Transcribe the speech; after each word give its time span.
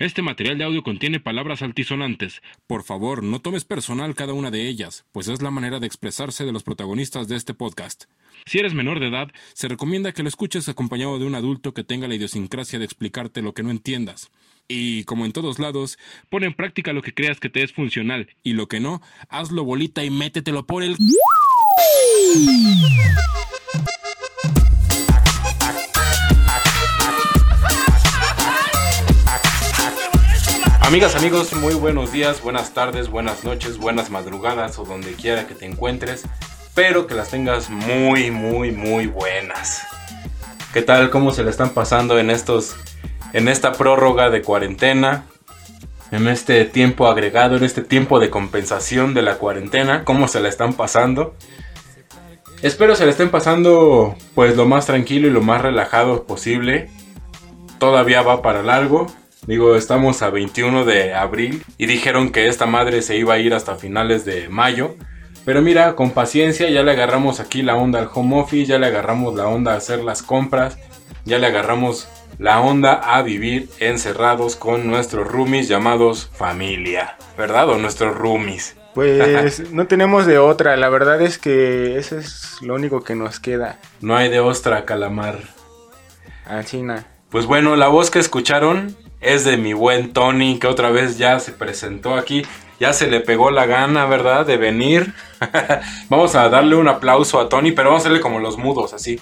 Este 0.00 0.22
material 0.22 0.56
de 0.56 0.64
audio 0.64 0.82
contiene 0.82 1.20
palabras 1.20 1.60
altisonantes. 1.60 2.40
Por 2.66 2.84
favor, 2.84 3.22
no 3.22 3.42
tomes 3.42 3.66
personal 3.66 4.14
cada 4.14 4.32
una 4.32 4.50
de 4.50 4.66
ellas, 4.66 5.04
pues 5.12 5.28
es 5.28 5.42
la 5.42 5.50
manera 5.50 5.78
de 5.78 5.86
expresarse 5.86 6.46
de 6.46 6.52
los 6.52 6.62
protagonistas 6.62 7.28
de 7.28 7.36
este 7.36 7.52
podcast. 7.52 8.04
Si 8.46 8.58
eres 8.58 8.72
menor 8.72 8.98
de 8.98 9.08
edad, 9.08 9.28
se 9.52 9.68
recomienda 9.68 10.12
que 10.12 10.22
lo 10.22 10.30
escuches 10.30 10.70
acompañado 10.70 11.18
de 11.18 11.26
un 11.26 11.34
adulto 11.34 11.74
que 11.74 11.84
tenga 11.84 12.08
la 12.08 12.14
idiosincrasia 12.14 12.78
de 12.78 12.86
explicarte 12.86 13.42
lo 13.42 13.52
que 13.52 13.62
no 13.62 13.70
entiendas. 13.70 14.30
Y, 14.68 15.04
como 15.04 15.26
en 15.26 15.32
todos 15.32 15.58
lados, 15.58 15.98
pon 16.30 16.44
en 16.44 16.54
práctica 16.54 16.94
lo 16.94 17.02
que 17.02 17.12
creas 17.12 17.38
que 17.38 17.50
te 17.50 17.62
es 17.62 17.74
funcional, 17.74 18.30
y 18.42 18.54
lo 18.54 18.68
que 18.68 18.80
no, 18.80 19.02
hazlo 19.28 19.64
bolita 19.64 20.02
y 20.02 20.08
métetelo 20.08 20.64
por 20.64 20.82
el... 20.82 20.96
Amigas, 30.90 31.14
amigos, 31.14 31.52
muy 31.52 31.74
buenos 31.74 32.10
días, 32.10 32.42
buenas 32.42 32.74
tardes, 32.74 33.08
buenas 33.10 33.44
noches, 33.44 33.78
buenas 33.78 34.10
madrugadas 34.10 34.76
o 34.76 34.84
donde 34.84 35.12
quiera 35.12 35.46
que 35.46 35.54
te 35.54 35.64
encuentres. 35.64 36.24
Espero 36.64 37.06
que 37.06 37.14
las 37.14 37.30
tengas 37.30 37.70
muy, 37.70 38.32
muy, 38.32 38.72
muy 38.72 39.06
buenas. 39.06 39.82
¿Qué 40.72 40.82
tal? 40.82 41.10
¿Cómo 41.10 41.30
se 41.30 41.44
le 41.44 41.50
están 41.50 41.70
pasando 41.70 42.18
en 42.18 42.28
estos 42.28 42.74
en 43.32 43.46
esta 43.46 43.70
prórroga 43.70 44.30
de 44.30 44.42
cuarentena? 44.42 45.26
En 46.10 46.26
este 46.26 46.64
tiempo 46.64 47.06
agregado, 47.06 47.56
en 47.56 47.62
este 47.62 47.82
tiempo 47.82 48.18
de 48.18 48.30
compensación 48.30 49.14
de 49.14 49.22
la 49.22 49.36
cuarentena, 49.36 50.04
¿cómo 50.04 50.26
se 50.26 50.40
la 50.40 50.48
están 50.48 50.72
pasando? 50.72 51.36
Espero 52.62 52.96
se 52.96 53.04
la 53.04 53.12
estén 53.12 53.30
pasando 53.30 54.16
pues 54.34 54.56
lo 54.56 54.66
más 54.66 54.86
tranquilo 54.86 55.28
y 55.28 55.30
lo 55.30 55.40
más 55.40 55.62
relajado 55.62 56.24
posible. 56.24 56.90
Todavía 57.78 58.22
va 58.22 58.42
para 58.42 58.64
largo, 58.64 59.06
Digo, 59.46 59.74
estamos 59.74 60.22
a 60.22 60.30
21 60.30 60.84
de 60.84 61.14
abril 61.14 61.64
y 61.78 61.86
dijeron 61.86 62.30
que 62.30 62.46
esta 62.46 62.66
madre 62.66 63.00
se 63.02 63.16
iba 63.16 63.34
a 63.34 63.38
ir 63.38 63.54
hasta 63.54 63.76
finales 63.76 64.24
de 64.24 64.48
mayo. 64.48 64.96
Pero 65.44 65.62
mira, 65.62 65.96
con 65.96 66.10
paciencia 66.10 66.68
ya 66.68 66.82
le 66.82 66.92
agarramos 66.92 67.40
aquí 67.40 67.62
la 67.62 67.74
onda 67.74 67.98
al 67.98 68.10
home 68.12 68.38
office, 68.38 68.66
ya 68.66 68.78
le 68.78 68.86
agarramos 68.86 69.34
la 69.34 69.48
onda 69.48 69.72
a 69.72 69.76
hacer 69.76 70.00
las 70.04 70.22
compras, 70.22 70.78
ya 71.24 71.38
le 71.38 71.46
agarramos 71.46 72.08
la 72.38 72.60
onda 72.60 72.92
a 72.94 73.22
vivir 73.22 73.70
encerrados 73.78 74.56
con 74.56 74.86
nuestros 74.86 75.26
roomies 75.26 75.68
llamados 75.68 76.30
familia, 76.34 77.16
¿verdad? 77.38 77.70
O 77.70 77.78
nuestros 77.78 78.16
roomies. 78.16 78.76
Pues 78.92 79.70
no 79.70 79.86
tenemos 79.86 80.26
de 80.26 80.38
otra, 80.38 80.76
la 80.76 80.88
verdad 80.88 81.22
es 81.22 81.38
que 81.38 81.96
eso 81.96 82.18
es 82.18 82.56
lo 82.60 82.74
único 82.74 83.04
que 83.04 83.14
nos 83.14 83.38
queda. 83.38 83.78
No 84.00 84.16
hay 84.16 84.28
de 84.28 84.40
ostra, 84.40 84.84
calamar. 84.84 85.38
China. 86.64 87.06
Pues 87.30 87.46
bueno, 87.46 87.76
la 87.76 87.86
voz 87.86 88.10
que 88.10 88.18
escucharon 88.18 88.96
es 89.20 89.44
de 89.44 89.56
mi 89.56 89.72
buen 89.72 90.12
Tony, 90.12 90.58
que 90.58 90.66
otra 90.66 90.90
vez 90.90 91.18
ya 91.18 91.38
se 91.40 91.52
presentó 91.52 92.14
aquí. 92.14 92.42
Ya 92.78 92.94
se 92.94 93.08
le 93.08 93.20
pegó 93.20 93.50
la 93.50 93.66
gana, 93.66 94.06
¿verdad? 94.06 94.46
De 94.46 94.56
venir. 94.56 95.12
vamos 96.08 96.34
a 96.34 96.48
darle 96.48 96.76
un 96.76 96.88
aplauso 96.88 97.38
a 97.38 97.48
Tony, 97.48 97.72
pero 97.72 97.90
vamos 97.90 98.00
a 98.00 98.04
hacerle 98.06 98.20
como 98.20 98.40
los 98.40 98.56
mudos, 98.56 98.94
así. 98.94 99.20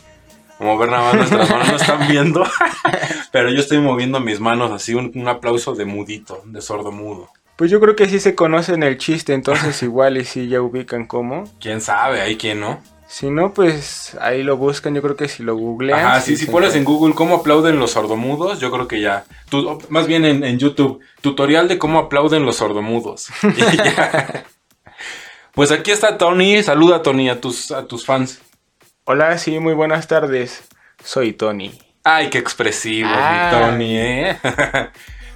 Como 0.58 0.78
ver 0.78 0.90
nada 0.90 1.04
más 1.04 1.14
nuestras 1.14 1.50
manos 1.50 1.68
no 1.68 1.76
están 1.76 2.08
viendo. 2.08 2.44
pero 3.32 3.50
yo 3.50 3.58
estoy 3.58 3.78
moviendo 3.78 4.20
mis 4.20 4.38
manos 4.38 4.70
así, 4.70 4.94
un, 4.94 5.10
un, 5.14 5.28
aplauso 5.28 5.74
de 5.74 5.84
mudito, 5.84 6.42
de 6.46 6.60
sordo 6.60 6.92
mudo. 6.92 7.28
Pues 7.56 7.70
yo 7.72 7.80
creo 7.80 7.96
que 7.96 8.08
sí 8.08 8.20
se 8.20 8.36
conocen 8.36 8.84
el 8.84 8.98
chiste, 8.98 9.34
entonces 9.34 9.82
igual 9.82 10.16
y 10.16 10.24
sí 10.24 10.48
ya 10.48 10.60
ubican 10.62 11.06
cómo. 11.06 11.44
¿Quién 11.60 11.80
sabe? 11.80 12.20
Hay 12.20 12.36
quien 12.36 12.60
no. 12.60 12.80
Si 13.08 13.30
no, 13.30 13.54
pues 13.54 14.16
ahí 14.20 14.42
lo 14.42 14.58
buscan. 14.58 14.94
Yo 14.94 15.00
creo 15.00 15.16
que 15.16 15.28
si 15.28 15.42
lo 15.42 15.56
googlean. 15.56 15.98
Ajá, 15.98 16.20
sí, 16.20 16.36
si 16.36 16.44
pones 16.44 16.74
en 16.74 16.84
Google 16.84 17.14
cómo 17.14 17.36
aplauden 17.36 17.80
los 17.80 17.92
sordomudos, 17.92 18.60
yo 18.60 18.70
creo 18.70 18.86
que 18.86 19.00
ya. 19.00 19.24
más 19.88 20.06
bien 20.06 20.26
en, 20.26 20.58
YouTube, 20.58 21.00
tutorial 21.22 21.68
de 21.68 21.78
cómo 21.78 21.98
aplauden 21.98 22.44
los 22.44 22.56
sordomudos. 22.56 23.28
pues 25.54 25.72
aquí 25.72 25.90
está 25.90 26.18
Tony. 26.18 26.62
Saluda, 26.62 27.02
Tony, 27.02 27.30
a 27.30 27.40
tus, 27.40 27.70
a 27.70 27.86
tus 27.86 28.04
fans. 28.04 28.42
Hola, 29.04 29.38
sí, 29.38 29.58
muy 29.58 29.72
buenas 29.72 30.06
tardes. 30.06 30.68
Soy 31.02 31.32
Tony. 31.32 31.72
Ay, 32.04 32.28
qué 32.28 32.36
expresivo, 32.36 33.08
mi 33.08 33.14
ah. 33.16 33.48
Tony, 33.50 33.96
¿eh? 33.96 34.38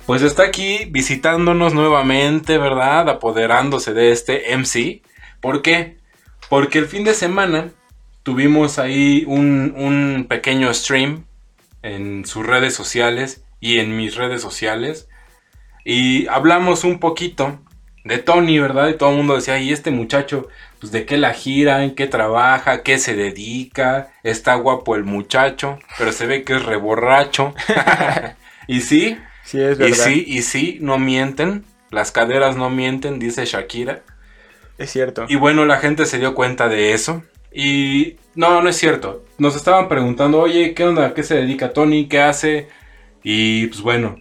pues 0.06 0.20
está 0.20 0.42
aquí 0.42 0.84
visitándonos 0.90 1.72
nuevamente, 1.72 2.58
¿verdad? 2.58 3.08
Apoderándose 3.08 3.94
de 3.94 4.12
este 4.12 4.54
MC. 4.54 5.02
¿Por 5.40 5.62
qué? 5.62 6.01
Porque 6.52 6.78
el 6.78 6.86
fin 6.86 7.02
de 7.02 7.14
semana 7.14 7.70
tuvimos 8.22 8.78
ahí 8.78 9.24
un, 9.26 10.26
pequeño 10.28 10.74
stream 10.74 11.24
en 11.80 12.26
sus 12.26 12.46
redes 12.46 12.74
sociales 12.74 13.42
y 13.58 13.78
en 13.78 13.96
mis 13.96 14.16
redes 14.16 14.42
sociales. 14.42 15.08
Y 15.82 16.26
hablamos 16.26 16.84
un 16.84 16.98
poquito 16.98 17.58
de 18.04 18.18
Tony, 18.18 18.58
¿verdad? 18.58 18.88
Y 18.88 18.98
todo 18.98 19.12
el 19.12 19.16
mundo 19.16 19.34
decía, 19.34 19.60
¿y 19.60 19.72
este 19.72 19.90
muchacho? 19.92 20.46
Pues 20.78 20.92
de 20.92 21.06
qué 21.06 21.16
la 21.16 21.32
gira, 21.32 21.84
en 21.84 21.94
qué 21.94 22.06
trabaja, 22.06 22.82
qué 22.82 22.98
se 22.98 23.14
dedica, 23.14 24.12
está 24.22 24.54
guapo 24.56 24.94
el 24.94 25.04
muchacho, 25.04 25.78
pero 25.96 26.12
se 26.12 26.26
ve 26.26 26.44
que 26.44 26.56
es 26.56 26.66
reborracho. 26.66 27.54
y 28.66 28.82
sí, 28.82 29.16
sí 29.42 29.58
es 29.58 29.78
verdad. 29.78 29.88
y 29.88 29.94
sí, 29.94 30.24
y 30.28 30.42
sí, 30.42 30.78
no 30.82 30.98
mienten, 30.98 31.64
las 31.90 32.12
caderas 32.12 32.58
no 32.58 32.68
mienten, 32.68 33.18
dice 33.18 33.46
Shakira. 33.46 34.02
Es 34.78 34.90
cierto. 34.90 35.26
Y 35.28 35.36
bueno, 35.36 35.64
la 35.64 35.78
gente 35.78 36.06
se 36.06 36.18
dio 36.18 36.34
cuenta 36.34 36.68
de 36.68 36.92
eso. 36.92 37.22
Y 37.52 38.16
no, 38.34 38.62
no 38.62 38.68
es 38.68 38.76
cierto. 38.76 39.24
Nos 39.38 39.56
estaban 39.56 39.88
preguntando, 39.88 40.40
oye, 40.40 40.74
¿qué 40.74 40.84
onda? 40.84 41.14
¿Qué 41.14 41.22
se 41.22 41.36
dedica 41.36 41.72
Tony? 41.72 42.08
¿Qué 42.08 42.20
hace? 42.20 42.68
Y 43.22 43.66
pues 43.66 43.82
bueno, 43.82 44.16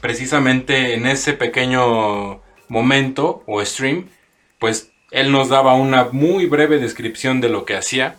precisamente 0.00 0.94
en 0.94 1.06
ese 1.06 1.32
pequeño 1.32 2.40
momento 2.68 3.42
o 3.46 3.64
stream, 3.64 4.08
pues 4.58 4.92
él 5.10 5.32
nos 5.32 5.48
daba 5.48 5.74
una 5.74 6.08
muy 6.12 6.46
breve 6.46 6.78
descripción 6.78 7.40
de 7.40 7.48
lo 7.48 7.64
que 7.64 7.76
hacía. 7.76 8.16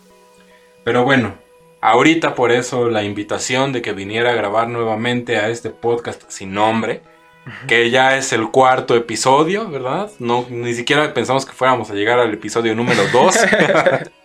Pero 0.84 1.04
bueno, 1.04 1.34
ahorita 1.80 2.34
por 2.34 2.52
eso 2.52 2.88
la 2.88 3.02
invitación 3.02 3.72
de 3.72 3.82
que 3.82 3.92
viniera 3.92 4.30
a 4.30 4.34
grabar 4.34 4.68
nuevamente 4.68 5.36
a 5.36 5.48
este 5.48 5.70
podcast 5.70 6.22
sin 6.28 6.54
nombre 6.54 7.02
que 7.66 7.90
ya 7.90 8.16
es 8.16 8.32
el 8.32 8.50
cuarto 8.50 8.94
episodio, 8.94 9.68
¿verdad? 9.68 10.10
No, 10.18 10.46
ni 10.48 10.74
siquiera 10.74 11.12
pensamos 11.14 11.44
que 11.44 11.52
fuéramos 11.52 11.90
a 11.90 11.94
llegar 11.94 12.18
al 12.18 12.32
episodio 12.32 12.74
número 12.74 13.02
2. 13.12 13.36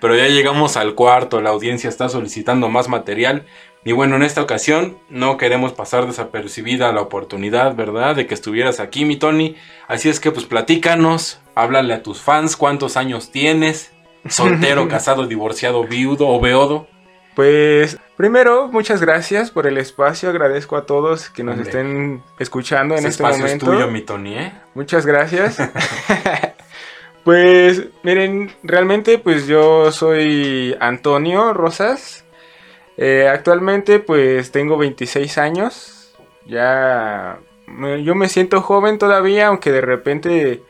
Pero 0.00 0.16
ya 0.16 0.26
llegamos 0.26 0.76
al 0.76 0.94
cuarto, 0.94 1.40
la 1.40 1.50
audiencia 1.50 1.88
está 1.88 2.08
solicitando 2.08 2.68
más 2.68 2.88
material. 2.88 3.46
Y 3.84 3.92
bueno, 3.92 4.16
en 4.16 4.22
esta 4.22 4.42
ocasión 4.42 4.98
no 5.08 5.38
queremos 5.38 5.72
pasar 5.72 6.06
desapercibida 6.06 6.92
la 6.92 7.00
oportunidad, 7.00 7.74
¿verdad? 7.74 8.16
De 8.16 8.26
que 8.26 8.34
estuvieras 8.34 8.78
aquí, 8.78 9.04
mi 9.04 9.16
Tony. 9.16 9.56
Así 9.88 10.08
es 10.08 10.20
que 10.20 10.32
pues 10.32 10.44
platícanos, 10.44 11.40
háblale 11.54 11.94
a 11.94 12.02
tus 12.02 12.20
fans, 12.20 12.56
cuántos 12.56 12.96
años 12.96 13.30
tienes, 13.30 13.92
soltero, 14.28 14.86
casado, 14.88 15.26
divorciado, 15.26 15.84
viudo 15.84 16.28
o 16.28 16.40
beodo. 16.40 16.88
Pues 17.40 17.96
primero, 18.18 18.68
muchas 18.68 19.00
gracias 19.00 19.50
por 19.50 19.66
el 19.66 19.78
espacio. 19.78 20.28
Agradezco 20.28 20.76
a 20.76 20.84
todos 20.84 21.30
que 21.30 21.42
nos 21.42 21.58
estén 21.58 22.22
escuchando 22.38 22.94
en 22.98 23.06
este 23.06 23.22
momento. 23.22 23.46
Es 23.46 23.58
tuyo, 23.58 23.90
mi 23.90 24.02
Tony, 24.02 24.36
¿eh? 24.36 24.52
Muchas 24.74 25.06
gracias. 25.06 25.56
pues 27.24 27.86
miren, 28.02 28.52
realmente 28.62 29.16
pues 29.16 29.46
yo 29.46 29.90
soy 29.90 30.76
Antonio 30.80 31.54
Rosas. 31.54 32.26
Eh, 32.98 33.26
actualmente 33.26 34.00
pues 34.00 34.52
tengo 34.52 34.76
26 34.76 35.38
años. 35.38 36.14
Ya 36.44 37.38
yo 38.04 38.14
me 38.14 38.28
siento 38.28 38.60
joven 38.60 38.98
todavía, 38.98 39.46
aunque 39.46 39.72
de 39.72 39.80
repente 39.80 40.62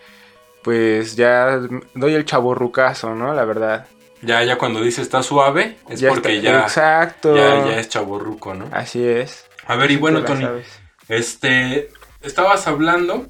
pues 0.63 1.17
ya 1.17 1.63
doy 1.97 2.15
el 2.15 2.25
chaborrucazo, 2.25 3.17
¿no? 3.17 3.35
La 3.35 3.45
verdad. 3.45 3.89
Ya, 4.23 4.45
ya 4.45 4.59
cuando 4.59 4.83
dice 4.83 5.01
está 5.01 5.23
suave, 5.23 5.79
es 5.89 6.03
porque 6.03 6.41
ya, 6.41 6.61
exacto. 6.61 7.35
ya, 7.35 7.67
ya 7.67 7.79
es 7.79 7.89
chaborruco, 7.89 8.55
¿no? 8.55 8.69
Así 8.73 9.03
es. 9.03 9.47
A 9.67 9.77
ver, 9.77 9.91
y 9.91 9.97
bueno, 9.97 10.25
Tony, 10.25 10.47
este, 11.09 11.89
estabas 12.23 12.67
hablando, 12.67 13.29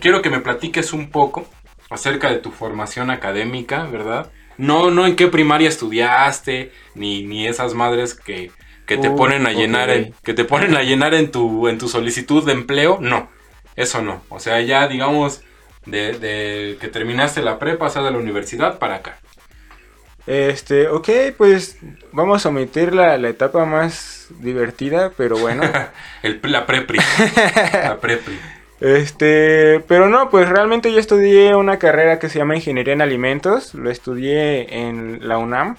quiero 0.00 0.20
que 0.20 0.30
me 0.30 0.40
platiques 0.40 0.92
un 0.92 1.10
poco 1.10 1.46
acerca 1.90 2.30
de 2.30 2.38
tu 2.38 2.50
formación 2.50 3.10
académica, 3.10 3.84
¿verdad? 3.84 4.30
No, 4.58 4.90
no 4.90 5.06
en 5.06 5.16
qué 5.16 5.28
primaria 5.28 5.68
estudiaste, 5.68 6.72
ni, 6.94 7.22
ni 7.22 7.46
esas 7.46 7.74
madres 7.74 8.14
que, 8.14 8.50
que 8.86 8.96
te 8.96 9.10
ponen 9.10 9.46
a 9.46 9.52
llenar, 9.52 9.90
en, 9.90 10.14
que 10.22 10.34
te 10.34 10.44
ponen 10.44 10.76
a 10.76 10.82
llenar 10.82 11.14
en 11.14 11.30
tu, 11.30 11.68
en 11.68 11.78
tu 11.78 11.88
solicitud 11.88 12.44
de 12.44 12.52
empleo, 12.52 12.98
no, 13.00 13.30
eso 13.74 14.02
no. 14.02 14.22
O 14.28 14.40
sea, 14.40 14.60
ya 14.60 14.88
digamos, 14.88 15.42
de, 15.84 16.12
de 16.18 16.78
que 16.80 16.88
terminaste 16.88 17.42
la 17.42 17.58
prepa, 17.58 17.86
o 17.86 17.90
sea, 17.90 18.02
de 18.02 18.10
la 18.10 18.18
universidad 18.18 18.78
para 18.78 18.96
acá. 18.96 19.18
Este, 20.26 20.88
ok, 20.88 21.08
pues 21.36 21.78
vamos 22.12 22.44
a 22.44 22.48
omitir 22.48 22.92
la, 22.92 23.14
etapa 23.28 23.64
más 23.64 24.28
divertida, 24.40 25.12
pero 25.16 25.38
bueno. 25.38 25.62
El, 26.22 26.40
la 26.42 26.66
prepri. 26.66 26.98
la 27.72 27.98
prepri. 28.00 28.38
Este, 28.80 29.80
pero 29.88 30.08
no, 30.08 30.28
pues 30.28 30.48
realmente 30.48 30.92
yo 30.92 30.98
estudié 30.98 31.54
una 31.54 31.78
carrera 31.78 32.18
que 32.18 32.28
se 32.28 32.38
llama 32.38 32.56
Ingeniería 32.56 32.92
en 32.92 33.00
Alimentos, 33.02 33.74
lo 33.74 33.90
estudié 33.90 34.86
en 34.86 35.26
la 35.26 35.38
UNAM. 35.38 35.76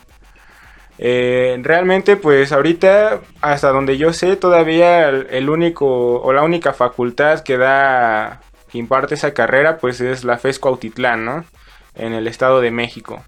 Eh, 1.00 1.60
realmente, 1.62 2.16
pues 2.16 2.52
ahorita, 2.52 3.22
hasta 3.42 3.70
donde 3.70 3.98
yo 3.98 4.14
sé, 4.14 4.36
todavía 4.36 5.10
el, 5.10 5.50
único 5.50 6.22
o 6.22 6.34
la 6.34 6.42
única 6.42 6.74
facultad 6.74 7.42
que 7.42 7.58
da, 7.58 8.42
que 8.72 8.80
imparte 8.80 9.14
esa 9.14 9.34
carrera, 9.34 9.78
pues 9.78 10.02
es 10.02 10.24
la 10.24 10.40
FESCO 10.40 10.70
Autitlán, 10.70 11.24
¿no? 11.24 11.46
En 11.94 12.14
el 12.14 12.28
Estado 12.28 12.62
de 12.62 12.72
México. 12.72 13.24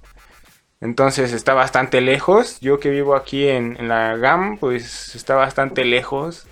Entonces 0.81 1.33
está 1.33 1.53
bastante 1.53 2.01
lejos. 2.01 2.59
Yo 2.61 2.79
que 2.79 2.89
vivo 2.89 3.15
aquí 3.15 3.47
en, 3.47 3.87
la 3.87 4.15
GAM, 4.15 4.57
pues 4.57 5.15
está 5.15 5.35
bastante 5.35 5.83
lejos. 5.85 6.47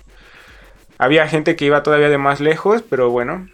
Había 0.98 1.28
gente 1.28 1.56
que 1.56 1.64
iba 1.64 1.82
todavía 1.82 2.08
de 2.08 2.18
más 2.18 2.40
lejos, 2.40 2.82
pero 2.82 3.10
bueno. 3.10 3.48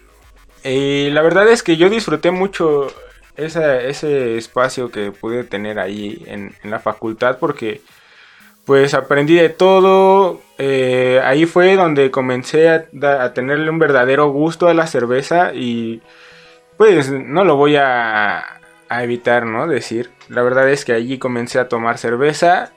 Y 0.63 1.09
la 1.11 1.21
verdad 1.21 1.47
es 1.47 1.63
que 1.63 1.77
yo 1.77 1.89
disfruté 1.89 2.31
mucho 2.31 2.87
ese 3.37 4.37
espacio 4.37 4.91
que 4.91 5.11
pude 5.11 5.43
tener 5.43 5.77
ahí 5.79 6.23
en, 6.25 6.55
la 6.63 6.79
facultad 6.79 7.37
porque 7.39 7.81
pues 8.65 8.93
aprendí 8.93 9.35
de 9.35 9.49
todo. 9.49 10.41
Eh, 10.57 11.21
ahí 11.23 11.45
fue 11.45 11.75
donde 11.75 12.11
comencé 12.11 12.69
a, 12.69 13.33
tenerle 13.33 13.69
un 13.69 13.79
verdadero 13.79 14.29
gusto 14.29 14.67
a 14.67 14.73
la 14.73 14.87
cerveza 14.87 15.53
y 15.53 16.01
pues 16.77 17.11
no 17.11 17.43
lo 17.45 17.55
voy 17.57 17.75
a, 17.77 18.55
evitar, 18.89 19.45
¿no? 19.45 19.67
Decir. 19.67 20.11
La 20.29 20.41
verdad 20.41 20.69
es 20.69 20.85
que 20.85 20.93
allí 20.93 21.17
comencé 21.17 21.59
a 21.59 21.67
tomar 21.67 21.97
cerveza 21.97 22.71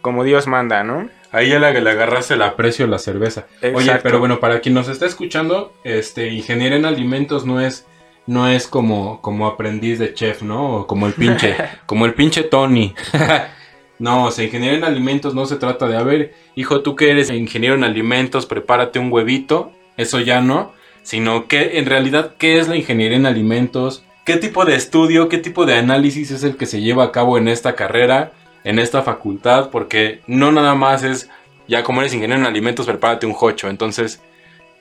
como 0.00 0.22
Dios 0.22 0.46
manda, 0.46 0.84
¿no? 0.84 1.08
Ahí 1.32 1.48
ya 1.48 1.58
le, 1.58 1.80
le 1.80 1.90
agarraste 1.90 2.34
el 2.34 2.42
aprecio 2.42 2.84
a 2.84 2.88
la 2.88 2.98
cerveza. 2.98 3.46
Oye, 3.74 3.98
pero 4.02 4.18
bueno, 4.18 4.38
para 4.38 4.60
quien 4.60 4.74
nos 4.74 4.88
está 4.88 5.06
escuchando, 5.06 5.72
este, 5.82 6.28
ingeniero 6.28 6.76
en 6.76 6.84
alimentos 6.84 7.46
no 7.46 7.60
es 7.60 7.86
no 8.26 8.48
es 8.48 8.66
como, 8.66 9.20
como 9.20 9.46
aprendiz 9.46 9.98
de 9.98 10.14
chef, 10.14 10.42
¿no? 10.42 10.76
O 10.76 10.86
como 10.86 11.06
el 11.06 11.14
pinche, 11.14 11.56
como 11.86 12.06
el 12.06 12.14
pinche 12.14 12.42
Tony. 12.42 12.94
no, 13.98 14.26
o 14.26 14.30
sea, 14.30 14.44
ingeniero 14.44 14.76
en 14.76 14.84
alimentos 14.84 15.34
no 15.34 15.46
se 15.46 15.56
trata 15.56 15.88
de, 15.88 15.96
a 15.96 16.02
ver, 16.02 16.34
hijo, 16.54 16.80
tú 16.80 16.96
que 16.96 17.10
eres 17.10 17.30
ingeniero 17.30 17.74
en 17.74 17.84
alimentos, 17.84 18.46
prepárate 18.46 18.98
un 18.98 19.12
huevito. 19.12 19.72
Eso 19.96 20.20
ya 20.20 20.40
no. 20.40 20.72
Sino 21.02 21.48
que 21.48 21.78
en 21.78 21.86
realidad, 21.86 22.34
¿qué 22.38 22.58
es 22.58 22.68
la 22.68 22.76
ingeniería 22.76 23.18
en 23.18 23.26
alimentos? 23.26 24.04
¿Qué 24.24 24.36
tipo 24.36 24.64
de 24.64 24.74
estudio, 24.74 25.28
qué 25.28 25.38
tipo 25.38 25.66
de 25.66 25.74
análisis 25.74 26.30
es 26.30 26.44
el 26.44 26.56
que 26.56 26.66
se 26.66 26.80
lleva 26.80 27.04
a 27.04 27.12
cabo 27.12 27.38
en 27.38 27.48
esta 27.48 27.74
carrera, 27.74 28.32
en 28.64 28.78
esta 28.78 29.02
facultad? 29.02 29.70
Porque 29.70 30.20
no 30.26 30.50
nada 30.50 30.74
más 30.74 31.02
es, 31.02 31.28
ya 31.68 31.82
como 31.82 32.00
eres 32.00 32.14
ingeniero 32.14 32.40
en 32.40 32.46
alimentos, 32.46 32.86
prepárate 32.86 33.26
un 33.26 33.34
jocho. 33.34 33.68
Entonces, 33.68 34.20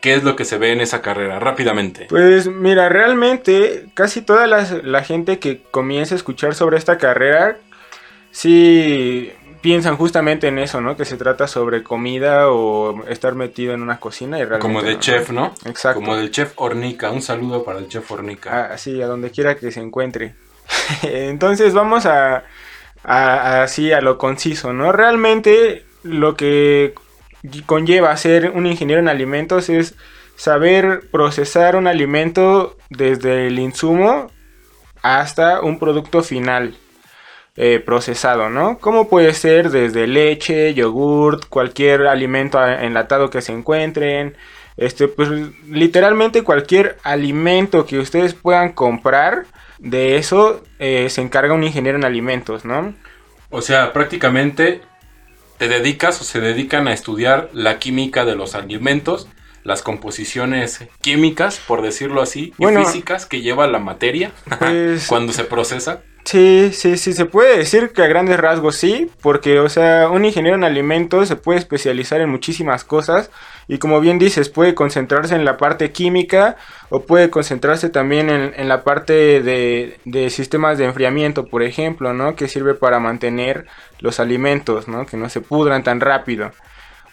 ¿Qué 0.03 0.15
es 0.15 0.23
lo 0.25 0.35
que 0.35 0.43
se 0.43 0.57
ve 0.57 0.73
en 0.73 0.81
esa 0.81 1.01
carrera? 1.01 1.39
Rápidamente. 1.39 2.07
Pues 2.09 2.45
mira, 2.45 2.89
realmente 2.89 3.85
casi 3.93 4.21
toda 4.21 4.47
la, 4.47 5.01
gente 5.01 5.39
que 5.39 5.61
comienza 5.71 6.13
a 6.13 6.17
escuchar 6.17 6.55
sobre 6.55 6.77
esta 6.77 6.97
carrera, 6.97 7.55
sí 8.29 9.31
piensan 9.63 9.95
justamente 9.95 10.49
en 10.49 10.59
eso, 10.59 10.81
¿no? 10.81 10.97
Que 10.97 11.05
se 11.05 11.15
trata 11.15 11.47
sobre 11.47 11.83
comida 11.83 12.49
o 12.49 13.05
estar 13.07 13.33
metido 13.33 13.73
en 13.73 13.81
una 13.81 13.97
cocina 13.97 14.37
y 14.37 14.41
realmente... 14.41 14.61
Como 14.61 14.83
de 14.83 14.99
chef, 14.99 15.31
¿no? 15.31 15.53
Exacto. 15.65 16.01
Como 16.01 16.17
del 16.17 16.29
chef 16.31 16.51
Hornica. 16.57 17.09
Un 17.11 17.21
saludo 17.21 17.63
para 17.63 17.79
el 17.79 17.87
chef 17.87 18.11
Hornica. 18.11 18.73
Ah, 18.73 18.77
sí, 18.77 19.01
a 19.01 19.07
donde 19.07 19.31
quiera 19.31 19.55
que 19.55 19.71
se 19.71 19.79
encuentre. 19.79 20.35
Entonces 21.01 21.73
vamos 21.73 22.05
a, 22.05 22.43
a, 23.05 23.63
así 23.63 23.93
a 23.93 24.01
lo 24.01 24.17
conciso, 24.17 24.73
¿no? 24.73 24.91
Realmente 24.91 25.85
lo 26.03 26.35
que 26.35 26.93
conlleva 27.65 28.15
ser 28.17 28.49
un 28.49 28.65
ingeniero 28.65 29.01
en 29.01 29.07
alimentos 29.07 29.69
es 29.69 29.95
saber 30.35 31.09
procesar 31.09 31.77
un 31.77 31.87
alimento 31.87 32.75
desde 32.89 33.47
el 33.47 33.59
insumo 33.59 34.29
hasta 35.01 35.61
un 35.61 35.79
producto 35.79 36.21
final 36.21 36.75
eh, 37.55 37.79
procesado, 37.79 38.49
¿no? 38.49 38.79
Como 38.79 39.07
puede 39.07 39.33
ser 39.33 39.69
desde 39.69 40.07
leche, 40.07 40.73
yogurt, 40.73 41.45
cualquier 41.49 42.07
alimento 42.07 42.65
enlatado 42.65 43.29
que 43.29 43.41
se 43.41 43.51
encuentren, 43.51 44.35
este, 44.75 45.07
pues 45.07 45.29
literalmente 45.69 46.43
cualquier 46.43 46.97
alimento 47.03 47.85
que 47.85 47.99
ustedes 47.99 48.33
puedan 48.33 48.71
comprar, 48.71 49.45
de 49.77 50.17
eso 50.17 50.63
eh, 50.79 51.09
se 51.09 51.21
encarga 51.21 51.53
un 51.53 51.63
ingeniero 51.63 51.97
en 51.97 52.05
alimentos, 52.05 52.65
¿no? 52.65 52.93
O 53.49 53.61
sea, 53.61 53.93
prácticamente 53.93 54.81
te 55.57 55.67
dedicas 55.67 56.19
o 56.21 56.23
se 56.23 56.39
dedican 56.39 56.87
a 56.87 56.93
estudiar 56.93 57.49
la 57.53 57.77
química 57.77 58.25
de 58.25 58.35
los 58.35 58.55
alimentos, 58.55 59.27
las 59.63 59.81
composiciones 59.81 60.85
químicas, 61.01 61.61
por 61.67 61.81
decirlo 61.81 62.21
así, 62.21 62.53
y 62.57 62.65
físicas 62.65 63.25
que 63.25 63.41
lleva 63.41 63.67
la 63.67 63.79
materia 63.79 64.31
pues, 64.59 65.07
cuando 65.07 65.33
se 65.33 65.43
procesa. 65.43 66.01
Sí, 66.25 66.71
sí, 66.71 66.97
sí, 66.97 67.13
se 67.13 67.25
puede 67.25 67.57
decir 67.57 67.91
que 67.91 68.01
a 68.01 68.07
grandes 68.07 68.39
rasgos 68.39 68.77
sí, 68.77 69.11
porque, 69.21 69.59
o 69.59 69.67
sea, 69.67 70.09
un 70.09 70.23
ingeniero 70.23 70.55
en 70.55 70.63
alimentos 70.63 71.27
se 71.27 71.35
puede 71.35 71.59
especializar 71.59 72.21
en 72.21 72.29
muchísimas 72.29 72.85
cosas 72.85 73.29
y 73.67 73.77
como 73.77 73.99
bien 73.99 74.19
dices, 74.19 74.49
puede 74.49 74.73
concentrarse 74.73 75.35
en 75.35 75.45
la 75.45 75.57
parte 75.57 75.91
química 75.91 76.55
o 76.89 77.01
puede 77.01 77.29
concentrarse 77.29 77.89
también 77.89 78.29
en, 78.29 78.69
la 78.69 78.83
parte 78.83 79.41
de, 79.41 79.99
de, 80.05 80.29
sistemas 80.29 80.77
de 80.77 80.85
enfriamiento, 80.85 81.47
por 81.47 81.61
ejemplo, 81.61 82.13
¿no? 82.13 82.35
Que 82.35 82.47
sirve 82.47 82.73
para 82.73 82.99
mantener 82.99 83.67
los 83.99 84.19
alimentos, 84.19 84.87
¿no? 84.87 85.05
Que 85.05 85.17
no 85.17 85.29
se 85.29 85.41
pudran 85.41 85.83
tan 85.83 85.99
rápido. 85.99 86.51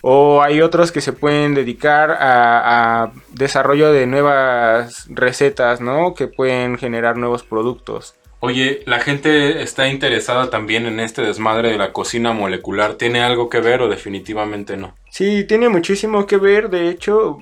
O 0.03 0.43
hay 0.43 0.63
otros 0.63 0.93
que 0.93 1.01
se 1.01 1.13
pueden 1.13 1.55
dedicar 1.55 2.13
a, 2.13 3.03
a 3.03 3.13
desarrollo 3.33 3.93
de 3.93 4.06
nuevas 4.06 5.06
recetas, 5.11 5.81
¿no? 5.81 6.15
Que 6.15 6.27
pueden 6.29 6.79
generar 6.79 7.17
nuevos 7.17 7.43
productos. 7.43 8.15
Oye, 8.41 8.83
la 8.87 9.01
gente 9.01 9.63
está 9.63 9.89
interesada 9.89 10.49
también 10.49 10.87
en 10.87 10.99
este 10.99 11.21
desmadre 11.21 11.73
de 11.73 11.79
la 11.79 11.93
cocina 11.93 12.33
molecular. 12.33 12.95
¿Tiene 12.95 13.21
algo 13.21 13.51
que 13.51 13.61
ver 13.61 13.83
o 13.83 13.89
definitivamente 13.89 14.79
no? 14.79 14.95
Sí, 15.11 15.45
tiene 15.45 15.69
muchísimo 15.69 16.27
que 16.27 16.39
ver. 16.39 16.71
De 16.71 16.89
hecho, 16.89 17.39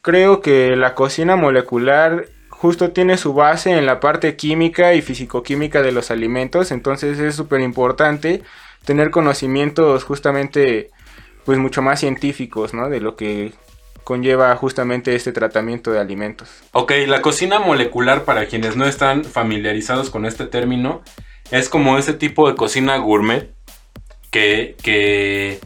creo 0.00 0.40
que 0.40 0.74
la 0.74 0.94
cocina 0.94 1.36
molecular 1.36 2.26
justo 2.50 2.90
tiene 2.90 3.18
su 3.18 3.34
base 3.34 3.70
en 3.70 3.86
la 3.86 4.00
parte 4.00 4.34
química 4.36 4.94
y 4.94 5.02
fisicoquímica 5.02 5.80
de 5.80 5.92
los 5.92 6.10
alimentos. 6.10 6.72
Entonces 6.72 7.20
es 7.20 7.36
súper 7.36 7.60
importante 7.60 8.42
tener 8.84 9.10
conocimientos 9.10 10.02
justamente 10.02 10.90
pues 11.44 11.58
mucho 11.58 11.82
más 11.82 12.00
científicos, 12.00 12.74
¿no? 12.74 12.88
De 12.88 13.00
lo 13.00 13.14
que 13.14 13.52
conlleva 14.04 14.54
justamente 14.56 15.14
este 15.14 15.32
tratamiento 15.32 15.90
de 15.92 16.00
alimentos. 16.00 16.48
Ok, 16.72 16.92
la 17.06 17.22
cocina 17.22 17.58
molecular, 17.58 18.24
para 18.24 18.46
quienes 18.46 18.76
no 18.76 18.86
están 18.86 19.24
familiarizados 19.24 20.10
con 20.10 20.26
este 20.26 20.46
término, 20.46 21.02
es 21.50 21.68
como 21.68 21.98
ese 21.98 22.14
tipo 22.14 22.48
de 22.48 22.56
cocina 22.56 22.96
gourmet 22.96 23.50
que, 24.30 24.76
que, 24.82 25.60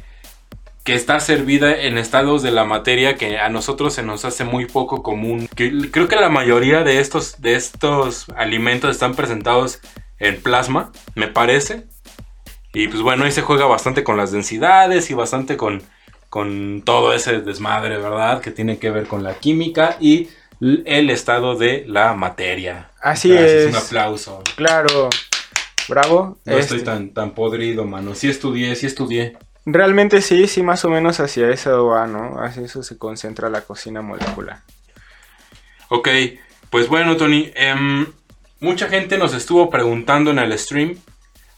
que 0.84 0.94
está 0.94 1.20
servida 1.20 1.74
en 1.74 1.98
estados 1.98 2.42
de 2.42 2.50
la 2.50 2.64
materia 2.64 3.16
que 3.16 3.38
a 3.38 3.48
nosotros 3.48 3.94
se 3.94 4.02
nos 4.02 4.24
hace 4.24 4.44
muy 4.44 4.66
poco 4.66 5.02
común. 5.02 5.48
creo 5.54 6.08
que 6.08 6.16
la 6.16 6.28
mayoría 6.28 6.82
de 6.82 7.00
estos, 7.00 7.40
de 7.40 7.54
estos 7.54 8.26
alimentos 8.36 8.90
están 8.90 9.14
presentados 9.14 9.80
en 10.18 10.40
plasma, 10.42 10.92
me 11.14 11.28
parece. 11.28 11.84
Y 12.72 12.88
pues 12.88 13.00
bueno, 13.02 13.24
ahí 13.24 13.32
se 13.32 13.42
juega 13.42 13.64
bastante 13.66 14.04
con 14.04 14.16
las 14.16 14.32
densidades 14.32 15.10
y 15.10 15.14
bastante 15.14 15.56
con, 15.56 15.82
con 16.30 16.82
todo 16.84 17.12
ese 17.12 17.40
desmadre, 17.40 17.98
¿verdad? 17.98 18.40
Que 18.40 18.50
tiene 18.50 18.78
que 18.78 18.90
ver 18.90 19.06
con 19.06 19.22
la 19.22 19.34
química 19.34 19.96
y 20.00 20.28
el 20.60 21.10
estado 21.10 21.56
de 21.56 21.84
la 21.86 22.14
materia. 22.14 22.90
Así 23.00 23.32
es. 23.32 23.68
Un 23.68 23.76
aplauso. 23.76 24.42
Claro. 24.56 25.08
Bravo. 25.88 26.38
No 26.44 26.58
estoy 26.58 26.78
este. 26.78 26.90
tan, 26.90 27.10
tan 27.10 27.30
podrido, 27.32 27.84
mano. 27.84 28.14
Sí 28.14 28.28
estudié, 28.28 28.74
sí 28.74 28.86
estudié. 28.86 29.36
Realmente 29.64 30.22
sí, 30.22 30.46
sí, 30.46 30.62
más 30.62 30.84
o 30.84 30.90
menos 30.90 31.20
hacia 31.20 31.50
eso 31.50 31.86
va, 31.86 32.06
¿no? 32.06 32.40
Hacia 32.40 32.64
eso 32.64 32.82
se 32.82 32.98
concentra 32.98 33.50
la 33.50 33.62
cocina 33.62 34.00
molecular. 34.00 34.60
Ok, 35.88 36.08
pues 36.70 36.88
bueno, 36.88 37.16
Tony. 37.16 37.50
Em, 37.54 38.06
mucha 38.60 38.88
gente 38.88 39.18
nos 39.18 39.34
estuvo 39.34 39.70
preguntando 39.70 40.30
en 40.30 40.38
el 40.38 40.56
stream 40.58 40.96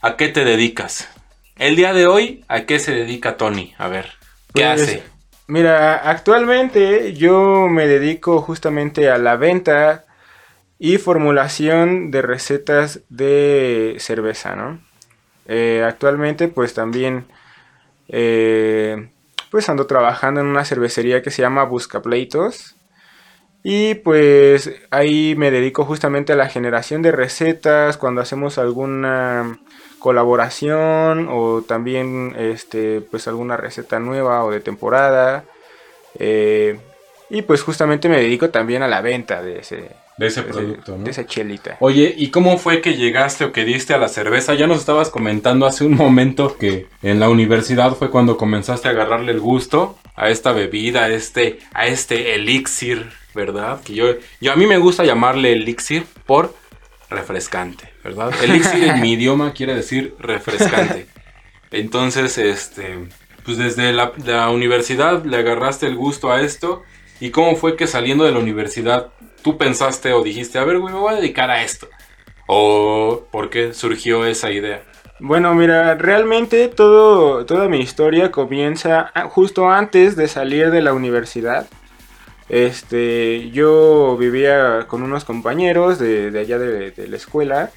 a 0.00 0.16
qué 0.16 0.28
te 0.28 0.44
dedicas. 0.44 1.08
El 1.56 1.76
día 1.76 1.92
de 1.92 2.06
hoy, 2.06 2.44
¿a 2.48 2.62
qué 2.62 2.78
se 2.78 2.92
dedica 2.92 3.36
Tony? 3.36 3.74
A 3.78 3.88
ver. 3.88 4.17
¿Qué 4.58 4.64
pues, 4.64 4.82
hace? 4.82 5.02
Mira, 5.46 5.94
actualmente 6.10 7.14
yo 7.14 7.68
me 7.68 7.86
dedico 7.86 8.42
justamente 8.42 9.08
a 9.10 9.18
la 9.18 9.36
venta 9.36 10.04
y 10.78 10.98
formulación 10.98 12.10
de 12.10 12.22
recetas 12.22 13.00
de 13.08 13.96
cerveza, 13.98 14.54
¿no? 14.56 14.80
Eh, 15.46 15.82
actualmente 15.86 16.48
pues 16.48 16.74
también 16.74 17.26
eh, 18.08 19.10
pues 19.50 19.68
ando 19.70 19.86
trabajando 19.86 20.42
en 20.42 20.46
una 20.46 20.66
cervecería 20.66 21.22
que 21.22 21.30
se 21.30 21.40
llama 21.40 21.64
Buscapleitos 21.64 22.76
y 23.62 23.94
pues 23.94 24.70
ahí 24.90 25.34
me 25.36 25.50
dedico 25.50 25.84
justamente 25.84 26.34
a 26.34 26.36
la 26.36 26.48
generación 26.48 27.00
de 27.02 27.12
recetas 27.12 27.96
cuando 27.96 28.20
hacemos 28.20 28.58
alguna 28.58 29.58
colaboración 29.98 31.28
o 31.30 31.62
también 31.62 32.34
este 32.38 33.00
pues 33.00 33.28
alguna 33.28 33.56
receta 33.56 33.98
nueva 33.98 34.44
o 34.44 34.50
de 34.50 34.60
temporada 34.60 35.44
eh, 36.18 36.78
Y 37.30 37.42
pues 37.42 37.62
justamente 37.62 38.08
me 38.08 38.16
dedico 38.16 38.50
también 38.50 38.82
a 38.82 38.88
la 38.88 39.02
venta 39.02 39.42
de 39.42 39.58
ese, 39.58 39.90
de 40.16 40.26
ese 40.26 40.42
producto, 40.42 40.96
¿no? 40.96 41.04
De 41.04 41.10
esa 41.10 41.26
chelita. 41.26 41.76
Oye, 41.80 42.14
¿y 42.16 42.30
cómo 42.30 42.56
fue 42.56 42.80
que 42.80 42.94
llegaste 42.94 43.44
o 43.44 43.52
que 43.52 43.64
diste 43.64 43.92
a 43.92 43.98
la 43.98 44.08
cerveza? 44.08 44.54
Ya 44.54 44.66
nos 44.66 44.78
estabas 44.78 45.10
comentando 45.10 45.66
hace 45.66 45.84
un 45.84 45.94
momento 45.94 46.56
que 46.56 46.86
en 47.02 47.20
la 47.20 47.28
universidad 47.28 47.94
fue 47.94 48.10
cuando 48.10 48.38
comenzaste 48.38 48.88
a 48.88 48.92
agarrarle 48.92 49.32
el 49.32 49.40
gusto 49.40 49.98
a 50.16 50.30
esta 50.30 50.52
bebida, 50.52 51.04
a 51.04 51.08
este, 51.10 51.58
a 51.74 51.86
este 51.86 52.34
elixir, 52.34 53.10
¿verdad? 53.34 53.82
Que 53.82 53.94
yo, 53.94 54.06
yo 54.40 54.52
a 54.52 54.56
mí 54.56 54.66
me 54.66 54.78
gusta 54.78 55.04
llamarle 55.04 55.52
elixir 55.52 56.06
por 56.24 56.54
refrescante, 57.10 57.90
¿verdad? 58.08 58.32
Elixir 58.42 58.84
en 58.84 59.00
mi 59.00 59.12
idioma 59.12 59.52
quiere 59.52 59.74
decir 59.74 60.14
refrescante. 60.18 61.06
Entonces, 61.70 62.38
este, 62.38 62.98
pues 63.44 63.58
desde 63.58 63.92
la, 63.92 64.50
universidad 64.50 65.24
le 65.24 65.36
agarraste 65.36 65.86
el 65.86 65.96
gusto 65.96 66.32
a 66.32 66.40
esto 66.40 66.82
¿Y 67.20 67.30
cómo 67.30 67.56
fue 67.56 67.76
que 67.76 67.88
saliendo 67.88 68.24
de 68.24 68.30
la 68.30 68.38
universidad 68.38 69.08
tú 69.42 69.58
pensaste 69.58 70.12
o 70.12 70.22
dijiste, 70.22 70.58
a 70.58 70.64
ver, 70.64 70.78
güey, 70.78 70.94
me 70.94 71.00
voy 71.00 71.14
a 71.14 71.16
dedicar 71.16 71.50
a 71.50 71.64
esto? 71.64 71.88
¿O 72.46 73.24
por 73.32 73.50
qué 73.50 73.74
surgió 73.74 74.24
esa 74.24 74.52
idea? 74.52 74.82
Bueno, 75.18 75.52
mira, 75.52 75.96
realmente 75.96 76.68
todo, 76.68 77.44
toda 77.44 77.68
mi 77.68 77.80
historia 77.80 78.30
comienza 78.30 79.10
justo 79.30 79.68
antes 79.68 80.14
de 80.14 80.28
salir 80.28 80.70
de 80.70 80.80
la 80.80 80.92
universidad. 80.92 81.66
Este, 82.48 83.50
yo 83.50 84.16
vivía 84.16 84.86
con 84.86 85.02
unos 85.02 85.24
compañeros 85.24 85.98
de, 85.98 86.32
allá 86.38 86.58
de 86.60 87.08
la 87.08 87.16
escuela 87.16 87.72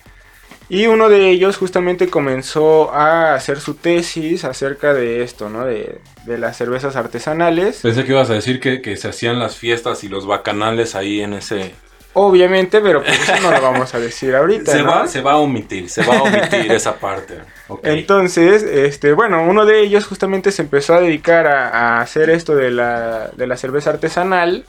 y 0.71 0.87
uno 0.87 1.09
de 1.09 1.29
ellos 1.29 1.57
justamente 1.57 2.07
comenzó 2.07 2.93
a 2.93 3.35
hacer 3.35 3.59
su 3.59 3.73
tesis 3.73 4.45
acerca 4.45 4.93
de 4.93 5.21
esto, 5.21 5.49
¿no? 5.49 5.65
De, 5.65 5.99
las 6.25 6.55
cervezas 6.55 6.95
artesanales. 6.95 7.81
Pensé 7.81 8.05
que 8.05 8.13
ibas 8.13 8.29
a 8.29 8.35
decir 8.35 8.61
que, 8.61 8.95
se 8.95 9.09
hacían 9.09 9.37
las 9.37 9.57
fiestas 9.57 10.05
y 10.05 10.07
los 10.07 10.25
bacanales 10.25 10.95
ahí 10.95 11.19
en 11.19 11.33
ese... 11.33 11.73
Obviamente, 12.13 12.79
pero 12.79 13.03
pues 13.03 13.19
eso 13.19 13.41
no 13.41 13.51
lo 13.51 13.61
vamos 13.61 13.93
a 13.93 13.99
decir 13.99 14.33
ahorita. 14.33 14.71
se, 14.71 14.81
va, 14.81 15.07
se 15.07 15.21
va 15.21 15.33
a 15.33 15.37
omitir, 15.39 15.89
se 15.89 16.05
va 16.05 16.19
a 16.19 16.23
omitir 16.23 16.71
esa 16.71 16.95
parte. 16.95 17.39
Entonces, 17.83 18.63
este, 18.63 19.11
bueno, 19.11 19.43
uno 19.43 19.65
de 19.65 19.81
ellos 19.81 20.05
justamente 20.05 20.53
se 20.53 20.61
empezó 20.61 20.93
a 20.93 21.01
dedicar 21.01 21.47
a, 21.47 21.99
hacer 21.99 22.29
esto 22.29 22.55
de 22.55 22.71
la, 22.71 23.29
de 23.35 23.45
la 23.45 23.57
cerveza 23.57 23.89
artesanal. 23.89 24.63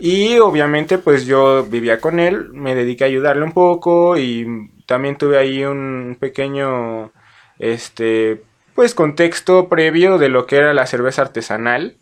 Y 0.00 0.38
obviamente 0.38 0.98
pues 0.98 1.24
yo 1.24 1.64
vivía 1.64 2.00
con 2.00 2.18
él, 2.18 2.48
me 2.52 2.74
dediqué 2.74 3.04
a 3.04 3.06
ayudarle 3.06 3.44
un 3.44 3.52
poco 3.52 4.18
y 4.18 4.72
también 4.86 5.16
tuve 5.16 5.38
ahí 5.38 5.64
un 5.64 6.16
pequeño, 6.18 7.12
este, 7.58 8.42
pues 8.74 8.94
contexto 8.94 9.68
previo 9.68 10.18
de 10.18 10.28
lo 10.28 10.46
que 10.46 10.56
era 10.56 10.74
la 10.74 10.86
cerveza 10.86 11.22
artesanal. 11.22 11.96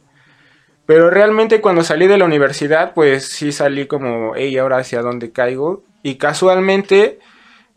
Pero 0.86 1.10
realmente 1.10 1.60
cuando 1.60 1.84
salí 1.84 2.06
de 2.08 2.18
la 2.18 2.24
universidad, 2.24 2.92
pues 2.94 3.28
sí 3.28 3.52
salí 3.52 3.86
como, 3.86 4.34
hey, 4.34 4.56
ahora 4.58 4.78
hacia 4.78 5.00
dónde 5.00 5.30
caigo. 5.30 5.84
Y 6.02 6.16
casualmente 6.16 7.20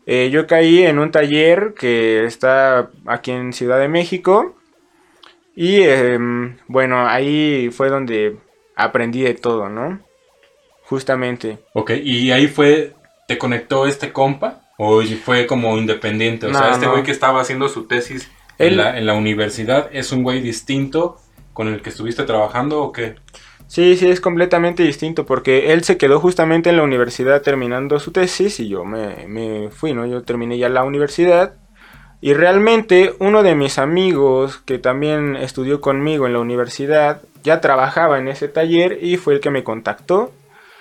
eh, 0.06 0.30
yo 0.30 0.46
caí 0.46 0.82
en 0.82 0.98
un 0.98 1.12
taller 1.12 1.74
que 1.78 2.24
está 2.24 2.90
aquí 3.06 3.30
en 3.30 3.52
Ciudad 3.52 3.78
de 3.78 3.88
México. 3.88 4.56
Y 5.54 5.82
em, 5.82 6.58
bueno, 6.66 7.06
ahí 7.08 7.70
fue 7.70 7.88
donde 7.88 8.36
aprendí 8.74 9.22
de 9.22 9.34
todo, 9.34 9.68
¿no? 9.68 10.00
Justamente. 10.82 11.58
Ok, 11.72 11.92
y 12.02 12.32
ahí 12.32 12.48
fue, 12.48 12.94
te 13.28 13.38
conectó 13.38 13.86
este 13.86 14.12
compa 14.12 14.65
¿O 14.78 15.02
fue 15.24 15.46
como 15.46 15.76
independiente? 15.78 16.46
O 16.46 16.54
sea, 16.54 16.72
este 16.72 16.86
güey 16.86 17.02
que 17.02 17.10
estaba 17.10 17.40
haciendo 17.40 17.68
su 17.68 17.86
tesis 17.86 18.30
en, 18.58 18.76
la, 18.76 18.98
en 18.98 19.06
la 19.06 19.14
universidad, 19.14 19.88
¿es 19.92 20.12
un 20.12 20.22
güey 20.22 20.40
distinto 20.40 21.18
con 21.52 21.68
el 21.68 21.80
que 21.80 21.90
estuviste 21.90 22.24
trabajando 22.24 22.82
o 22.82 22.92
qué? 22.92 23.14
Sí, 23.68 23.96
sí, 23.96 24.08
es 24.08 24.20
completamente 24.20 24.82
distinto 24.82 25.26
porque 25.26 25.72
él 25.72 25.82
se 25.82 25.96
quedó 25.96 26.20
justamente 26.20 26.70
en 26.70 26.76
la 26.76 26.82
universidad 26.82 27.42
terminando 27.42 27.98
su 27.98 28.12
tesis 28.12 28.60
y 28.60 28.68
yo 28.68 28.84
me, 28.84 29.26
me, 29.26 29.70
fui, 29.70 29.92
¿no? 29.92 30.06
Yo 30.06 30.22
terminé 30.22 30.56
ya 30.56 30.68
la 30.68 30.84
universidad 30.84 31.54
y 32.20 32.32
realmente 32.34 33.14
uno 33.18 33.42
de 33.42 33.54
mis 33.54 33.78
amigos 33.78 34.58
que 34.58 34.78
también 34.78 35.36
estudió 35.36 35.80
conmigo 35.80 36.26
en 36.26 36.34
la 36.34 36.38
universidad 36.38 37.22
ya 37.42 37.60
trabajaba 37.60 38.18
en 38.18 38.28
ese 38.28 38.48
taller 38.48 38.98
y 39.02 39.16
fue 39.16 39.34
el 39.34 39.40
que 39.40 39.50
me 39.50 39.64
contactó. 39.64 40.32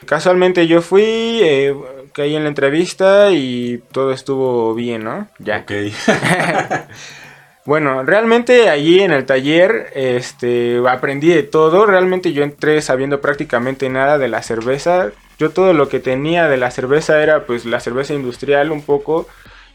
Casualmente 0.05 0.67
yo 0.67 0.81
fui, 0.81 1.03
eh, 1.41 1.75
caí 2.15 2.33
en 2.33 2.43
la 2.43 2.49
entrevista 2.49 3.31
y 3.31 3.83
todo 3.91 4.13
estuvo 4.13 4.73
bien, 4.73 5.03
¿no? 5.03 5.27
Ya. 5.37 5.59
Ok. 5.59 5.71
bueno, 7.65 8.03
realmente 8.03 8.69
allí 8.69 9.01
en 9.01 9.11
el 9.11 9.25
taller 9.25 9.91
este, 9.95 10.81
aprendí 10.87 11.27
de 11.27 11.43
todo. 11.43 11.85
Realmente 11.85 12.31
yo 12.31 12.43
entré 12.43 12.81
sabiendo 12.81 13.19
prácticamente 13.19 13.89
nada 13.89 14.17
de 14.17 14.29
la 14.29 14.41
cerveza. 14.43 15.11
Yo 15.37 15.49
todo 15.49 15.73
lo 15.73 15.89
que 15.89 15.99
tenía 15.99 16.47
de 16.47 16.55
la 16.55 16.71
cerveza 16.71 17.21
era 17.21 17.45
pues 17.45 17.65
la 17.65 17.81
cerveza 17.81 18.13
industrial 18.13 18.71
un 18.71 18.81
poco. 18.81 19.27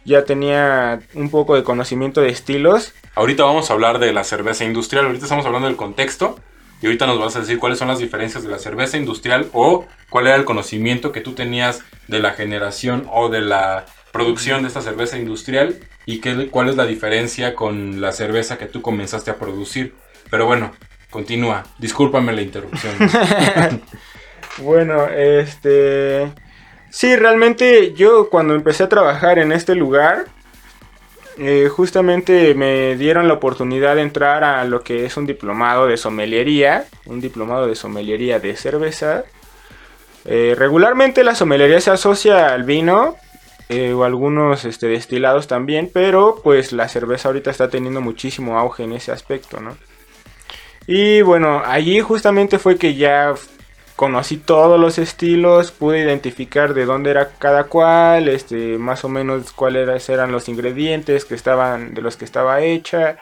Ya 0.07 0.25
tenía 0.25 1.01
un 1.13 1.29
poco 1.29 1.55
de 1.57 1.63
conocimiento 1.63 2.23
de 2.23 2.31
estilos. 2.31 2.95
Ahorita 3.17 3.45
vamos 3.45 3.69
a 3.69 3.75
hablar 3.75 3.99
de 3.99 4.15
la 4.15 4.25
cerveza 4.25 4.65
industrial. 4.65 5.05
Ahorita 5.05 5.27
estamos 5.27 5.45
hablando 5.45 5.69
del 5.69 5.77
contexto. 5.77 6.39
Y 6.81 6.87
ahorita 6.87 7.07
nos 7.07 7.19
vas 7.19 7.37
a 7.37 7.41
decir 7.41 7.59
cuáles 7.59 7.79
son 7.79 7.89
las 7.89 7.99
diferencias 7.99 8.43
de 8.43 8.51
la 8.51 8.59
cerveza 8.59 8.97
industrial 8.97 9.49
o 9.53 9.87
cuál 10.09 10.27
era 10.27 10.37
el 10.37 10.45
conocimiento 10.45 11.13
que 11.13 11.21
tú 11.21 11.33
tenías 11.33 11.83
de 12.09 12.21
la 12.21 12.33
generación 12.33 13.07
o 13.13 13.29
de 13.29 13.41
la 13.41 13.85
producción 14.13 14.63
de 14.63 14.69
esta 14.69 14.81
cerveza 14.81 15.19
industrial 15.19 15.79
y 16.07 16.21
qué, 16.21 16.49
cuál 16.49 16.69
es 16.69 16.77
la 16.77 16.87
diferencia 16.87 17.55
con 17.55 18.01
la 18.01 18.13
cerveza 18.13 18.59
que 18.59 18.67
tú 18.67 18.83
comenzaste 18.83 19.31
a 19.31 19.37
producir. 19.37 19.95
Pero 20.31 20.47
bueno, 20.47 20.73
continúa. 21.11 21.65
Discúlpame 21.79 22.33
la 22.33 22.43
interrupción. 22.43 22.95
bueno, 24.59 25.07
este... 25.09 26.33
Sí, 26.91 27.15
realmente 27.15 27.93
yo 27.95 28.31
cuando 28.31 28.55
empecé 28.55 28.83
a 28.83 28.89
trabajar 28.89 29.39
en 29.39 29.53
este 29.53 29.77
lugar, 29.77 30.27
eh, 31.43 31.71
justamente 31.71 32.55
me 32.55 32.97
dieron 32.97 33.27
la 33.27 33.33
oportunidad 33.33 33.97
de 33.97 34.03
entrar 34.03 34.45
a 34.45 34.63
lo 34.67 34.83
que 34.83 35.07
es 35.07 35.17
un 35.17 35.25
diplomado 35.25 35.87
de 35.87 35.97
someliería, 35.97 36.85
un 37.07 37.23
diplomado 37.23 37.67
de 37.67 37.75
someliería 37.75 38.39
de 38.41 38.55
cerveza. 38.57 39.25
Eh, 40.27 40.55
regularmente 40.55 41.25
la 41.25 41.35
someliería 41.35 41.81
se 41.81 41.93
asocia 41.93 42.53
al 42.53 42.65
vino 42.65 43.17
eh, 43.71 43.95
o 43.95 44.05
algunos 44.05 44.67
este, 44.67 44.89
destilados 44.89 45.47
también, 45.47 45.91
pero 45.91 46.43
pues 46.45 46.73
la 46.73 46.89
cerveza 46.89 47.29
ahorita 47.29 47.51
está 47.51 47.71
teniendo 47.71 48.03
muchísimo 48.03 48.59
auge 48.59 48.85
en 48.85 48.93
ese 48.93 49.11
aspecto, 49.11 49.61
¿no? 49.61 49.79
Y 50.87 51.23
bueno, 51.23 51.63
allí 51.65 52.01
justamente 52.01 52.59
fue 52.59 52.77
que 52.77 52.97
ya 52.97 53.33
conocí 54.01 54.39
todos 54.39 54.81
los 54.81 54.97
estilos, 54.97 55.73
pude 55.73 55.99
identificar 55.99 56.73
de 56.73 56.87
dónde 56.87 57.11
era 57.11 57.33
cada 57.39 57.65
cual, 57.65 58.29
este, 58.29 58.79
más 58.79 59.05
o 59.05 59.11
menos 59.11 59.53
cuáles 59.53 60.09
eran 60.09 60.33
los 60.33 60.49
ingredientes 60.49 61.27
que 61.27 61.35
estaban, 61.35 61.93
de 61.93 62.01
los 62.01 62.17
que 62.17 62.25
estaba 62.25 62.63
hecha, 62.63 63.19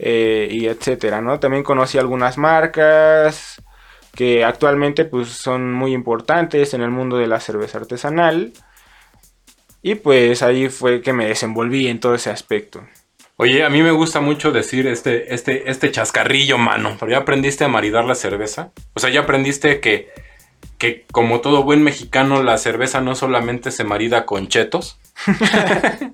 eh, 0.00 0.48
y 0.50 0.66
etcétera, 0.66 1.20
¿no? 1.20 1.38
También 1.38 1.62
conocí 1.62 1.96
algunas 1.96 2.38
marcas 2.38 3.62
que 4.12 4.44
actualmente 4.44 5.04
pues 5.04 5.28
son 5.28 5.72
muy 5.72 5.92
importantes 5.92 6.74
en 6.74 6.82
el 6.82 6.90
mundo 6.90 7.16
de 7.16 7.28
la 7.28 7.38
cerveza 7.38 7.78
artesanal. 7.78 8.52
Y 9.80 9.94
pues 9.94 10.42
ahí 10.42 10.68
fue 10.70 11.02
que 11.02 11.12
me 11.12 11.26
desenvolví 11.28 11.86
en 11.86 12.00
todo 12.00 12.16
ese 12.16 12.30
aspecto. 12.30 12.82
Oye, 13.42 13.64
a 13.64 13.70
mí 13.70 13.82
me 13.82 13.90
gusta 13.90 14.20
mucho 14.20 14.52
decir 14.52 14.86
este, 14.86 15.32
este, 15.32 15.70
este 15.70 15.90
chascarrillo, 15.90 16.58
mano. 16.58 16.98
Pero 17.00 17.12
ya 17.12 17.18
aprendiste 17.20 17.64
a 17.64 17.68
maridar 17.68 18.04
la 18.04 18.14
cerveza. 18.14 18.70
O 18.92 19.00
sea, 19.00 19.08
ya 19.08 19.20
aprendiste 19.20 19.80
que, 19.80 20.10
que 20.76 21.06
como 21.10 21.40
todo 21.40 21.62
buen 21.62 21.82
mexicano, 21.82 22.42
la 22.42 22.58
cerveza 22.58 23.00
no 23.00 23.14
solamente 23.14 23.70
se 23.70 23.82
marida 23.82 24.26
con 24.26 24.48
chetos. 24.48 25.00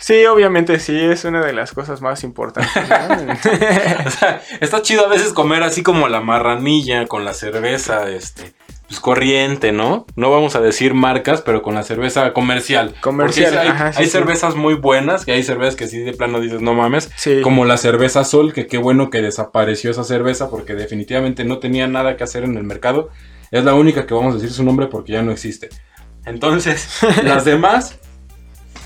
sí, 0.00 0.24
obviamente 0.26 0.80
sí, 0.80 0.98
es 0.98 1.24
una 1.24 1.46
de 1.46 1.52
las 1.52 1.70
cosas 1.70 2.00
más 2.00 2.24
importantes. 2.24 2.72
o 4.06 4.10
sea, 4.10 4.42
está 4.58 4.82
chido 4.82 5.06
a 5.06 5.08
veces 5.08 5.32
comer 5.32 5.62
así 5.62 5.84
como 5.84 6.08
la 6.08 6.22
marranilla 6.22 7.06
con 7.06 7.24
la 7.24 7.34
cerveza, 7.34 8.10
este 8.10 8.52
pues, 8.88 9.00
corriente, 9.00 9.70
¿no? 9.70 10.06
No 10.16 10.30
vamos 10.30 10.56
a 10.56 10.60
decir 10.60 10.94
marcas, 10.94 11.42
pero 11.42 11.60
con 11.60 11.74
la 11.74 11.82
cerveza 11.82 12.32
comercial. 12.32 12.94
Comercial. 13.02 13.58
hay, 13.58 13.92
hay 13.94 14.06
cervezas 14.06 14.56
muy 14.56 14.74
buenas, 14.74 15.26
que 15.26 15.32
hay 15.32 15.42
cervezas 15.42 15.76
que 15.76 15.86
sí 15.86 15.98
de 15.98 16.14
plano 16.14 16.40
dices, 16.40 16.62
no 16.62 16.72
mames. 16.72 17.10
Como 17.42 17.66
la 17.66 17.76
cerveza 17.76 18.24
Sol, 18.24 18.54
que 18.54 18.66
qué 18.66 18.78
bueno 18.78 19.10
que 19.10 19.20
desapareció 19.20 19.90
esa 19.90 20.04
cerveza 20.04 20.48
porque 20.48 20.74
definitivamente 20.74 21.44
no 21.44 21.58
tenía 21.58 21.86
nada 21.86 22.16
que 22.16 22.24
hacer 22.24 22.44
en 22.44 22.56
el 22.56 22.64
mercado. 22.64 23.10
Es 23.50 23.62
la 23.62 23.74
única 23.74 24.06
que 24.06 24.14
vamos 24.14 24.34
a 24.34 24.38
decir 24.38 24.52
su 24.52 24.64
nombre 24.64 24.86
porque 24.86 25.12
ya 25.12 25.22
no 25.22 25.32
existe. 25.32 25.68
Entonces, 26.24 26.88
las 27.24 27.44
demás, 27.44 27.98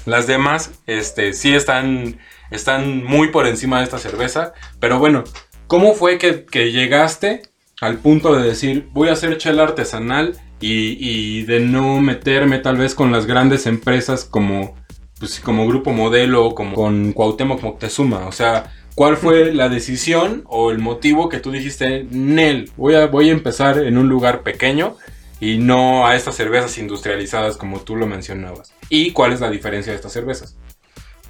las 0.05 0.27
demás, 0.27 0.73
este, 0.89 1.33
sí 1.33 1.55
están, 1.55 2.19
están 2.51 3.05
muy 3.05 3.29
por 3.29 3.47
encima 3.47 3.79
de 3.79 3.85
esta 3.85 3.99
cerveza. 3.99 4.53
Pero 4.81 4.99
bueno, 4.99 5.23
¿cómo 5.69 5.95
fue 5.95 6.19
que, 6.19 6.45
que 6.45 6.73
llegaste 6.73 7.52
al 7.83 7.99
punto 7.99 8.37
de 8.37 8.47
decir, 8.47 8.89
voy 8.93 9.09
a 9.09 9.15
hacer 9.15 9.37
chela 9.39 9.65
artesanal 9.65 10.37
y, 10.61 11.43
de 11.43 11.59
no 11.59 12.01
meterme 12.01 12.61
tal 12.61 12.77
vez 12.77 12.95
con 12.95 13.11
las 13.11 13.27
grandes 13.27 13.67
empresas 13.67 14.25
como, 14.25 14.77
pues, 15.19 15.41
como 15.41 15.67
Grupo 15.67 15.91
Modelo 15.93 16.47
o 16.47 16.55
como 16.55 16.77
con 16.77 17.13
Cuauhtémoc 17.13 17.61
Moctezuma. 17.61 18.27
O 18.29 18.33
sea, 18.33 18.73
¿Cuál 18.95 19.17
fue 19.17 19.55
la 19.55 19.71
decisión 19.71 20.45
o 20.47 20.71
el 20.71 20.79
motivo 20.79 21.31
que 21.31 21.41
tú 21.41 21.51
dijiste, 21.51 22.07
Nel, 22.11 22.71
voy 22.77 22.95
a, 22.95 23.07
voy 23.07 23.31
a 23.31 23.33
empezar 23.33 23.79
en 23.79 23.97
un 23.97 24.11
lugar 24.11 24.43
pequeño 24.43 24.99
y 25.41 25.57
no 25.57 26.07
a 26.07 26.15
estas 26.15 26.37
cervezas 26.37 26.77
industrializadas 26.77 27.57
como 27.57 27.81
tú 27.81 27.97
lo 27.97 28.07
mencionabas? 28.07 28.75
¿Y 28.91 29.13
cuál 29.13 29.33
es 29.33 29.41
la 29.41 29.49
diferencia 29.49 29.93
de 29.93 29.97
estas 29.97 30.13
cervezas? 30.13 30.57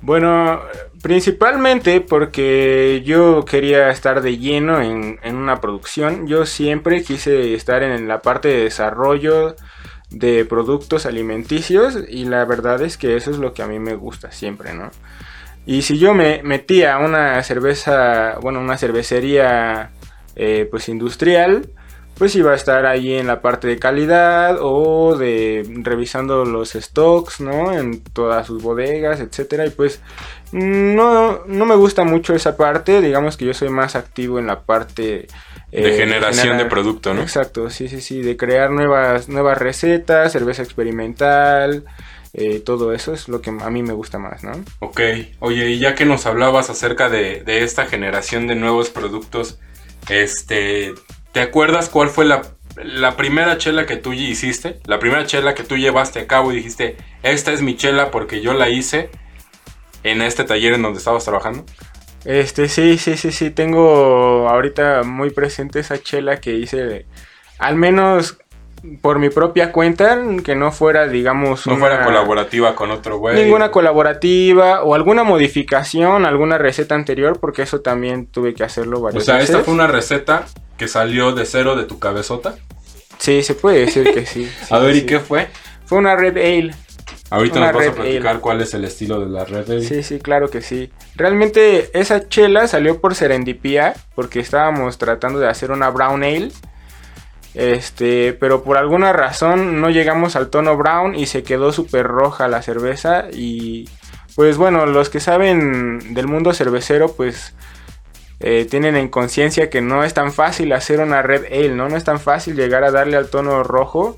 Bueno, 0.02 0.60
principalmente 1.00 2.00
porque 2.00 3.02
yo 3.04 3.44
quería 3.44 3.90
estar 3.90 4.20
de 4.20 4.36
lleno 4.36 4.82
en, 4.82 5.20
en, 5.22 5.36
una 5.36 5.60
producción. 5.60 6.26
Yo 6.26 6.44
siempre 6.44 7.02
quise 7.04 7.54
estar 7.54 7.82
en 7.84 8.08
la 8.08 8.20
parte 8.20 8.48
de 8.48 8.64
desarrollo 8.64 9.54
de 10.10 10.44
productos 10.44 11.06
alimenticios 11.06 11.98
y 12.08 12.24
la 12.24 12.44
verdad 12.44 12.82
es 12.82 12.98
que 12.98 13.16
eso 13.16 13.30
es 13.30 13.38
lo 13.38 13.54
que 13.54 13.62
a 13.62 13.66
mí 13.66 13.78
me 13.78 13.94
gusta 13.94 14.32
siempre, 14.32 14.74
¿no? 14.74 14.90
Y 15.64 15.82
si 15.82 15.98
yo 15.98 16.14
me 16.14 16.42
metía 16.42 16.94
a 16.94 16.98
una 16.98 17.42
cerveza, 17.44 18.38
bueno, 18.40 18.60
una 18.60 18.76
cervecería 18.76 19.92
eh, 20.34 20.66
pues 20.70 20.88
industrial, 20.88 21.70
pues 22.22 22.36
iba 22.36 22.52
a 22.52 22.54
estar 22.54 22.86
ahí 22.86 23.14
en 23.14 23.26
la 23.26 23.42
parte 23.42 23.66
de 23.66 23.80
calidad 23.80 24.58
o 24.60 25.16
de 25.16 25.68
revisando 25.82 26.44
los 26.44 26.70
stocks, 26.70 27.40
¿no? 27.40 27.76
En 27.76 28.00
todas 28.00 28.46
sus 28.46 28.62
bodegas, 28.62 29.18
etcétera. 29.18 29.66
Y 29.66 29.70
pues 29.70 30.00
no, 30.52 31.44
no 31.46 31.66
me 31.66 31.74
gusta 31.74 32.04
mucho 32.04 32.32
esa 32.32 32.56
parte, 32.56 33.00
digamos 33.00 33.36
que 33.36 33.46
yo 33.46 33.54
soy 33.54 33.70
más 33.70 33.96
activo 33.96 34.38
en 34.38 34.46
la 34.46 34.60
parte... 34.60 35.26
Eh, 35.72 35.82
de 35.82 35.96
generación 35.96 36.58
de, 36.58 36.62
de 36.62 36.70
producto, 36.70 37.12
¿no? 37.12 37.22
Exacto, 37.22 37.68
sí, 37.70 37.88
sí, 37.88 38.00
sí, 38.00 38.22
de 38.22 38.36
crear 38.36 38.70
nuevas, 38.70 39.28
nuevas 39.28 39.58
recetas, 39.58 40.30
cerveza 40.30 40.62
experimental, 40.62 41.82
eh, 42.34 42.60
todo 42.60 42.92
eso 42.92 43.14
es 43.14 43.26
lo 43.26 43.42
que 43.42 43.50
a 43.50 43.70
mí 43.70 43.82
me 43.82 43.94
gusta 43.94 44.20
más, 44.20 44.44
¿no? 44.44 44.52
Ok, 44.78 45.00
oye, 45.40 45.70
y 45.70 45.80
ya 45.80 45.96
que 45.96 46.06
nos 46.06 46.24
hablabas 46.26 46.70
acerca 46.70 47.08
de, 47.08 47.42
de 47.42 47.64
esta 47.64 47.86
generación 47.86 48.46
de 48.46 48.54
nuevos 48.54 48.90
productos, 48.90 49.58
este, 50.08 50.94
¿te 51.32 51.40
acuerdas 51.40 51.88
cuál 51.88 52.08
fue 52.08 52.24
la, 52.24 52.42
la, 52.76 53.16
primera 53.16 53.58
chela 53.58 53.86
que 53.86 53.96
tú 53.96 54.12
hiciste? 54.12 54.80
La 54.86 54.98
primera 54.98 55.26
chela 55.26 55.54
que 55.54 55.64
tú 55.64 55.76
llevaste 55.76 56.20
a 56.20 56.26
cabo 56.26 56.52
y 56.52 56.56
dijiste, 56.56 56.96
esta 57.22 57.52
es 57.52 57.62
mi 57.62 57.76
chela 57.76 58.10
porque 58.10 58.40
yo 58.40 58.54
la 58.54 58.68
hice 58.68 59.10
en 60.02 60.22
este 60.22 60.44
taller 60.44 60.74
en 60.74 60.82
donde 60.82 60.98
estabas 60.98 61.24
trabajando. 61.24 61.64
Este, 62.24 62.68
sí, 62.68 62.98
sí, 62.98 63.16
sí, 63.16 63.32
sí, 63.32 63.50
tengo 63.50 64.48
ahorita 64.48 65.02
muy 65.02 65.30
presente 65.30 65.80
esa 65.80 66.00
chela 66.00 66.40
que 66.40 66.52
hice, 66.54 67.06
al 67.58 67.74
menos 67.74 68.38
por 69.00 69.18
mi 69.18 69.30
propia 69.30 69.70
cuenta, 69.70 70.18
que 70.44 70.56
no 70.56 70.72
fuera, 70.72 71.06
digamos, 71.06 71.66
no 71.66 71.76
fuera 71.76 72.04
colaborativa 72.04 72.74
con 72.74 72.90
otro 72.90 73.18
güey. 73.18 73.36
Ninguna 73.36 73.70
colaborativa 73.70 74.82
o 74.82 74.94
alguna 74.94 75.22
modificación, 75.22 76.26
alguna 76.26 76.58
receta 76.58 76.94
anterior, 76.94 77.38
porque 77.38 77.62
eso 77.62 77.80
también 77.80 78.26
tuve 78.26 78.54
que 78.54 78.64
hacerlo 78.64 79.00
varias 79.00 79.26
veces. 79.26 79.34
O 79.34 79.46
sea, 79.46 79.56
esta 79.56 79.64
fue 79.64 79.74
una 79.74 79.86
receta 79.86 80.46
que 80.76 80.88
salió 80.88 81.32
de 81.32 81.46
cero 81.46 81.76
de 81.76 81.84
tu 81.84 82.00
cabezota. 82.00 82.56
Sí, 83.18 83.44
se 83.44 83.54
puede 83.54 83.86
decir 83.86 84.12
que 84.12 84.26
sí. 84.26 84.50
a 84.70 84.78
ver, 84.78 84.94
sí. 84.94 85.00
¿y 85.00 85.06
qué 85.06 85.20
fue? 85.20 85.48
Fue 85.86 85.98
una 85.98 86.16
Red 86.16 86.36
Ale. 86.38 86.74
Ahorita 87.30 87.60
nos 87.60 87.72
vas 87.72 87.86
a 87.86 87.92
platicar 87.92 88.40
cuál 88.40 88.60
es 88.60 88.74
el 88.74 88.84
estilo 88.84 89.20
de 89.20 89.30
la 89.30 89.44
Red 89.44 89.70
Ale. 89.70 89.84
Sí, 89.84 90.02
sí, 90.02 90.18
claro 90.18 90.50
que 90.50 90.60
sí. 90.60 90.90
Realmente 91.14 91.88
esa 91.98 92.28
chela 92.28 92.66
salió 92.66 93.00
por 93.00 93.14
serendipia, 93.14 93.94
porque 94.16 94.40
estábamos 94.40 94.98
tratando 94.98 95.38
de 95.38 95.48
hacer 95.48 95.70
una 95.70 95.88
Brown 95.88 96.24
Ale 96.24 96.50
este, 97.54 98.32
pero 98.32 98.62
por 98.62 98.78
alguna 98.78 99.12
razón 99.12 99.80
no 99.80 99.90
llegamos 99.90 100.36
al 100.36 100.48
tono 100.48 100.76
brown 100.76 101.14
y 101.14 101.26
se 101.26 101.42
quedó 101.42 101.72
súper 101.72 102.06
roja 102.06 102.48
la 102.48 102.62
cerveza. 102.62 103.26
Y 103.32 103.88
pues 104.34 104.56
bueno, 104.56 104.86
los 104.86 105.10
que 105.10 105.20
saben 105.20 106.14
del 106.14 106.26
mundo 106.26 106.54
cervecero, 106.54 107.12
pues 107.12 107.54
eh, 108.40 108.66
tienen 108.68 108.96
en 108.96 109.08
conciencia 109.08 109.70
que 109.70 109.82
no 109.82 110.02
es 110.02 110.14
tan 110.14 110.32
fácil 110.32 110.72
hacer 110.72 111.00
una 111.00 111.22
red 111.22 111.44
ale, 111.46 111.74
¿no? 111.74 111.88
No 111.88 111.96
es 111.96 112.04
tan 112.04 112.18
fácil 112.18 112.56
llegar 112.56 112.84
a 112.84 112.90
darle 112.90 113.16
al 113.16 113.28
tono 113.28 113.62
rojo. 113.62 114.16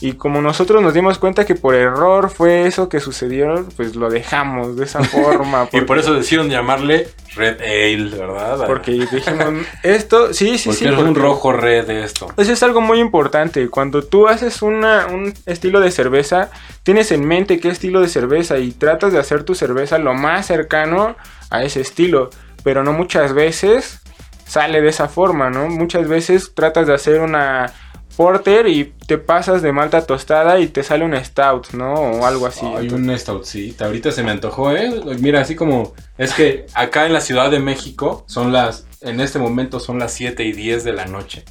Y 0.00 0.12
como 0.12 0.42
nosotros 0.42 0.82
nos 0.82 0.92
dimos 0.92 1.18
cuenta 1.18 1.46
que 1.46 1.54
por 1.54 1.74
error 1.74 2.28
fue 2.28 2.66
eso 2.66 2.88
que 2.88 3.00
sucedió, 3.00 3.66
pues 3.76 3.96
lo 3.96 4.10
dejamos 4.10 4.76
de 4.76 4.84
esa 4.84 5.02
forma. 5.02 5.68
y 5.72 5.80
por 5.82 5.98
eso 5.98 6.12
decidieron 6.12 6.50
llamarle 6.50 7.08
Red 7.34 7.60
Ale, 7.60 8.10
¿verdad? 8.10 8.66
Porque 8.66 8.90
dijimos, 8.90 9.66
esto, 9.82 10.34
sí, 10.34 10.58
sí, 10.58 10.68
porque 10.68 10.84
sí. 10.84 10.86
Es 10.86 10.98
un 10.98 11.14
rojo 11.14 11.52
red 11.52 11.86
de 11.86 12.04
esto. 12.04 12.28
Eso 12.36 12.52
es 12.52 12.62
algo 12.62 12.82
muy 12.82 13.00
importante. 13.00 13.68
Cuando 13.70 14.02
tú 14.02 14.28
haces 14.28 14.60
una, 14.60 15.06
un 15.06 15.32
estilo 15.46 15.80
de 15.80 15.90
cerveza, 15.90 16.50
tienes 16.82 17.10
en 17.10 17.26
mente 17.26 17.58
qué 17.58 17.68
estilo 17.68 18.02
de 18.02 18.08
cerveza 18.08 18.58
y 18.58 18.72
tratas 18.72 19.12
de 19.12 19.18
hacer 19.18 19.44
tu 19.44 19.54
cerveza 19.54 19.98
lo 19.98 20.12
más 20.12 20.46
cercano 20.46 21.16
a 21.48 21.62
ese 21.62 21.80
estilo. 21.80 22.28
Pero 22.62 22.84
no 22.84 22.92
muchas 22.92 23.32
veces 23.32 24.00
sale 24.46 24.80
de 24.80 24.88
esa 24.88 25.08
forma, 25.08 25.50
¿no? 25.50 25.68
Muchas 25.68 26.06
veces 26.06 26.52
tratas 26.54 26.86
de 26.86 26.94
hacer 26.94 27.20
una 27.20 27.72
porter 28.16 28.66
y 28.66 28.92
te 29.06 29.18
pasas 29.18 29.62
de 29.62 29.72
malta 29.72 30.06
tostada 30.06 30.58
y 30.58 30.68
te 30.68 30.82
sale 30.82 31.04
un 31.04 31.14
stout, 31.22 31.72
¿no? 31.72 31.94
O 31.94 32.26
algo 32.26 32.46
así. 32.46 32.64
Hay 32.66 32.88
un 32.88 33.16
stout, 33.18 33.44
sí. 33.44 33.76
Ahorita 33.78 34.10
se 34.10 34.22
me 34.22 34.30
antojó, 34.30 34.72
¿eh? 34.72 34.90
Mira, 35.20 35.42
así 35.42 35.54
como... 35.54 35.94
Es 36.16 36.32
que 36.32 36.66
acá 36.74 37.06
en 37.06 37.12
la 37.12 37.20
Ciudad 37.20 37.50
de 37.50 37.58
México 37.58 38.24
son 38.26 38.52
las... 38.52 38.86
En 39.02 39.20
este 39.20 39.38
momento 39.38 39.78
son 39.78 39.98
las 39.98 40.12
7 40.12 40.44
y 40.44 40.52
10 40.52 40.82
de 40.84 40.92
la 40.94 41.04
noche. 41.04 41.44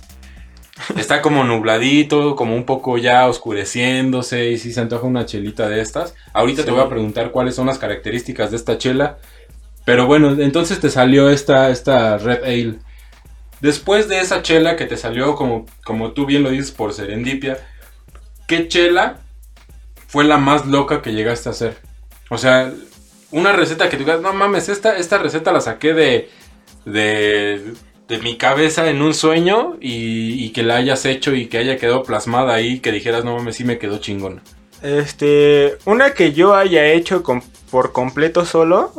Está 0.98 1.22
como 1.22 1.44
nubladito, 1.44 2.36
como 2.36 2.56
un 2.56 2.66
poco 2.66 2.98
ya 2.98 3.28
oscureciéndose 3.28 4.50
y 4.50 4.58
si 4.58 4.74
se 4.74 4.82
antoja 4.82 5.06
una 5.06 5.26
chelita 5.26 5.70
de 5.70 5.82
estas. 5.82 6.16
Ahorita 6.34 6.64
sí. 6.64 6.66
te 6.66 6.72
voy 6.72 6.82
a 6.82 6.90
preguntar 6.90 7.32
cuáles 7.32 7.56
son 7.56 7.68
las 7.68 7.78
características 7.78 8.52
de 8.52 8.58
esta 8.58 8.78
chela. 8.78 9.18
Pero 9.86 10.08
bueno, 10.08 10.32
entonces 10.42 10.80
te 10.80 10.90
salió 10.90 11.30
esta, 11.30 11.70
esta 11.70 12.18
Red 12.18 12.44
Ale. 12.44 12.80
Después 13.62 14.08
de 14.08 14.20
esa 14.20 14.42
chela 14.42 14.76
que 14.76 14.86
te 14.86 14.98
salió, 14.98 15.36
como, 15.36 15.66
como 15.84 16.12
tú 16.12 16.26
bien 16.26 16.44
lo 16.44 16.50
dices, 16.50 16.72
por 16.72 16.94
serendipia, 16.94 17.58
¿qué 18.48 18.68
chela 18.68 19.20
fue 20.08 20.24
la 20.24 20.38
más 20.38 20.66
loca 20.66 21.02
que 21.02 21.14
llegaste 21.14 21.50
a 21.50 21.54
hacer? 21.54 21.78
O 22.30 22.38
sea, 22.38 22.72
una 23.32 23.54
receta 23.54 23.90
que 23.90 23.98
tú 23.98 24.04
digas, 24.04 24.22
no 24.22 24.34
mames, 24.34 24.70
esta, 24.70 24.98
esta 24.98 25.18
receta 25.18 25.52
la 25.52 25.62
saqué 25.62 25.94
de, 25.94 26.30
de, 26.86 27.74
de 28.08 28.18
mi 28.20 28.38
cabeza 28.38 28.90
en 28.90 29.02
un 29.02 29.14
sueño 29.14 29.78
y, 29.80 30.44
y, 30.46 30.52
que 30.52 30.64
la 30.64 30.76
hayas 30.78 31.06
hecho 31.06 31.34
y 31.34 31.48
que 31.48 31.58
haya 31.58 31.78
quedado 31.78 32.04
plasmada 32.04 32.54
ahí, 32.54 32.80
que 32.80 32.92
dijeras, 32.92 33.24
no 33.24 33.36
mames, 33.36 33.56
sí 33.56 33.64
me 33.64 33.78
quedó 33.78 34.00
chingona. 34.00 34.42
Este, 34.82 35.78
una 35.86 36.14
que 36.14 36.34
yo 36.34 36.56
haya 36.56 36.86
hecho 36.88 37.24
con, 37.24 37.42
por 37.72 37.92
completo 37.92 38.46
solo, 38.46 38.92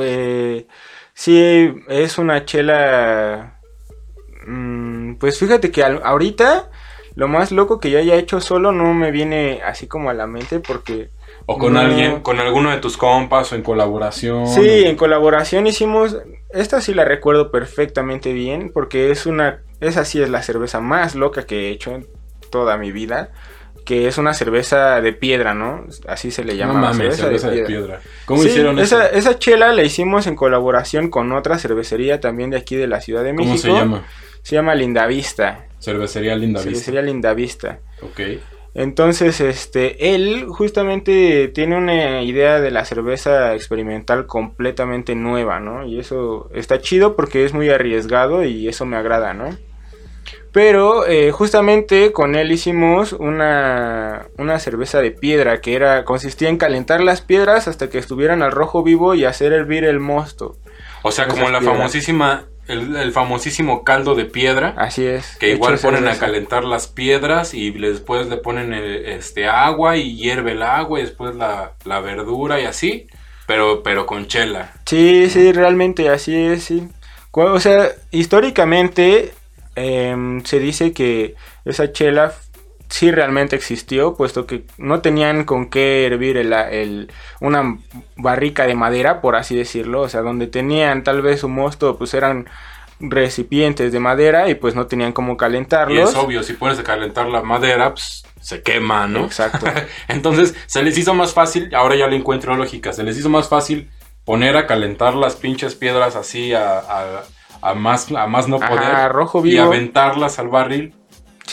eh, 0.00 0.66
sí 1.12 1.72
es 1.88 2.18
una 2.18 2.44
chela 2.44 3.53
Mm, 4.46 5.14
pues 5.16 5.38
fíjate 5.38 5.70
que 5.70 5.82
al, 5.82 6.00
ahorita 6.04 6.70
lo 7.14 7.28
más 7.28 7.52
loco 7.52 7.78
que 7.78 7.90
yo 7.90 7.98
haya 7.98 8.16
hecho 8.16 8.40
solo 8.40 8.72
no 8.72 8.92
me 8.92 9.10
viene 9.10 9.60
así 9.64 9.86
como 9.86 10.10
a 10.10 10.14
la 10.14 10.26
mente 10.26 10.60
porque... 10.60 11.10
O 11.46 11.58
con 11.58 11.74
no... 11.74 11.80
alguien, 11.80 12.20
con 12.20 12.40
alguno 12.40 12.70
de 12.70 12.78
tus 12.78 12.96
compas 12.96 13.52
o 13.52 13.54
en 13.54 13.62
colaboración. 13.62 14.48
Sí, 14.48 14.84
en 14.84 14.96
colaboración 14.96 15.66
hicimos... 15.66 16.16
Esta 16.50 16.80
sí 16.80 16.92
la 16.94 17.04
recuerdo 17.04 17.50
perfectamente 17.50 18.32
bien 18.32 18.70
porque 18.72 19.10
es 19.10 19.26
una... 19.26 19.60
Esa 19.80 20.04
sí 20.04 20.20
es 20.20 20.28
la 20.28 20.42
cerveza 20.42 20.80
más 20.80 21.14
loca 21.14 21.46
que 21.46 21.68
he 21.68 21.70
hecho 21.70 21.94
en 21.94 22.06
toda 22.50 22.76
mi 22.78 22.90
vida. 22.90 23.30
Que 23.84 24.08
es 24.08 24.16
una 24.16 24.32
cerveza 24.32 25.00
de 25.02 25.12
piedra, 25.12 25.52
¿no? 25.52 25.84
Así 26.08 26.30
se 26.30 26.42
le 26.42 26.56
llama. 26.56 26.72
No 26.72 26.80
mames, 26.80 26.96
cerveza, 26.96 27.22
cerveza 27.22 27.50
de, 27.50 27.56
de, 27.56 27.66
piedra. 27.66 28.00
¿Cómo 28.24 28.40
sí, 28.40 28.48
hicieron 28.48 28.78
esa, 28.78 29.08
eso? 29.08 29.18
Esa 29.18 29.38
chela 29.38 29.72
la 29.72 29.82
hicimos 29.82 30.26
en 30.26 30.36
colaboración 30.36 31.10
con 31.10 31.30
otra 31.32 31.58
cervecería 31.58 32.18
también 32.18 32.48
de 32.48 32.56
aquí 32.56 32.76
de 32.76 32.86
la 32.86 33.02
Ciudad 33.02 33.22
de 33.22 33.34
México. 33.34 33.58
¿Cómo 33.60 33.74
se 33.74 33.78
llama? 33.78 34.04
Se 34.44 34.56
llama 34.56 34.74
Lindavista. 34.74 35.64
Cervecería 35.80 36.36
Lindavista. 36.36 36.70
Cervecería 36.70 37.00
Lindavista. 37.00 37.80
Ok. 38.02 38.20
Entonces, 38.74 39.40
este, 39.40 40.14
él 40.14 40.44
justamente 40.48 41.48
tiene 41.48 41.78
una 41.78 42.20
idea 42.20 42.60
de 42.60 42.70
la 42.70 42.84
cerveza 42.84 43.54
experimental 43.54 44.26
completamente 44.26 45.14
nueva, 45.14 45.60
¿no? 45.60 45.86
Y 45.86 45.98
eso 45.98 46.50
está 46.52 46.78
chido 46.78 47.16
porque 47.16 47.46
es 47.46 47.54
muy 47.54 47.70
arriesgado 47.70 48.44
y 48.44 48.68
eso 48.68 48.84
me 48.84 48.98
agrada, 48.98 49.32
¿no? 49.32 49.56
Pero 50.52 51.06
eh, 51.06 51.30
justamente 51.30 52.12
con 52.12 52.34
él 52.34 52.52
hicimos 52.52 53.14
una, 53.14 54.26
una 54.36 54.58
cerveza 54.58 55.00
de 55.00 55.10
piedra 55.10 55.62
que 55.62 55.74
era 55.74 56.04
consistía 56.04 56.50
en 56.50 56.58
calentar 56.58 57.02
las 57.02 57.22
piedras 57.22 57.66
hasta 57.66 57.88
que 57.88 57.96
estuvieran 57.96 58.42
al 58.42 58.52
rojo 58.52 58.82
vivo 58.82 59.14
y 59.14 59.24
hacer 59.24 59.54
hervir 59.54 59.84
el 59.84 60.00
mosto. 60.00 60.58
O 61.02 61.12
sea, 61.12 61.28
como 61.28 61.48
la 61.48 61.60
piedras. 61.60 61.78
famosísima 61.78 62.44
el, 62.68 62.96
el, 62.96 63.12
famosísimo 63.12 63.84
caldo 63.84 64.14
de 64.14 64.24
piedra. 64.24 64.74
Así 64.76 65.04
es. 65.04 65.36
Que 65.36 65.50
igual 65.50 65.78
ponen 65.78 66.08
a 66.08 66.18
calentar 66.18 66.64
las 66.64 66.86
piedras 66.86 67.54
y 67.54 67.70
después 67.70 68.28
le 68.28 68.36
ponen 68.36 68.72
el, 68.72 69.06
este 69.06 69.46
agua 69.46 69.96
y 69.96 70.16
hierve 70.16 70.52
el 70.52 70.62
agua 70.62 71.00
y 71.00 71.02
después 71.02 71.34
la, 71.34 71.72
la, 71.84 72.00
verdura 72.00 72.60
y 72.60 72.64
así. 72.64 73.06
Pero, 73.46 73.82
pero 73.82 74.06
con 74.06 74.26
chela. 74.26 74.72
Sí, 74.86 75.28
sí, 75.28 75.52
realmente 75.52 76.08
así 76.08 76.34
es, 76.34 76.64
sí. 76.64 76.88
O 77.30 77.60
sea, 77.60 77.88
históricamente 78.10 79.34
eh, 79.76 80.40
se 80.44 80.58
dice 80.58 80.92
que 80.92 81.34
esa 81.64 81.92
chela 81.92 82.32
sí 82.88 83.10
realmente 83.10 83.56
existió, 83.56 84.14
puesto 84.14 84.46
que 84.46 84.64
no 84.78 85.00
tenían 85.00 85.44
con 85.44 85.68
qué 85.70 86.06
hervir 86.06 86.36
el, 86.36 86.52
el, 86.52 87.12
una 87.40 87.78
barrica 88.16 88.66
de 88.66 88.74
madera, 88.74 89.20
por 89.20 89.36
así 89.36 89.56
decirlo, 89.56 90.02
o 90.02 90.08
sea, 90.08 90.22
donde 90.22 90.46
tenían 90.46 91.02
tal 91.02 91.22
vez 91.22 91.40
su 91.40 91.48
mosto, 91.48 91.96
pues 91.96 92.14
eran 92.14 92.48
recipientes 93.00 93.92
de 93.92 94.00
madera 94.00 94.48
y 94.48 94.54
pues 94.54 94.74
no 94.74 94.86
tenían 94.86 95.12
cómo 95.12 95.36
calentarlos. 95.36 96.10
Y 96.10 96.12
es 96.12 96.14
obvio, 96.16 96.42
si 96.42 96.54
pones 96.54 96.78
a 96.78 96.84
calentar 96.84 97.26
la 97.26 97.42
madera, 97.42 97.90
pues 97.90 98.24
se 98.40 98.62
quema, 98.62 99.06
¿no? 99.06 99.24
Exacto. 99.24 99.66
Entonces 100.08 100.54
se 100.66 100.82
les 100.82 100.96
hizo 100.98 101.14
más 101.14 101.32
fácil, 101.32 101.74
ahora 101.74 101.96
ya 101.96 102.06
le 102.06 102.16
encuentro 102.16 102.54
lógica, 102.56 102.92
se 102.92 103.02
les 103.02 103.18
hizo 103.18 103.28
más 103.28 103.48
fácil 103.48 103.90
poner 104.24 104.56
a 104.56 104.66
calentar 104.66 105.14
las 105.14 105.36
pinches 105.36 105.74
piedras 105.74 106.16
así 106.16 106.54
a, 106.54 107.22
a, 107.60 107.74
más, 107.74 108.10
a 108.12 108.26
más 108.26 108.48
no 108.48 108.58
poder 108.58 109.12
rojo 109.12 109.44
y 109.44 109.58
aventarlas 109.58 110.38
al 110.38 110.48
barril. 110.48 110.94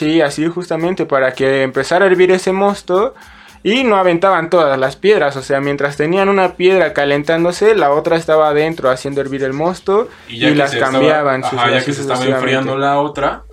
Sí, 0.02 0.20
así 0.20 0.48
justamente 0.48 1.06
para 1.06 1.34
que 1.34 1.62
empezara 1.62 2.06
a 2.06 2.08
hervir 2.08 2.32
ese 2.32 2.52
mosto 2.52 3.14
y 3.62 3.84
no 3.84 3.98
aventaban 3.98 4.50
todas 4.50 4.80
las 4.80 4.96
piedras, 4.96 5.38
o 5.38 5.44
sea, 5.44 5.62
mientras 5.62 5.96
tenían 5.96 6.28
una 6.28 6.56
piedra 6.56 6.94
calentándose, 6.94 7.76
la 7.76 7.92
otra 7.92 8.18
estaba 8.18 8.50
adentro 8.50 8.90
haciendo 8.90 9.22
hervir 9.22 9.44
el 9.44 9.54
mosto 9.54 10.10
y, 10.28 10.40
las 10.56 10.76
cambiaban. 10.76 11.44
Estaba, 11.44 11.66
ajá, 11.66 11.72
ya 11.74 11.86
que 11.86 11.94
se 11.94 12.02
estaba 12.02 12.26
enfriando 12.26 12.80
la 12.80 13.00
otra, 13.00 13.44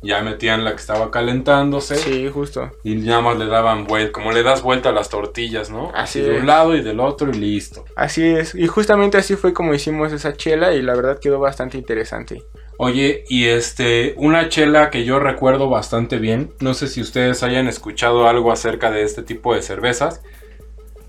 ya 0.00 0.22
metían 0.22 0.64
la 0.64 0.70
que 0.70 0.80
estaba 0.80 1.10
calentándose. 1.10 1.96
Sí, 1.96 2.30
justo. 2.32 2.70
Y 2.82 2.94
nada 2.94 3.20
más 3.20 3.36
le 3.36 3.44
daban 3.44 3.84
vuelta, 3.84 4.12
como 4.12 4.32
le 4.32 4.42
das 4.42 4.62
vuelta 4.62 4.88
a 4.88 4.92
las 4.92 5.10
tortillas, 5.10 5.68
¿no? 5.68 5.92
Así, 5.94 6.22
de 6.22 6.38
un 6.38 6.46
lado 6.46 6.74
y 6.74 6.80
del 6.80 6.98
otro 6.98 7.28
y 7.28 7.34
listo. 7.34 7.84
Así 7.94 8.24
es, 8.24 8.54
y 8.54 8.66
justamente 8.68 9.18
así 9.18 9.36
fue 9.36 9.52
como 9.52 9.74
hicimos 9.74 10.14
esa 10.14 10.32
chela 10.32 10.72
y 10.72 10.80
la 10.80 10.94
verdad 10.94 11.18
quedó 11.20 11.40
bastante 11.40 11.76
interesante. 11.76 12.42
Oye, 12.82 13.24
y 13.28 13.46
este, 13.46 14.14
una 14.16 14.48
chela 14.48 14.88
que 14.88 15.04
yo 15.04 15.18
recuerdo 15.18 15.68
bastante 15.68 16.16
bien, 16.16 16.54
no 16.60 16.72
sé 16.72 16.86
si 16.86 17.02
ustedes 17.02 17.42
hayan 17.42 17.68
escuchado 17.68 18.26
algo 18.26 18.52
acerca 18.52 18.90
de 18.90 19.02
este 19.02 19.22
tipo 19.22 19.54
de 19.54 19.60
cervezas, 19.60 20.22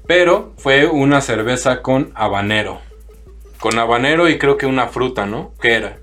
pero 0.05 0.51
fue 0.57 0.87
una 0.87 1.21
cerveza 1.21 1.81
con 1.81 2.11
habanero. 2.13 2.81
Con 3.57 3.79
habanero 3.79 4.27
y 4.27 4.37
creo 4.37 4.57
que 4.57 4.65
una 4.65 4.89
fruta, 4.89 5.25
¿no? 5.25 5.53
¿Qué 5.61 5.75
era? 5.75 5.99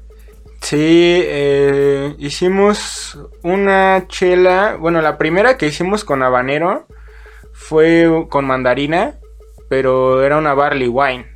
Sí, 0.63 1.21
eh, 1.23 2.15
hicimos 2.17 3.19
una 3.43 4.07
chela, 4.09 4.79
bueno, 4.81 5.03
la 5.03 5.19
primera 5.19 5.59
que 5.59 5.67
hicimos 5.67 6.03
con 6.03 6.23
habanero 6.23 6.87
fue 7.53 8.25
con 8.31 8.47
mandarina, 8.47 9.19
pero 9.69 10.23
era 10.23 10.39
una 10.39 10.55
barley 10.55 10.89
wine. 10.89 11.27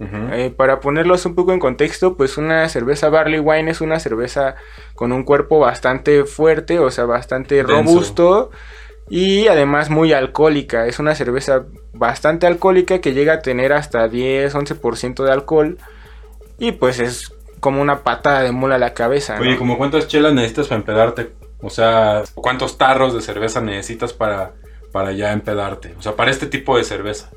Eh, 0.00 0.50
para 0.56 0.80
ponerlos 0.80 1.26
un 1.26 1.34
poco 1.34 1.52
en 1.52 1.58
contexto, 1.58 2.16
pues 2.16 2.38
una 2.38 2.66
cerveza 2.70 3.10
Barley 3.10 3.38
Wine 3.38 3.70
es 3.70 3.82
una 3.82 4.00
cerveza 4.00 4.54
con 4.94 5.12
un 5.12 5.24
cuerpo 5.24 5.58
bastante 5.58 6.24
fuerte, 6.24 6.78
o 6.78 6.90
sea, 6.90 7.04
bastante 7.04 7.62
robusto 7.62 8.50
y 9.10 9.48
además 9.48 9.90
muy 9.90 10.14
alcohólica. 10.14 10.86
Es 10.86 11.00
una 11.00 11.14
cerveza 11.14 11.66
bastante 11.92 12.46
alcohólica 12.46 13.00
que 13.00 13.12
llega 13.12 13.34
a 13.34 13.42
tener 13.42 13.74
hasta 13.74 14.08
10-11% 14.08 15.22
de 15.22 15.32
alcohol 15.32 15.78
y 16.58 16.72
pues 16.72 16.98
es 16.98 17.34
como 17.60 17.82
una 17.82 18.02
patada 18.02 18.42
de 18.42 18.52
mula 18.52 18.76
a 18.76 18.78
la 18.78 18.94
cabeza. 18.94 19.38
Oye, 19.38 19.58
¿como 19.58 19.76
cuántas 19.76 20.08
chelas 20.08 20.32
necesitas 20.32 20.68
para 20.68 20.78
empedarte? 20.80 21.30
O 21.60 21.68
sea, 21.68 22.22
¿cuántos 22.34 22.78
tarros 22.78 23.12
de 23.12 23.20
cerveza 23.20 23.60
necesitas 23.60 24.14
para, 24.14 24.52
para 24.92 25.12
ya 25.12 25.32
empedarte? 25.32 25.94
O 25.98 26.02
sea, 26.02 26.16
para 26.16 26.30
este 26.30 26.46
tipo 26.46 26.78
de 26.78 26.84
cerveza. 26.84 27.30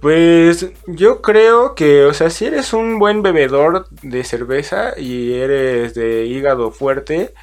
Pues 0.00 0.70
yo 0.86 1.22
creo 1.22 1.74
que, 1.74 2.04
o 2.04 2.14
sea, 2.14 2.30
si 2.30 2.46
eres 2.46 2.72
un 2.72 2.98
buen 2.98 3.22
bebedor 3.22 3.88
de 4.02 4.22
cerveza 4.24 4.92
y 4.96 5.34
eres 5.34 5.94
de 5.94 6.26
hígado 6.26 6.70
fuerte, 6.70 7.34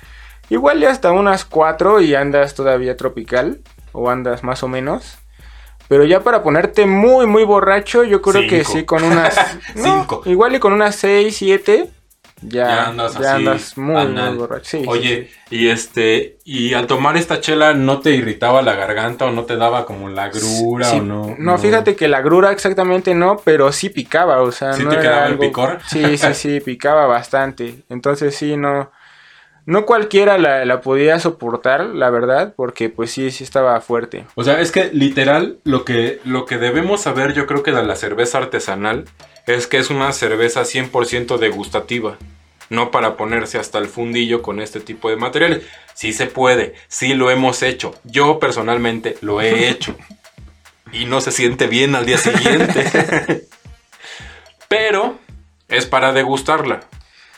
igual 0.50 0.80
ya 0.80 0.92
hasta 0.92 1.12
unas 1.12 1.44
4 1.44 2.02
y 2.02 2.16
andas 2.16 2.56
todavía 2.56 2.96
tropical, 2.96 3.62
o 3.92 4.10
andas 4.10 4.44
más 4.44 4.64
o 4.64 4.68
menos. 4.68 5.18
Pero 5.88 6.04
ya 6.06 6.22
para 6.22 6.44
ponerte 6.44 6.86
muy, 6.86 7.28
muy 7.28 7.44
borracho, 7.44 8.04
yo 8.04 8.22
creo 8.22 8.50
que 8.50 8.64
sí, 8.64 8.86
con 8.86 9.04
unas... 9.04 9.36
cinco. 9.76 10.22
Igual 10.26 10.56
y 10.56 10.60
con 10.60 10.74
unas 10.74 10.96
6, 10.96 11.36
7 11.36 11.90
ya, 12.48 12.88
andas, 12.88 13.78
muy, 13.78 14.36
borracho. 14.36 14.80
Oye, 14.88 15.30
y 15.50 15.70
este, 15.70 16.38
y 16.44 16.74
al 16.74 16.88
tomar 16.88 17.18
esta 17.18 17.40
chela, 17.40 17.74
¿no 17.74 18.00
te 18.00 18.12
irritaba 18.12 18.62
la 18.62 18.76
garganta 18.76 19.26
o 19.26 19.32
no 19.32 19.44
te 19.44 19.58
daba 19.58 19.86
como 19.86 20.10
la 20.10 20.30
grura 20.30 20.92
o 20.92 21.02
no, 21.02 21.36
no? 21.38 21.58
fíjate 21.58 21.96
que 21.96 22.08
la 22.08 22.22
grura 22.22 22.52
exactamente 22.52 23.14
no, 23.16 23.38
pero 23.44 23.72
sí 23.72 23.90
picaba, 23.90 24.42
o 24.42 24.52
sea, 24.52 24.74
¿Sí 24.74 24.84
te 24.86 24.98
quedaba 24.98 25.28
el 25.28 25.38
picor? 25.38 25.80
Sí, 25.88 26.18
sí, 26.18 26.34
sí, 26.34 26.60
picaba 26.66 27.06
bastante. 27.06 27.84
Entonces 27.90 28.36
sí, 28.36 28.58
no. 28.58 28.92
No 29.68 29.88
cualquiera 29.88 30.38
la, 30.38 30.64
la, 30.64 30.82
podía 30.82 31.18
soportar, 31.18 31.88
la 31.88 32.12
verdad, 32.12 32.54
porque 32.56 32.90
pues 32.90 33.10
sí, 33.10 33.32
sí 33.32 33.44
estaba 33.44 33.82
fuerte. 33.82 34.28
O 34.36 34.44
sea, 34.44 34.62
es 34.62 34.72
que 34.72 34.92
literal 34.94 35.58
lo 35.64 35.84
que, 35.86 36.20
lo 36.24 36.46
que 36.46 36.60
debemos 36.60 37.02
saber 37.02 37.34
yo 37.34 37.48
creo 37.48 37.64
que 37.64 37.72
de 37.72 37.84
la 37.84 37.96
cerveza 37.96 38.38
artesanal 38.38 39.06
es 39.48 39.68
que 39.68 39.78
es 39.78 39.90
una 39.90 40.12
cerveza 40.12 40.62
100% 40.62 41.38
degustativa. 41.38 42.18
No 42.70 42.90
para 42.90 43.16
ponerse 43.16 43.60
hasta 43.60 43.78
el 43.78 43.88
fundillo 43.88 44.42
con 44.42 44.60
este 44.60 44.80
tipo 44.80 45.10
de 45.10 45.18
materiales. 45.18 45.64
Sí 45.94 46.14
se 46.14 46.26
puede, 46.26 46.74
sí 46.88 47.14
lo 47.14 47.30
hemos 47.30 47.62
hecho. 47.62 47.94
Yo 48.04 48.40
personalmente 48.40 49.18
lo 49.22 49.42
he 49.42 49.70
hecho. 49.70 49.96
Y 50.92 51.06
no 51.06 51.22
se 51.22 51.32
siente 51.32 51.68
bien 51.68 51.96
al 51.96 52.06
día 52.06 52.18
siguiente. 52.18 53.46
Pero 54.68 55.18
es 55.68 55.86
para 55.86 56.14
degustarla. 56.14 56.82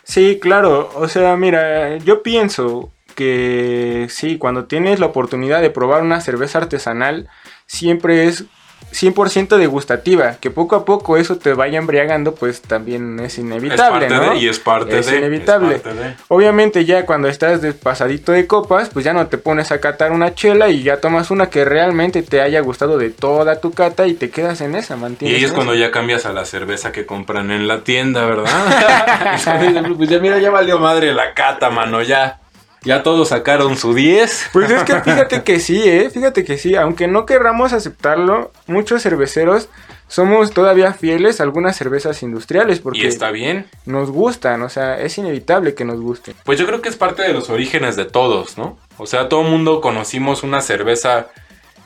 Sí, 0.03 0.39
claro. 0.41 0.91
O 0.95 1.07
sea, 1.09 1.35
mira, 1.35 1.97
yo 1.97 2.23
pienso 2.23 2.91
que 3.15 4.07
sí, 4.09 4.37
cuando 4.37 4.65
tienes 4.65 4.99
la 4.99 5.07
oportunidad 5.07 5.61
de 5.61 5.71
probar 5.71 6.03
una 6.03 6.21
cerveza 6.21 6.59
artesanal, 6.59 7.27
siempre 7.65 8.25
es 8.25 8.45
100% 8.91 9.57
degustativa, 9.57 10.35
que 10.35 10.49
poco 10.49 10.75
a 10.75 10.85
poco 10.85 11.17
eso 11.17 11.37
te 11.37 11.53
vaya 11.53 11.77
embriagando, 11.77 12.33
pues 12.35 12.61
también 12.61 13.19
es 13.19 13.37
inevitable, 13.37 14.07
es 14.07 14.11
¿no? 14.11 14.35
y 14.35 14.47
es 14.47 14.59
parte 14.59 14.99
es 14.99 15.11
Inevitable. 15.11 15.81
Obviamente 16.29 16.85
ya 16.85 17.05
cuando 17.05 17.27
estás 17.27 17.61
despasadito 17.61 18.31
de 18.31 18.47
copas, 18.47 18.89
pues 18.89 19.05
ya 19.05 19.13
no 19.13 19.27
te 19.27 19.37
pones 19.37 19.71
a 19.71 19.79
catar 19.79 20.11
una 20.11 20.33
chela 20.33 20.69
y 20.69 20.83
ya 20.83 20.99
tomas 20.99 21.31
una 21.31 21.49
que 21.49 21.65
realmente 21.65 22.23
te 22.23 22.41
haya 22.41 22.61
gustado 22.61 22.97
de 22.97 23.09
toda 23.09 23.59
tu 23.59 23.71
cata 23.71 24.07
y 24.07 24.13
te 24.13 24.29
quedas 24.29 24.61
en 24.61 24.75
esa, 24.75 24.95
mantienes. 24.95 25.41
Y 25.41 25.45
es 25.45 25.51
cuando 25.51 25.75
ya 25.75 25.91
cambias 25.91 26.25
a 26.25 26.33
la 26.33 26.45
cerveza 26.45 26.91
que 26.91 27.05
compran 27.05 27.51
en 27.51 27.67
la 27.67 27.83
tienda, 27.83 28.25
¿verdad? 28.25 28.47
pues 29.97 30.09
ya 30.09 30.19
mira, 30.19 30.39
ya 30.39 30.49
valió 30.49 30.79
madre 30.79 31.13
la 31.13 31.33
cata, 31.33 31.69
mano, 31.69 32.01
ya. 32.01 32.39
Ya 32.87 33.03
todos 33.03 33.27
sacaron 33.27 33.75
su 33.75 33.93
10. 33.93 34.51
Pues 34.53 34.71
es 34.71 34.83
que 34.83 34.93
fíjate 35.03 35.43
que 35.43 35.59
sí, 35.59 35.83
¿eh? 35.83 36.09
Fíjate 36.09 36.45
que 36.45 36.57
sí. 36.57 36.77
Aunque 36.77 37.09
no 37.09 37.25
querramos 37.25 37.73
aceptarlo, 37.73 38.53
muchos 38.65 39.03
cerveceros 39.03 39.67
somos 40.07 40.51
todavía 40.51 40.93
fieles 40.93 41.41
a 41.41 41.43
algunas 41.43 41.75
cervezas 41.75 42.23
industriales. 42.23 42.79
Porque 42.79 42.99
y 42.99 43.05
está 43.05 43.29
bien. 43.31 43.65
Nos 43.85 44.09
gustan, 44.09 44.61
o 44.61 44.69
sea, 44.69 45.01
es 45.01 45.17
inevitable 45.17 45.75
que 45.75 45.83
nos 45.83 45.99
gusten. 45.99 46.33
Pues 46.45 46.57
yo 46.57 46.65
creo 46.65 46.81
que 46.81 46.87
es 46.87 46.95
parte 46.95 47.23
de 47.23 47.33
los 47.33 47.49
orígenes 47.49 47.97
de 47.97 48.05
todos, 48.05 48.57
¿no? 48.57 48.79
O 48.97 49.05
sea, 49.05 49.27
todo 49.27 49.41
el 49.41 49.49
mundo 49.49 49.81
conocimos 49.81 50.43
una 50.43 50.61
cerveza, 50.61 51.27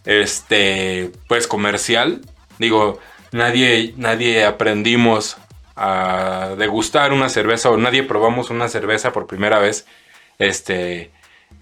este, 0.05 1.11
pues 1.27 1.47
comercial. 1.47 2.21
Digo, 2.59 2.99
nadie, 3.31 3.95
nadie 3.97 4.45
aprendimos 4.45 5.37
a 5.75 6.49
degustar 6.59 7.11
una 7.11 7.27
cerveza 7.27 7.71
o 7.71 7.77
nadie 7.77 8.03
probamos 8.03 8.51
una 8.51 8.69
cerveza 8.69 9.11
por 9.11 9.25
primera 9.25 9.57
vez 9.57 9.87
este, 10.41 11.11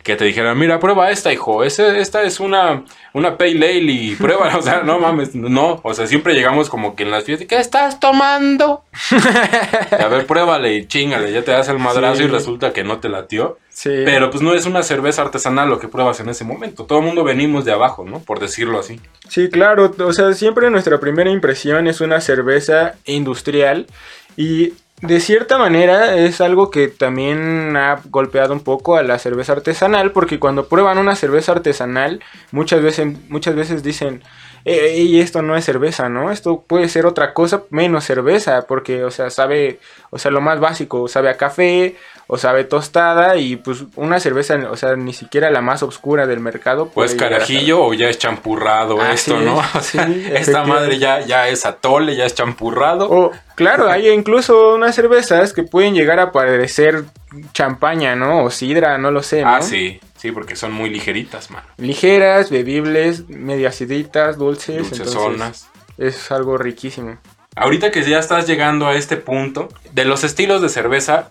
que 0.04 0.16
te 0.16 0.26
dijeran, 0.26 0.58
mira, 0.58 0.80
prueba 0.80 1.12
esta, 1.12 1.32
hijo, 1.34 1.64
esta 1.64 2.24
es 2.24 2.40
una, 2.40 2.86
una 3.14 3.38
pale 3.38 3.70
ale 3.70 3.92
y 3.92 4.16
prueba, 4.16 4.56
o 4.58 4.62
sea, 4.62 4.82
no 4.84 5.00
mames, 5.00 5.36
no, 5.36 5.80
o 5.84 5.94
sea, 5.94 6.08
siempre 6.08 6.34
llegamos 6.34 6.70
como 6.70 6.96
que 6.96 7.04
en 7.04 7.12
las 7.12 7.26
fiestas, 7.26 7.48
¿qué 7.48 7.58
estás 7.58 8.00
tomando? 8.00 8.84
a 10.00 10.08
ver, 10.08 10.26
pruébale 10.26 10.74
y 10.76 10.88
chingale, 10.88 11.32
ya 11.32 11.44
te 11.44 11.52
das 11.52 11.68
el 11.70 11.80
madrazo 11.80 12.24
y 12.24 12.28
resulta 12.28 12.72
que 12.72 12.84
no 12.84 13.00
te 13.00 13.10
latió. 13.10 13.58
Sí. 13.70 14.02
Pero 14.04 14.30
pues 14.30 14.44
no 14.44 14.54
es 14.54 14.66
una 14.66 14.84
cerveza 14.84 15.22
artesanal 15.22 15.70
lo 15.70 15.80
que 15.80 15.88
pruebas 15.88 16.20
en 16.20 16.28
ese 16.28 16.44
momento. 16.44 16.86
Todo 16.86 17.00
el 17.00 17.06
mundo 17.06 17.24
venimos 17.24 17.64
de 17.64 17.72
abajo, 17.72 18.04
¿no? 18.04 18.20
Por 18.20 18.42
decirlo 18.42 18.78
así. 18.78 19.00
Sí, 19.30 19.48
claro. 19.50 19.96
O 20.00 20.12
sea, 20.12 20.34
siempre 20.34 20.70
nuestra 20.70 21.00
primera 21.00 21.30
impresión 21.30 21.88
es 21.88 22.02
una 22.02 22.20
cerveza 22.20 22.96
industrial. 23.06 23.88
Y 24.36 24.74
de 25.02 25.20
cierta 25.22 25.58
manera 25.58 26.16
es 26.16 26.42
algo 26.42 26.70
que 26.70 26.90
también 26.90 27.76
ha 27.78 28.02
golpeado 28.10 28.54
un 28.54 28.60
poco 28.60 28.98
a 28.98 29.04
la 29.04 29.18
cerveza 29.18 29.54
artesanal 29.54 30.12
porque 30.12 30.40
cuando 30.40 30.68
prueban 30.68 30.98
una 30.98 31.16
cerveza 31.16 31.54
artesanal 31.54 32.22
muchas 32.52 32.82
veces 32.82 33.08
muchas 33.30 33.56
veces 33.56 33.82
dicen 33.82 34.22
y 34.66 35.20
esto 35.20 35.42
no 35.42 35.56
es 35.56 35.66
cerveza, 35.66 36.10
¿no? 36.10 36.32
Esto 36.32 36.64
puede 36.68 36.90
ser 36.90 37.06
otra 37.06 37.34
cosa 37.34 37.64
menos 37.70 38.04
cerveza, 38.04 38.66
porque, 38.68 39.04
o 39.04 39.12
sea, 39.12 39.30
sabe, 39.30 39.80
o 40.10 40.20
sea, 40.20 40.32
lo 40.32 40.42
más 40.42 40.60
básico, 40.60 41.08
sabe 41.08 41.30
a 41.30 41.38
café, 41.38 41.96
o 42.32 42.38
sabe 42.38 42.64
tostada, 42.64 43.38
y 43.38 43.56
pues 43.56 43.86
una 43.96 44.20
cerveza, 44.20 44.56
o 44.70 44.76
sea, 44.76 44.96
ni 44.96 45.14
siquiera 45.14 45.50
la 45.50 45.62
más 45.62 45.82
oscura 45.82 46.28
del 46.28 46.40
mercado. 46.40 46.90
Pues 46.90 47.16
carajillo 47.16 47.84
o 47.84 47.94
ya 47.96 48.08
es 48.08 48.20
champurrado 48.20 49.02
ah, 49.02 49.14
esto, 49.14 49.40
¿no? 49.40 49.60
Esta 50.34 50.64
madre 50.64 51.00
ya, 51.00 51.22
ya 51.22 51.48
es 51.48 51.66
atole, 51.66 52.16
ya 52.16 52.26
es 52.26 52.36
champurrado. 52.36 53.10
O, 53.10 53.32
claro, 53.56 53.90
hay 53.90 54.10
incluso 54.10 54.76
unas 54.76 54.94
cervezas 54.94 55.54
que 55.54 55.64
pueden 55.64 55.96
llegar 55.96 56.20
a 56.20 56.32
parecer 56.32 57.06
champaña, 57.54 58.16
¿no? 58.16 58.44
O 58.44 58.52
sidra, 58.52 59.00
no 59.00 59.10
lo 59.10 59.24
sé, 59.24 59.42
¿no? 59.42 59.56
Ah, 59.56 59.62
sí. 59.64 60.00
Sí, 60.20 60.34
porque 60.34 60.58
son 60.58 60.74
muy 60.74 60.90
ligeritas, 60.90 61.50
mano. 61.50 61.66
Ligeras, 61.78 62.50
bebibles, 62.50 63.30
medio 63.30 63.70
aciditas, 63.70 64.38
dulces. 64.38 64.90
Dulces 64.90 65.08
entonces 65.16 65.70
Es 65.98 66.30
algo 66.32 66.58
riquísimo. 66.58 67.18
Ahorita 67.56 67.90
que 67.90 68.04
ya 68.04 68.20
estás 68.20 68.46
llegando 68.46 68.88
a 68.88 68.96
este 68.96 69.16
punto, 69.16 69.70
de 69.94 70.04
los 70.04 70.26
estilos 70.26 70.62
de 70.62 70.68
cerveza, 70.68 71.30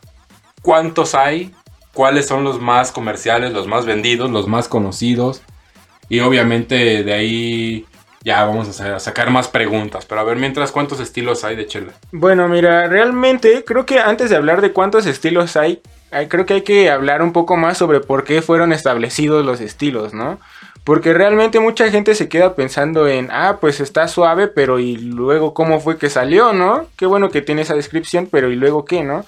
¿cuántos 0.63 1.15
hay? 1.15 1.55
¿Cuáles 1.93 2.27
son 2.27 2.45
los 2.45 2.63
más 2.63 2.91
comerciales, 2.91 3.53
los 3.53 3.67
más 3.67 3.85
vendidos, 3.85 4.31
los 4.31 4.49
más 4.49 4.69
conocidos? 4.69 5.43
Y 6.09 6.21
obviamente 6.21 7.05
de 7.05 7.13
ahí 7.13 7.87
ya 8.25 8.45
vamos 8.45 8.81
a 8.81 8.99
sacar 8.99 9.31
más 9.31 9.49
preguntas. 9.49 10.07
Pero 10.07 10.23
a 10.23 10.25
ver, 10.25 10.39
mientras, 10.39 10.73
¿cuántos 10.73 10.99
estilos 11.01 11.45
hay 11.45 11.57
de 11.57 11.67
chela? 11.67 11.93
Bueno, 12.11 12.49
mira, 12.49 12.87
realmente 12.89 13.65
creo 13.67 13.85
que 13.85 13.99
antes 13.99 14.31
de 14.31 14.37
hablar 14.37 14.63
de 14.63 14.73
cuántos 14.73 15.05
estilos 15.05 15.57
hay, 15.57 15.83
creo 16.29 16.47
que 16.47 16.55
hay 16.55 16.63
que 16.63 16.91
hablar 16.91 17.23
un 17.23 17.33
poco 17.33 17.57
más 17.57 17.79
sobre 17.79 18.01
por 18.01 18.25
qué 18.25 18.43
fueron 18.43 18.73
establecidos 18.73 19.45
los 19.45 19.61
estilos, 19.61 20.15
¿no? 20.15 20.39
Porque 20.85 21.13
realmente 21.13 21.61
mucha 21.61 21.91
gente 21.91 22.15
se 22.15 22.29
queda 22.29 22.55
pensando 22.55 23.09
en, 23.09 23.29
ah, 23.31 23.59
pues 23.61 23.81
está 23.81 24.09
suave, 24.09 24.49
pero 24.49 24.79
y 24.79 24.97
luego 24.97 25.53
cómo 25.53 25.81
fue 25.81 25.99
que 25.99 26.09
salió, 26.09 26.53
¿no? 26.53 26.87
Qué 26.97 27.05
bueno 27.05 27.31
que 27.31 27.43
tiene 27.43 27.63
esa 27.63 27.75
descripción, 27.75 28.29
pero 28.31 28.51
y 28.51 28.57
luego 28.57 28.85
qué, 28.85 29.05
¿no? 29.05 29.27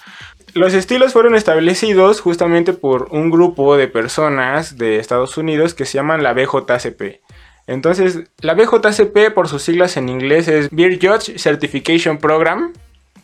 Los 0.55 0.75
estilos 0.75 1.13
fueron 1.13 1.35
establecidos 1.35 2.21
justamente 2.21 2.73
por 2.73 3.09
un 3.11 3.31
grupo 3.31 3.77
de 3.77 3.89
personas 3.89 4.79
de 4.79 4.99
Estados 4.99 5.37
Unidos 5.37 5.75
que 5.75 5.85
se 5.85 5.99
llaman 5.99 6.23
la 6.23 6.33
BJCP. 6.33 7.21
Entonces, 7.67 8.25
la 8.41 8.55
BJCP 8.55 9.33
por 9.33 9.47
sus 9.47 9.63
siglas 9.63 9.97
en 9.97 10.09
inglés 10.09 10.49
es 10.49 10.71
Beer 10.71 10.99
Judge 11.01 11.39
Certification 11.39 12.19
Program, 12.19 12.73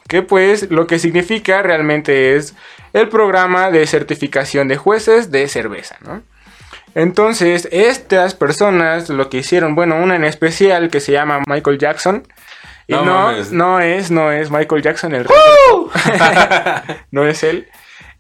que 0.09 0.23
pues 0.23 0.71
lo 0.71 0.87
que 0.87 0.99
significa 0.99 1.63
realmente 1.63 2.37
es 2.37 2.55
el 2.93 3.09
programa 3.09 3.71
de 3.71 3.87
certificación 3.87 4.69
de 4.69 4.77
jueces 4.77 5.31
de 5.31 5.49
cerveza, 5.49 5.97
¿no? 6.01 6.23
Entonces, 6.95 7.69
estas 7.73 8.35
personas 8.35 9.11
lo 9.11 9.29
que 9.29 9.39
hicieron, 9.39 9.75
bueno, 9.75 9.97
una 9.97 10.17
en 10.17 10.25
especial 10.25 10.89
que 10.89 11.01
se 11.01 11.13
llama 11.13 11.43
Michael 11.47 11.79
Jackson, 11.79 12.27
y 12.87 12.95
no, 12.95 13.33
no, 13.51 13.81
es, 13.81 14.11
no 14.11 14.31
es 14.31 14.51
Michael 14.51 14.83
Jackson 14.83 15.15
el 15.15 15.27
no 17.11 17.27
es 17.27 17.43
él. 17.43 17.69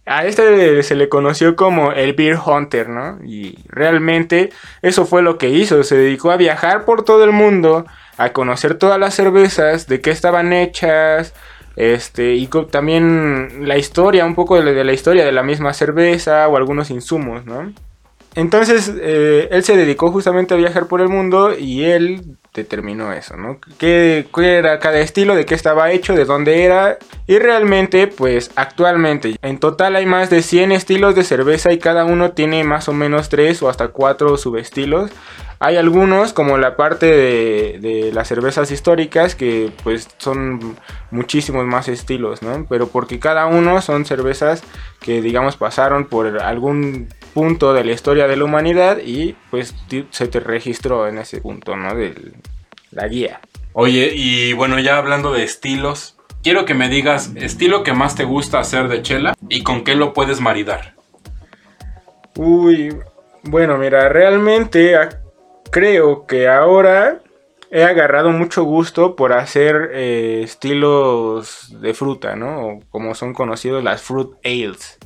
A 0.04 0.24
este 0.24 0.82
se 0.82 0.94
le 0.94 1.08
conoció 1.08 1.56
como 1.56 1.92
el 1.92 2.12
Beer 2.12 2.38
Hunter, 2.44 2.88
¿no? 2.88 3.18
Y 3.24 3.58
realmente 3.68 4.50
eso 4.82 5.04
fue 5.04 5.22
lo 5.22 5.38
que 5.38 5.48
hizo. 5.48 5.82
Se 5.82 5.96
dedicó 5.96 6.30
a 6.30 6.36
viajar 6.36 6.84
por 6.84 7.04
todo 7.04 7.24
el 7.24 7.32
mundo, 7.32 7.86
a 8.16 8.32
conocer 8.32 8.74
todas 8.74 9.00
las 9.00 9.14
cervezas, 9.14 9.88
de 9.88 10.00
qué 10.00 10.10
estaban 10.10 10.52
hechas, 10.52 11.34
este, 11.76 12.34
y 12.34 12.48
también 12.70 13.68
la 13.68 13.76
historia, 13.76 14.24
un 14.24 14.34
poco 14.34 14.60
de 14.60 14.84
la 14.84 14.92
historia 14.92 15.24
de 15.24 15.32
la 15.32 15.42
misma 15.42 15.74
cerveza 15.74 16.48
o 16.48 16.56
algunos 16.56 16.90
insumos, 16.90 17.44
¿no? 17.44 17.72
Entonces, 18.36 18.92
eh, 19.00 19.48
él 19.50 19.64
se 19.64 19.78
dedicó 19.78 20.12
justamente 20.12 20.52
a 20.52 20.58
viajar 20.58 20.88
por 20.88 21.00
el 21.00 21.08
mundo 21.08 21.56
y 21.58 21.84
él 21.84 22.36
determinó 22.52 23.12
eso, 23.12 23.34
¿no? 23.36 23.58
¿Qué, 23.78 24.26
era 24.36 24.78
cada 24.78 24.98
estilo, 24.98 25.34
de 25.34 25.46
qué 25.46 25.54
estaba 25.54 25.90
hecho, 25.90 26.14
de 26.14 26.26
dónde 26.26 26.64
era. 26.64 26.98
Y 27.26 27.38
realmente, 27.38 28.08
pues 28.08 28.50
actualmente, 28.54 29.36
en 29.40 29.58
total 29.58 29.96
hay 29.96 30.04
más 30.04 30.28
de 30.28 30.42
100 30.42 30.72
estilos 30.72 31.14
de 31.14 31.24
cerveza 31.24 31.72
y 31.72 31.78
cada 31.78 32.04
uno 32.04 32.32
tiene 32.32 32.62
más 32.62 32.90
o 32.90 32.92
menos 32.92 33.30
3 33.30 33.62
o 33.62 33.70
hasta 33.70 33.88
4 33.88 34.36
subestilos. 34.36 35.10
Hay 35.58 35.76
algunos, 35.76 36.32
como 36.32 36.58
la 36.58 36.76
parte 36.76 37.06
de, 37.06 38.10
las 38.12 38.28
cervezas 38.28 38.70
históricas, 38.70 39.34
que 39.34 39.70
pues 39.82 40.08
son 40.18 40.76
muchísimos 41.10 41.66
más 41.66 41.88
estilos, 41.88 42.42
¿no? 42.42 42.66
Pero 42.68 42.88
porque 42.88 43.18
cada 43.18 43.46
uno 43.46 43.80
son 43.80 44.04
cervezas 44.04 44.62
que 45.00 45.22
digamos 45.22 45.56
pasaron 45.56 46.06
por 46.06 46.42
algún 46.42 47.08
punto 47.32 47.72
de 47.72 47.84
la 47.84 47.92
historia 47.92 48.28
de 48.28 48.36
la 48.36 48.44
humanidad 48.44 48.98
y 49.04 49.34
pues 49.50 49.74
se 50.10 50.28
te 50.28 50.40
registró 50.40 51.08
en 51.08 51.18
ese 51.18 51.40
punto, 51.40 51.76
¿no? 51.76 51.94
De 51.94 52.14
la 52.90 53.08
guía. 53.08 53.40
Oye, 53.72 54.12
y 54.14 54.52
bueno, 54.52 54.78
ya 54.78 54.98
hablando 54.98 55.32
de 55.32 55.44
estilos, 55.44 56.16
quiero 56.42 56.64
que 56.64 56.74
me 56.74 56.88
digas 56.88 57.32
estilo 57.36 57.82
que 57.82 57.92
más 57.92 58.14
te 58.14 58.24
gusta 58.24 58.58
hacer 58.58 58.88
de 58.88 59.02
chela 59.02 59.34
y 59.48 59.62
con 59.62 59.84
qué 59.84 59.94
lo 59.94 60.12
puedes 60.12 60.40
maridar. 60.40 60.94
Uy, 62.36 62.94
bueno, 63.42 63.78
mira, 63.78 64.08
realmente 64.08 64.96
creo 65.70 66.26
que 66.26 66.48
ahora 66.48 67.20
he 67.70 67.84
agarrado 67.84 68.30
mucho 68.30 68.64
gusto 68.64 69.16
por 69.16 69.32
hacer 69.32 69.90
eh, 69.92 70.42
estilos 70.44 71.74
de 71.80 71.94
fruta, 71.94 72.36
¿no? 72.36 72.80
como 72.90 73.14
son 73.14 73.34
conocidos 73.34 73.82
las 73.82 74.02
fruit 74.02 74.30
ales. 74.44 74.98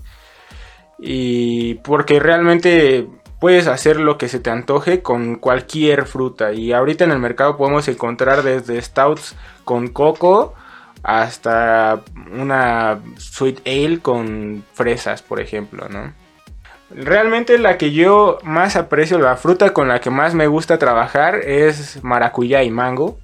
Y 0.99 1.75
porque 1.77 2.21
realmente 2.21 3.09
puedes 3.41 3.67
hacer 3.67 3.99
lo 3.99 4.19
que 4.19 4.29
se 4.29 4.39
te 4.39 4.51
antoje 4.51 5.03
con 5.03 5.37
cualquier 5.37 6.07
fruta. 6.07 6.53
Y 6.53 6.73
ahorita 6.73 7.05
en 7.05 7.13
el 7.13 7.19
mercado 7.19 7.57
podemos 7.57 7.89
encontrar 7.89 8.43
desde 8.43 8.81
stouts 8.81 9.35
con 9.65 9.89
coco 9.89 10.55
hasta 11.03 12.03
una 12.33 13.01
sweet 13.17 13.67
ale 13.67 14.01
con 14.01 14.65
fresas, 14.75 15.23
por 15.23 15.41
ejemplo, 15.41 15.89
¿no? 15.89 16.13
Realmente 16.91 17.57
la 17.59 17.79
que 17.79 17.93
yo 17.93 18.39
más 18.43 18.77
aprecio, 18.77 19.19
la 19.19 19.37
fruta 19.37 19.73
con 19.73 19.89
la 19.89 20.01
que 20.01 20.11
más 20.11 20.35
me 20.35 20.49
gusta 20.49 20.79
trabajar 20.79 21.37
es 21.37 22.03
maracuyá 22.03 22.63
y 22.63 22.71
mango. 22.71 23.19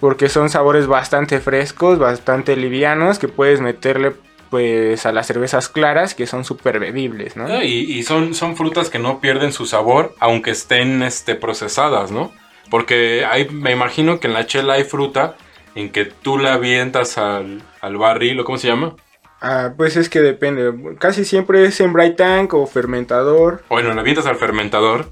Porque 0.00 0.28
son 0.28 0.48
sabores 0.48 0.86
bastante 0.86 1.40
frescos, 1.40 1.98
bastante 1.98 2.56
livianos, 2.56 3.18
que 3.18 3.26
puedes 3.26 3.60
meterle 3.60 4.12
pues 4.50 5.04
a 5.06 5.12
las 5.12 5.26
cervezas 5.26 5.68
claras 5.68 6.14
que 6.14 6.26
son 6.26 6.44
súper 6.44 6.78
bebibles, 6.78 7.36
¿no? 7.36 7.46
Ah, 7.46 7.64
y, 7.64 8.02
son, 8.02 8.34
son 8.34 8.56
frutas 8.56 8.90
que 8.90 8.98
no 8.98 9.20
pierden 9.20 9.52
su 9.52 9.66
sabor 9.66 10.14
aunque 10.20 10.52
estén 10.52 11.02
este, 11.02 11.34
procesadas, 11.34 12.10
¿no? 12.10 12.32
Porque 12.70 13.24
hay, 13.24 13.48
me 13.48 13.72
imagino 13.72 14.20
que 14.20 14.28
en 14.28 14.34
la 14.34 14.46
chela 14.46 14.74
hay 14.74 14.84
fruta 14.84 15.36
en 15.74 15.90
que 15.90 16.04
tú 16.04 16.38
la 16.38 16.54
avientas 16.54 17.18
al, 17.18 17.62
al 17.80 17.96
barril, 17.96 18.40
¿o 18.40 18.44
cómo 18.44 18.58
se 18.58 18.68
llama? 18.68 18.94
Ah, 19.40 19.72
pues 19.76 19.96
es 19.96 20.08
que 20.08 20.20
depende. 20.20 20.96
Casi 20.98 21.24
siempre 21.24 21.64
es 21.64 21.80
en 21.80 21.92
bright 21.92 22.16
tank 22.16 22.54
o 22.54 22.66
fermentador. 22.66 23.62
Bueno, 23.68 23.94
la 23.94 24.00
avientas 24.00 24.26
al 24.26 24.36
fermentador 24.36 25.10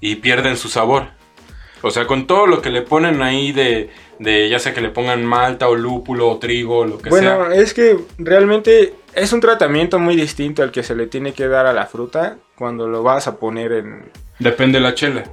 y 0.00 0.16
pierden 0.16 0.56
su 0.56 0.68
sabor. 0.68 1.08
O 1.80 1.90
sea, 1.90 2.06
con 2.06 2.26
todo 2.26 2.46
lo 2.46 2.62
que 2.62 2.70
le 2.70 2.82
ponen 2.82 3.22
ahí 3.22 3.52
de, 3.52 3.90
de 4.18 4.48
ya 4.48 4.58
sea 4.58 4.72
que 4.72 4.80
le 4.80 4.88
pongan 4.88 5.24
malta 5.24 5.68
o 5.68 5.74
lúpulo 5.74 6.28
o 6.28 6.38
trigo, 6.38 6.84
lo 6.84 6.98
que 6.98 7.10
sea. 7.10 7.36
Bueno, 7.36 7.52
es 7.52 7.74
que 7.74 7.98
realmente 8.18 8.94
es 9.14 9.32
un 9.32 9.40
tratamiento 9.40 9.98
muy 9.98 10.16
distinto 10.16 10.62
al 10.62 10.70
que 10.70 10.82
se 10.82 10.94
le 10.94 11.06
tiene 11.06 11.32
que 11.32 11.46
dar 11.46 11.66
a 11.66 11.72
la 11.72 11.86
fruta 11.86 12.38
cuando 12.56 12.88
lo 12.88 13.02
vas 13.02 13.28
a 13.28 13.36
poner 13.36 13.72
en... 13.72 14.10
Depende 14.38 14.78
de 14.78 14.82
la 14.82 14.94
chela. 14.94 15.24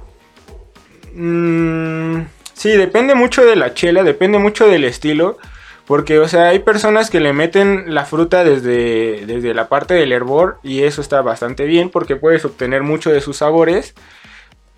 Mm, 1.14 2.22
sí, 2.52 2.70
depende 2.70 3.14
mucho 3.14 3.44
de 3.44 3.56
la 3.56 3.74
chela, 3.74 4.02
depende 4.02 4.38
mucho 4.38 4.68
del 4.68 4.84
estilo. 4.84 5.38
Porque, 5.86 6.18
o 6.20 6.28
sea, 6.28 6.48
hay 6.48 6.60
personas 6.60 7.10
que 7.10 7.20
le 7.20 7.32
meten 7.32 7.94
la 7.94 8.04
fruta 8.04 8.44
desde, 8.44 9.26
desde 9.26 9.52
la 9.52 9.68
parte 9.68 9.94
del 9.94 10.12
hervor 10.12 10.58
y 10.62 10.84
eso 10.84 11.00
está 11.00 11.22
bastante 11.22 11.64
bien 11.64 11.90
porque 11.90 12.16
puedes 12.16 12.44
obtener 12.44 12.82
mucho 12.82 13.10
de 13.10 13.20
sus 13.20 13.38
sabores. 13.38 13.94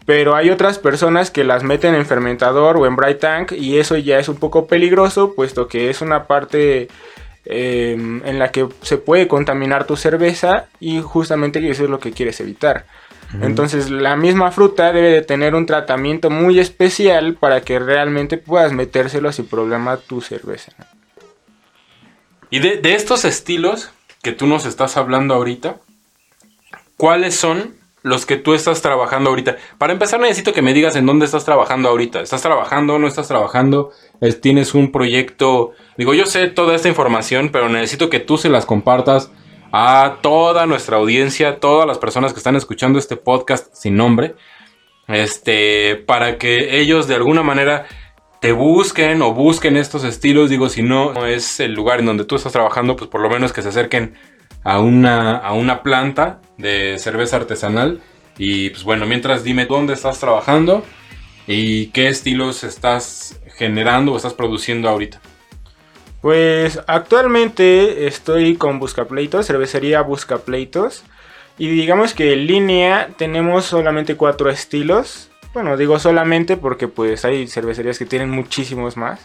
Pero 0.07 0.35
hay 0.35 0.51
otras 0.51 0.79
personas 0.79 1.31
que 1.31 1.45
las 1.45 1.63
meten 1.63 1.95
en 1.95 2.07
fermentador 2.07 2.77
o 2.77 2.87
en 2.87 2.97
bright 2.97 3.21
tank 3.21 3.53
y 3.53 3.79
eso 3.79 3.97
ya 3.97 4.19
es 4.19 4.29
un 4.29 4.37
poco 4.37 4.67
peligroso 4.67 5.35
puesto 5.35 5.67
que 5.67 5.89
es 5.89 6.03
una 6.03 6.25
parte 6.25 6.89
em, 7.47 8.21
en 8.27 8.39
la 8.39 8.51
que 8.51 8.69
se 8.83 8.99
puede 8.99 9.29
contaminar 9.29 9.87
tu 9.87 9.97
cerveza 9.97 10.67
y 10.79 11.01
justamente 11.01 11.67
eso 11.71 11.85
es 11.85 11.91
lo 11.91 12.01
que 12.01 12.13
quieres 12.13 12.41
evitar. 12.41 12.85
Entonces 13.41 13.91
la 13.91 14.17
misma 14.17 14.53
fruta 14.53 14.93
debe 14.93 15.11
de 15.11 15.23
tener 15.23 15.55
un 15.55 15.67
tratamiento 15.67 16.31
muy 16.31 16.61
especial 16.61 17.35
para 17.35 17.63
que 17.63 17.79
realmente 17.79 18.39
puedas 18.39 18.73
metérselo 18.73 19.33
sin 19.33 19.47
problema 19.47 19.93
a 19.93 19.97
tu 19.97 20.21
cerveza. 20.21 20.73
Y 22.55 22.61
de, 22.61 22.95
estos 22.95 23.25
estilos 23.25 23.91
que 24.23 24.31
tú 24.31 24.47
nos 24.47 24.65
estás 24.65 24.97
hablando 24.97 25.35
ahorita, 25.35 25.81
¿cuáles 26.97 27.35
son 27.35 27.75
los 28.05 28.27
que 28.27 28.37
tú 28.37 28.55
estás 28.55 28.81
trabajando 28.81 29.31
ahorita. 29.31 29.57
Para 29.77 29.93
empezar, 29.93 30.21
necesito 30.21 30.53
que 30.53 30.63
me 30.63 30.73
digas 30.73 30.95
en 30.95 31.05
dónde 31.05 31.25
estás 31.25 31.45
trabajando 31.45 31.89
ahorita. 31.89 32.21
¿Estás 32.21 32.43
trabajando? 32.43 32.97
¿No 33.01 33.09
estás 33.09 33.27
trabajando? 33.27 33.91
¿Tienes 34.41 34.75
un 34.75 34.93
proyecto? 34.93 35.73
Digo, 35.97 36.15
yo 36.15 36.27
sé 36.27 36.47
toda 36.47 36.77
esta 36.77 36.89
información, 36.89 37.49
pero 37.51 37.69
necesito 37.69 38.09
que 38.09 38.21
tú 38.21 38.39
se 38.39 38.51
las 38.51 38.67
compartas 38.67 39.33
a 39.73 40.19
toda 40.23 40.67
nuestra 40.67 40.99
audiencia, 40.99 41.59
todas 41.59 41.89
las 41.89 41.99
personas 41.99 42.35
que 42.35 42.39
están 42.39 42.55
escuchando 42.55 43.01
este 43.01 43.17
podcast 43.17 43.75
sin 43.75 43.97
nombre, 43.97 44.37
este, 45.09 45.97
para 45.97 46.39
que 46.39 46.79
ellos 46.79 47.09
de 47.09 47.17
alguna 47.17 47.43
manera 47.43 47.87
te 48.45 48.53
busquen 48.53 49.23
o 49.23 49.33
busquen 49.33 49.79
estos 49.79 50.05
estilos. 50.05 50.51
Digo, 50.51 50.69
si 50.69 50.83
no, 50.83 51.25
es 51.25 51.61
el 51.61 51.73
lugar 51.73 52.01
en 52.01 52.05
donde 52.05 52.27
tú 52.27 52.37
estás 52.37 52.53
trabajando, 52.53 52.95
pues 52.95 53.09
por 53.09 53.23
lo 53.23 53.31
menos 53.31 53.55
que 53.55 53.63
se 53.63 53.71
acerquen 53.71 54.17
a 54.63 54.81
una, 54.81 55.39
a 55.39 55.55
una 55.55 55.83
planta 55.83 56.43
de 56.59 56.99
cerveza 56.99 57.37
artesanal. 57.37 58.03
Y 58.37 58.69
pues 58.69 58.85
bueno, 58.85 59.07
mientras 59.07 59.45
dime 59.45 59.65
dónde 59.65 59.95
estás 59.95 60.21
trabajando 60.21 60.85
y 61.47 61.87
qué 61.87 62.09
estilos 62.09 62.65
estás 62.65 63.41
generando 63.57 64.13
o 64.13 64.19
estás 64.19 64.35
produciendo 64.35 64.91
ahorita. 64.91 65.23
Pues 66.21 66.79
actualmente 66.87 68.07
estoy 68.07 68.57
con 68.57 68.79
Buscapleitos, 68.79 69.47
cervecería 69.47 70.03
Buscapleitos. 70.03 71.03
Y 71.57 71.69
digamos 71.69 72.13
que 72.13 72.35
en 72.35 72.47
línea 72.47 73.09
tenemos 73.17 73.65
solamente 73.65 74.17
cuatro 74.17 74.51
estilos. 74.51 75.31
Bueno, 75.55 75.77
digo 75.77 76.01
solamente 76.01 76.57
porque 76.57 76.89
pues 76.89 77.25
hay 77.25 77.47
cervecerías 77.47 77.99
que 77.99 78.07
tienen 78.07 78.29
muchísimos 78.29 78.97
más. 78.97 79.21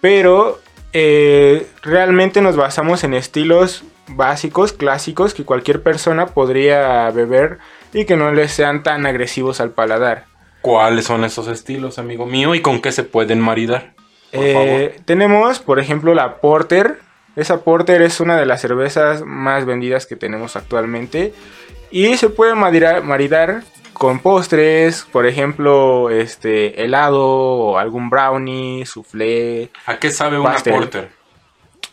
Pero 0.00 0.60
eh, 0.92 1.66
realmente 1.82 2.40
nos 2.40 2.56
basamos 2.56 3.04
en 3.04 3.14
estilos 3.14 3.84
básicos, 4.08 4.72
clásicos, 4.72 5.34
que 5.34 5.44
cualquier 5.44 5.82
persona 5.82 6.26
podría 6.26 7.10
beber 7.10 7.58
y 7.92 8.04
que 8.04 8.16
no 8.16 8.32
les 8.32 8.52
sean 8.52 8.82
tan 8.82 9.06
agresivos 9.06 9.60
al 9.60 9.70
paladar. 9.70 10.24
¿Cuáles 10.60 11.04
son 11.04 11.24
esos 11.24 11.46
estilos, 11.48 11.98
amigo 11.98 12.26
mío? 12.26 12.54
¿Y 12.54 12.60
con 12.60 12.80
qué 12.80 12.90
se 12.90 13.04
pueden 13.04 13.40
maridar? 13.40 13.94
Por 14.32 14.42
eh, 14.44 15.00
Tenemos, 15.04 15.60
por 15.60 15.78
ejemplo, 15.78 16.14
la 16.14 16.40
Porter. 16.40 16.98
Esa 17.36 17.60
Porter 17.60 18.02
es 18.02 18.18
una 18.18 18.36
de 18.36 18.46
las 18.46 18.60
cervezas 18.60 19.22
más 19.24 19.64
vendidas 19.64 20.06
que 20.06 20.16
tenemos 20.16 20.56
actualmente. 20.56 21.32
Y 21.90 22.16
se 22.16 22.28
puede 22.28 22.54
maridar, 22.54 23.62
con 23.98 24.20
postres, 24.20 25.06
por 25.12 25.26
ejemplo, 25.26 26.08
este 26.10 26.84
helado 26.84 27.26
o 27.26 27.78
algún 27.78 28.08
brownie, 28.08 28.86
soufflé. 28.86 29.70
¿A 29.86 29.98
qué 29.98 30.10
sabe 30.10 30.38
una 30.38 30.56
porter? 30.56 31.10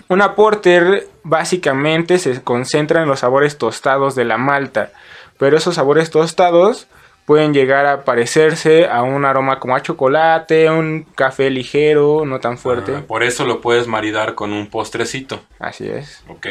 Una 0.07 0.35
porter 0.35 1.09
básicamente 1.23 2.19
se 2.19 2.41
concentra 2.43 3.01
en 3.01 3.09
los 3.09 3.21
sabores 3.21 3.57
tostados 3.57 4.13
de 4.15 4.23
la 4.23 4.37
malta, 4.37 4.91
pero 5.39 5.57
esos 5.57 5.75
sabores 5.75 6.11
tostados 6.11 6.87
pueden 7.25 7.53
llegar 7.53 7.87
a 7.87 8.03
parecerse 8.03 8.87
a 8.87 9.01
un 9.01 9.25
aroma 9.25 9.59
como 9.59 9.75
a 9.75 9.81
chocolate, 9.81 10.69
un 10.69 11.03
café 11.15 11.49
ligero, 11.49 12.23
no 12.25 12.39
tan 12.39 12.59
fuerte. 12.59 12.97
Ah, 12.97 13.03
por 13.07 13.23
eso 13.23 13.45
lo 13.45 13.61
puedes 13.61 13.87
maridar 13.87 14.35
con 14.35 14.53
un 14.53 14.67
postrecito. 14.67 15.41
Así 15.59 15.87
es. 15.87 16.23
Ok, 16.27 16.47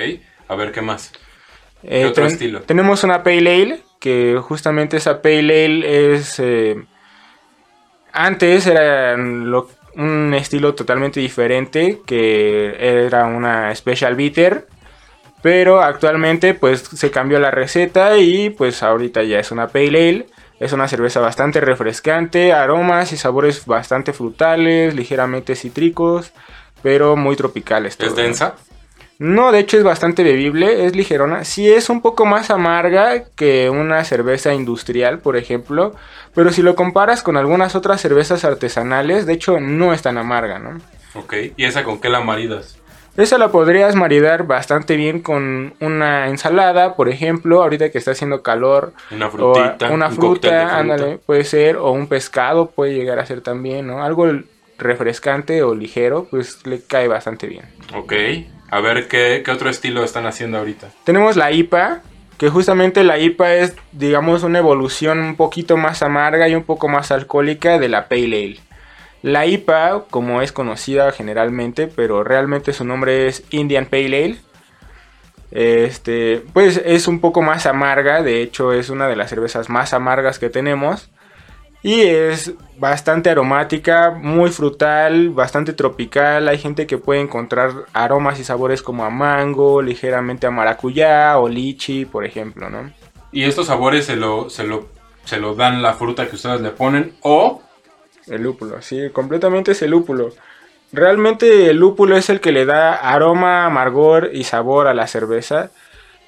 a 0.48 0.56
ver 0.56 0.72
qué 0.72 0.82
más. 0.82 1.12
¿Qué 1.82 2.02
eh, 2.02 2.06
otro 2.06 2.26
estilo? 2.26 2.62
Tenemos 2.62 3.04
una 3.04 3.22
Pale 3.22 3.62
Ale, 3.62 3.82
que 4.04 4.38
justamente 4.38 4.98
esa 4.98 5.22
Pale 5.22 5.64
Ale 5.64 6.14
es... 6.14 6.38
Eh, 6.38 6.76
antes 8.12 8.66
era 8.66 9.14
un 9.16 10.34
estilo 10.34 10.74
totalmente 10.74 11.20
diferente, 11.20 12.02
que 12.04 13.06
era 13.06 13.24
una 13.24 13.74
Special 13.74 14.14
Bitter. 14.14 14.66
Pero 15.40 15.80
actualmente 15.80 16.52
pues 16.52 16.80
se 16.82 17.10
cambió 17.10 17.38
la 17.38 17.50
receta 17.50 18.18
y 18.18 18.50
pues 18.50 18.82
ahorita 18.82 19.22
ya 19.22 19.38
es 19.38 19.50
una 19.50 19.68
Pale 19.68 20.08
Ale 20.08 20.26
es 20.60 20.72
una 20.74 20.86
cerveza 20.86 21.20
bastante 21.20 21.62
refrescante, 21.62 22.52
aromas 22.52 23.12
y 23.12 23.16
sabores 23.16 23.64
bastante 23.64 24.12
frutales, 24.12 24.94
ligeramente 24.94 25.56
cítricos, 25.56 26.32
pero 26.82 27.16
muy 27.16 27.36
tropicales. 27.36 27.96
¿Es 27.98 28.14
densa? 28.14 28.54
No, 29.24 29.52
de 29.52 29.60
hecho 29.60 29.78
es 29.78 29.84
bastante 29.84 30.22
bebible, 30.22 30.84
es 30.84 30.94
ligerona. 30.94 31.44
Sí 31.44 31.72
es 31.72 31.88
un 31.88 32.02
poco 32.02 32.26
más 32.26 32.50
amarga 32.50 33.24
que 33.34 33.70
una 33.70 34.04
cerveza 34.04 34.52
industrial, 34.52 35.20
por 35.20 35.38
ejemplo, 35.38 35.94
pero 36.34 36.52
si 36.52 36.60
lo 36.60 36.74
comparas 36.74 37.22
con 37.22 37.38
algunas 37.38 37.74
otras 37.74 38.02
cervezas 38.02 38.44
artesanales, 38.44 39.24
de 39.24 39.32
hecho 39.32 39.60
no 39.60 39.94
es 39.94 40.02
tan 40.02 40.18
amarga, 40.18 40.58
¿no? 40.58 40.78
Ok, 41.14 41.36
¿y 41.56 41.64
esa 41.64 41.84
con 41.84 42.02
qué 42.02 42.10
la 42.10 42.20
maridas? 42.20 42.78
Esa 43.16 43.38
la 43.38 43.50
podrías 43.50 43.94
maridar 43.94 44.46
bastante 44.46 44.94
bien 44.94 45.22
con 45.22 45.72
una 45.80 46.28
ensalada, 46.28 46.94
por 46.94 47.08
ejemplo, 47.08 47.62
ahorita 47.62 47.88
que 47.88 47.96
está 47.96 48.10
haciendo 48.10 48.42
calor. 48.42 48.92
Una 49.10 49.30
frutita. 49.30 49.90
una 49.90 50.10
fruta, 50.10 50.76
ándale, 50.76 51.16
puede 51.24 51.44
ser, 51.44 51.78
o 51.78 51.92
un 51.92 52.08
pescado 52.08 52.66
puede 52.66 52.92
llegar 52.92 53.18
a 53.18 53.24
ser 53.24 53.40
también, 53.40 53.86
¿no? 53.86 54.04
Algo 54.04 54.30
refrescante 54.76 55.62
o 55.62 55.74
ligero, 55.74 56.26
pues 56.30 56.66
le 56.66 56.82
cae 56.82 57.08
bastante 57.08 57.46
bien. 57.46 57.64
Ok, 57.94 58.12
a 58.74 58.80
ver 58.80 59.06
qué, 59.06 59.42
qué 59.44 59.52
otro 59.52 59.70
estilo 59.70 60.02
están 60.02 60.26
haciendo 60.26 60.58
ahorita. 60.58 60.88
Tenemos 61.04 61.36
la 61.36 61.52
IPA, 61.52 62.02
que 62.38 62.48
justamente 62.48 63.04
la 63.04 63.20
IPA 63.20 63.54
es, 63.54 63.76
digamos, 63.92 64.42
una 64.42 64.58
evolución 64.58 65.20
un 65.20 65.36
poquito 65.36 65.76
más 65.76 66.02
amarga 66.02 66.48
y 66.48 66.56
un 66.56 66.64
poco 66.64 66.88
más 66.88 67.12
alcohólica 67.12 67.78
de 67.78 67.88
la 67.88 68.08
Pale 68.08 68.24
Ale. 68.24 68.58
La 69.22 69.46
IPA, 69.46 70.06
como 70.10 70.42
es 70.42 70.50
conocida 70.50 71.12
generalmente, 71.12 71.86
pero 71.86 72.24
realmente 72.24 72.72
su 72.72 72.84
nombre 72.84 73.28
es 73.28 73.44
Indian 73.50 73.86
Pale 73.86 74.24
Ale. 74.24 74.36
Este, 75.52 76.42
pues 76.52 76.82
es 76.84 77.06
un 77.06 77.20
poco 77.20 77.42
más 77.42 77.66
amarga, 77.66 78.24
de 78.24 78.42
hecho 78.42 78.72
es 78.72 78.90
una 78.90 79.06
de 79.06 79.14
las 79.14 79.30
cervezas 79.30 79.68
más 79.68 79.94
amargas 79.94 80.40
que 80.40 80.50
tenemos. 80.50 81.10
Y 81.84 82.00
es 82.00 82.52
bastante 82.78 83.30
aromática, 83.30 84.10
muy 84.10 84.50
frutal, 84.50 85.28
bastante 85.30 85.74
tropical. 85.74 86.48
Hay 86.48 86.58
gente 86.58 86.86
que 86.86 86.98
puede 86.98 87.20
encontrar 87.20 87.72
aromas 87.92 88.40
y 88.40 88.44
sabores 88.44 88.82
como 88.82 89.04
a 89.04 89.10
mango, 89.10 89.82
ligeramente 89.82 90.46
a 90.46 90.50
maracuyá 90.50 91.38
o 91.38 91.48
lichi, 91.48 92.06
por 92.06 92.24
ejemplo, 92.24 92.70
¿no? 92.70 92.90
Y 93.30 93.44
estos 93.44 93.66
sabores 93.66 94.06
se 94.06 94.16
lo, 94.16 94.50
se 94.50 94.64
lo, 94.64 94.88
se 95.24 95.38
lo 95.38 95.54
dan 95.54 95.82
la 95.82 95.92
fruta 95.92 96.26
que 96.26 96.36
ustedes 96.36 96.62
le 96.62 96.70
ponen 96.70 97.12
o 97.20 97.60
el 98.26 98.42
lúpulo, 98.42 98.80
sí, 98.80 99.10
completamente 99.12 99.72
es 99.72 99.82
el 99.82 99.90
lúpulo. 99.90 100.30
Realmente 100.92 101.68
el 101.70 101.76
lúpulo 101.76 102.16
es 102.16 102.30
el 102.30 102.40
que 102.40 102.52
le 102.52 102.64
da 102.64 102.94
aroma, 102.94 103.66
amargor 103.66 104.30
y 104.32 104.44
sabor 104.44 104.86
a 104.86 104.94
la 104.94 105.06
cerveza. 105.06 105.70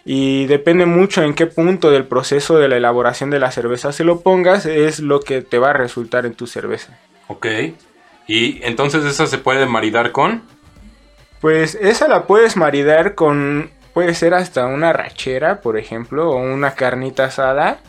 Y 0.08 0.46
depende 0.46 0.86
mucho 0.86 1.24
en 1.24 1.34
qué 1.34 1.46
punto 1.46 1.90
del 1.90 2.04
proceso 2.04 2.56
de 2.58 2.68
la 2.68 2.76
elaboración 2.76 3.28
de 3.30 3.40
la 3.40 3.50
cerveza 3.50 3.90
se 3.90 4.04
lo 4.04 4.20
pongas, 4.20 4.64
es 4.64 5.00
lo 5.00 5.18
que 5.18 5.42
te 5.42 5.58
va 5.58 5.70
a 5.70 5.72
resultar 5.72 6.26
en 6.26 6.34
tu 6.34 6.46
cerveza. 6.46 6.96
Ok. 7.26 7.46
¿Y 8.28 8.64
entonces 8.64 9.04
esa 9.04 9.26
se 9.26 9.38
puede 9.38 9.66
maridar 9.66 10.12
con? 10.12 10.42
Pues 11.40 11.74
esa 11.74 12.06
la 12.06 12.28
puedes 12.28 12.56
maridar 12.56 13.16
con, 13.16 13.70
puede 13.94 14.14
ser 14.14 14.34
hasta 14.34 14.66
una 14.66 14.92
rachera, 14.92 15.60
por 15.60 15.76
ejemplo, 15.76 16.30
o 16.30 16.36
una 16.36 16.74
carnita 16.74 17.24
asada 17.24 17.80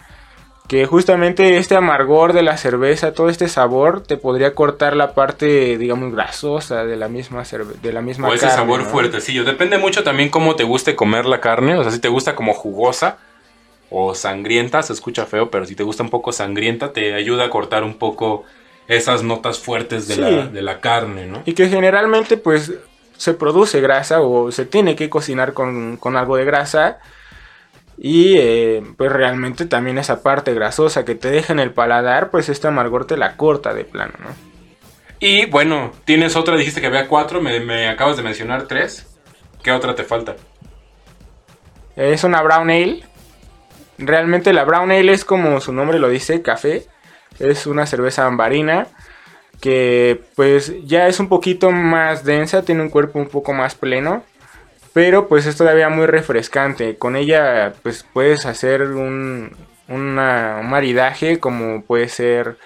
que 0.68 0.86
justamente 0.86 1.58
este 1.58 1.76
amargor 1.76 2.34
de 2.34 2.42
la 2.42 2.58
cerveza, 2.58 3.14
todo 3.14 3.30
este 3.30 3.48
sabor, 3.48 4.02
te 4.02 4.18
podría 4.18 4.54
cortar 4.54 4.96
la 4.96 5.14
parte, 5.14 5.78
digamos, 5.78 6.12
grasosa 6.12 6.84
de 6.84 6.98
la 6.98 7.08
misma 7.08 7.44
de 7.82 7.94
la 7.94 8.02
misma 8.02 8.28
O 8.28 8.34
ese 8.34 8.50
sabor 8.50 8.84
fuertecillo. 8.84 9.46
Depende 9.46 9.78
mucho 9.78 10.04
también 10.04 10.30
cómo 10.30 10.56
te 10.56 10.66
guste 10.66 10.96
comer 10.96 11.26
la 11.26 11.40
carne. 11.40 11.78
O 11.78 11.84
sea, 11.84 11.92
si 11.92 12.00
te 12.00 12.10
gusta 12.10 12.36
como 12.36 12.54
jugosa 12.54 13.18
o 13.90 14.14
sangrienta, 14.14 14.84
se 14.84 14.92
escucha 14.92 15.26
feo, 15.26 15.50
pero 15.50 15.66
si 15.66 15.76
te 15.76 15.84
gusta 15.84 16.04
un 16.04 16.10
poco 16.10 16.34
sangrienta, 16.34 16.92
te 16.92 17.14
ayuda 17.14 17.46
a 17.46 17.50
cortar 17.50 17.86
un 17.86 17.94
poco 17.94 18.44
esas 18.90 19.24
notas 19.24 19.60
fuertes 19.60 20.08
de, 20.08 20.18
la, 20.18 20.48
de 20.48 20.62
la 20.62 20.82
carne, 20.82 21.28
¿no? 21.28 21.44
Y 21.46 21.54
que 21.54 21.70
generalmente, 21.70 22.36
pues, 22.36 22.74
se 23.16 23.34
produce 23.34 23.80
grasa 23.80 24.22
o 24.22 24.52
se 24.52 24.66
tiene 24.66 24.96
que 24.98 25.10
cocinar 25.10 25.54
con, 25.54 25.96
con 25.98 26.18
algo 26.18 26.36
de 26.36 26.46
grasa 26.46 27.00
y 27.98 28.36
eh, 28.38 28.84
pues 28.96 29.12
realmente 29.12 29.66
también 29.66 29.98
esa 29.98 30.22
parte 30.22 30.54
grasosa 30.54 31.04
que 31.04 31.16
te 31.16 31.32
deja 31.32 31.52
en 31.54 31.60
el 31.60 31.72
paladar, 31.72 32.30
pues 32.30 32.48
este 32.48 32.68
amargor 32.68 33.06
te 33.06 33.18
la 33.18 33.38
corta 33.38 33.74
de 33.74 33.86
plano, 33.86 34.14
¿no? 34.20 34.30
Y 35.20 35.48
bueno, 35.48 35.92
tienes 36.06 36.36
otra, 36.36 36.56
dijiste 36.56 36.80
que 36.80 36.88
había 36.88 37.08
cuatro, 37.08 37.42
me, 37.42 37.88
acabas 37.88 38.18
de 38.18 38.24
mencionar 38.24 38.68
tres. 38.68 39.08
¿Qué 39.64 39.72
otra 39.72 39.96
te 39.96 40.04
falta? 40.04 40.36
Es 41.96 42.24
una 42.24 42.44
brown 42.44 42.70
ale. 42.70 43.04
Realmente 43.98 44.54
la 44.54 44.64
brown 44.64 44.92
ale 44.92 45.12
es 45.12 45.26
como 45.26 45.60
su 45.60 45.74
nombre 45.74 45.98
lo 45.98 46.10
dice, 46.10 46.44
café. 46.44 46.86
Es 47.40 47.66
una 47.66 47.88
cerveza 47.88 48.28
ambarina 48.28 48.88
que 49.60 50.22
pues 50.36 50.86
ya 50.86 51.08
es 51.08 51.20
un 51.20 51.30
poquito 51.30 51.72
más 51.72 52.24
densa, 52.24 52.62
tiene 52.62 52.84
un 52.84 52.90
cuerpo 52.90 53.18
un 53.18 53.28
poco 53.28 53.54
más 53.54 53.74
pleno 53.74 54.24
pero 54.98 55.28
pues 55.28 55.46
es 55.46 55.56
todavía 55.56 55.90
muy 55.90 56.08
refrescante. 56.08 56.98
Con 56.98 57.16
ella 57.16 57.72
pues 57.84 58.04
puedes 58.14 58.48
hacer 58.48 58.82
un, 58.82 59.56
maridaje 59.88 61.40
como 61.40 61.84
puede 61.84 62.10
ser 62.10 62.58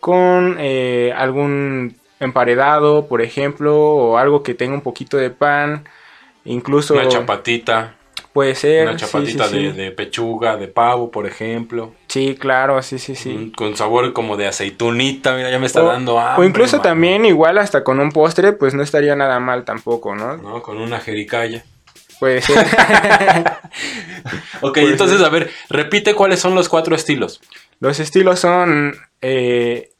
con 0.00 0.56
eh, 0.58 1.14
algún 1.16 1.94
emparedado, 2.18 3.06
por 3.06 3.22
ejemplo, 3.22 3.78
o 3.78 4.18
algo 4.18 4.42
que 4.42 4.54
tenga 4.54 4.74
un 4.74 4.80
poquito 4.80 5.18
de 5.18 5.30
pan, 5.30 5.84
incluso... 6.44 6.94
Una 6.94 7.06
chapatita. 7.06 7.94
Puede 8.32 8.54
ser. 8.54 8.88
Una 8.88 8.96
chapatita 8.96 9.48
de, 9.48 9.90
pechuga, 9.90 10.56
de 10.56 10.68
pavo, 10.68 11.10
por 11.10 11.26
ejemplo. 11.26 11.92
Sí, 12.08 12.36
claro, 12.38 12.80
sí, 12.82 12.98
sí, 12.98 13.14
sí. 13.14 13.30
Mm, 13.30 13.50
con 13.52 13.76
sabor 13.76 14.12
como 14.12 14.36
de 14.36 14.46
aceitunita, 14.46 15.34
mira, 15.34 15.50
ya 15.50 15.58
me 15.58 15.66
está 15.66 15.82
dando 15.82 16.18
hambre. 16.18 16.44
O 16.44 16.48
incluso 16.48 16.80
también, 16.80 17.24
igual 17.24 17.58
hasta 17.58 17.82
con 17.82 18.00
un 18.00 18.12
postre, 18.12 18.52
pues 18.52 18.74
no 18.74 18.82
estaría 18.82 19.16
nada 19.16 19.40
mal 19.40 19.64
tampoco, 19.64 20.14
¿no? 20.14 20.36
No, 20.36 20.62
con 20.62 20.78
una 20.78 21.00
jericaya. 21.00 21.64
Puede 22.20 22.42
ser. 22.42 22.58
ok, 24.60 24.76
entonces, 24.78 25.20
a 25.22 25.28
ver, 25.28 25.50
repite 25.68 26.14
cuáles 26.14 26.40
son 26.40 26.54
los 26.54 26.68
cuatro 26.68 26.94
estilos. 26.94 27.40
Los 27.80 28.00
estilos 28.00 28.40
son 28.40 28.94
eh, 29.20 29.90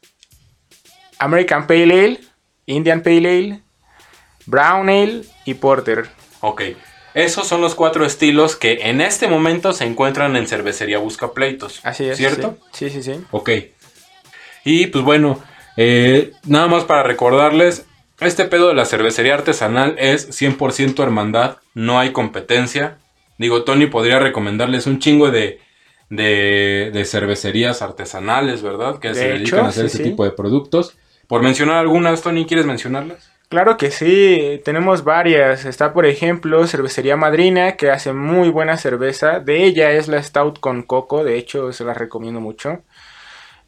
American 1.17 1.65
Pale 1.65 1.83
Ale, 1.83 2.19
Indian 2.65 3.01
Pale 3.01 3.17
Ale, 3.17 3.61
Brown 4.45 4.89
Ale 4.89 5.21
y 5.45 5.53
Porter. 5.53 6.09
Ok. 6.41 6.61
Esos 7.13 7.47
son 7.47 7.61
los 7.61 7.75
cuatro 7.75 8.05
estilos 8.05 8.55
que 8.55 8.79
en 8.83 9.01
este 9.01 9.27
momento 9.27 9.73
se 9.73 9.85
encuentran 9.85 10.35
en 10.35 10.47
Cervecería 10.47 10.99
Busca 10.99 11.31
Pleitos. 11.33 11.79
Así 11.83 12.05
es. 12.05 12.17
¿Cierto? 12.17 12.57
Sí, 12.71 12.89
sí, 12.89 13.01
sí. 13.01 13.13
Ok. 13.31 13.49
Y 14.63 14.87
pues 14.87 15.03
bueno, 15.03 15.41
eh, 15.77 16.31
nada 16.45 16.67
más 16.67 16.83
para 16.83 17.03
recordarles, 17.03 17.85
este 18.19 18.45
pedo 18.45 18.67
de 18.67 18.75
la 18.75 18.85
cervecería 18.85 19.33
artesanal 19.33 19.95
es 19.97 20.29
100% 20.29 21.01
hermandad, 21.01 21.57
no 21.73 21.99
hay 21.99 22.11
competencia. 22.11 22.97
Digo, 23.37 23.63
Tony 23.63 23.87
podría 23.87 24.19
recomendarles 24.19 24.85
un 24.85 24.99
chingo 24.99 25.31
de, 25.31 25.61
de, 26.09 26.91
de 26.93 27.05
cervecerías 27.05 27.81
artesanales, 27.81 28.61
¿verdad? 28.61 28.99
Que 28.99 29.09
De 29.09 29.15
se 29.15 29.25
hecho, 29.29 29.37
dedican 29.37 29.65
a 29.65 29.69
hacer 29.69 29.89
sí, 29.89 29.95
ese 29.95 30.03
sí. 30.03 30.09
tipo 30.09 30.25
de 30.25 30.31
productos. 30.31 30.97
Por 31.27 31.41
mencionar 31.41 31.77
algunas, 31.77 32.21
Tony, 32.21 32.45
¿quieres 32.45 32.65
mencionarlas? 32.65 33.31
Claro 33.49 33.77
que 33.77 33.89
sí, 33.89 34.61
tenemos 34.63 35.03
varias. 35.03 35.65
Está, 35.65 35.91
por 35.91 36.05
ejemplo, 36.05 36.67
Cervecería 36.67 37.17
Madrina, 37.17 37.77
que 37.77 37.89
hace 37.89 38.13
muy 38.13 38.49
buena 38.49 38.77
cerveza. 38.77 39.39
De 39.39 39.63
ella 39.65 39.91
es 39.91 40.07
la 40.07 40.21
Stout 40.21 40.59
con 40.59 40.83
coco, 40.83 41.23
de 41.23 41.35
hecho, 41.37 41.73
se 41.73 41.83
la 41.83 41.95
recomiendo 41.95 42.39
mucho. 42.39 42.83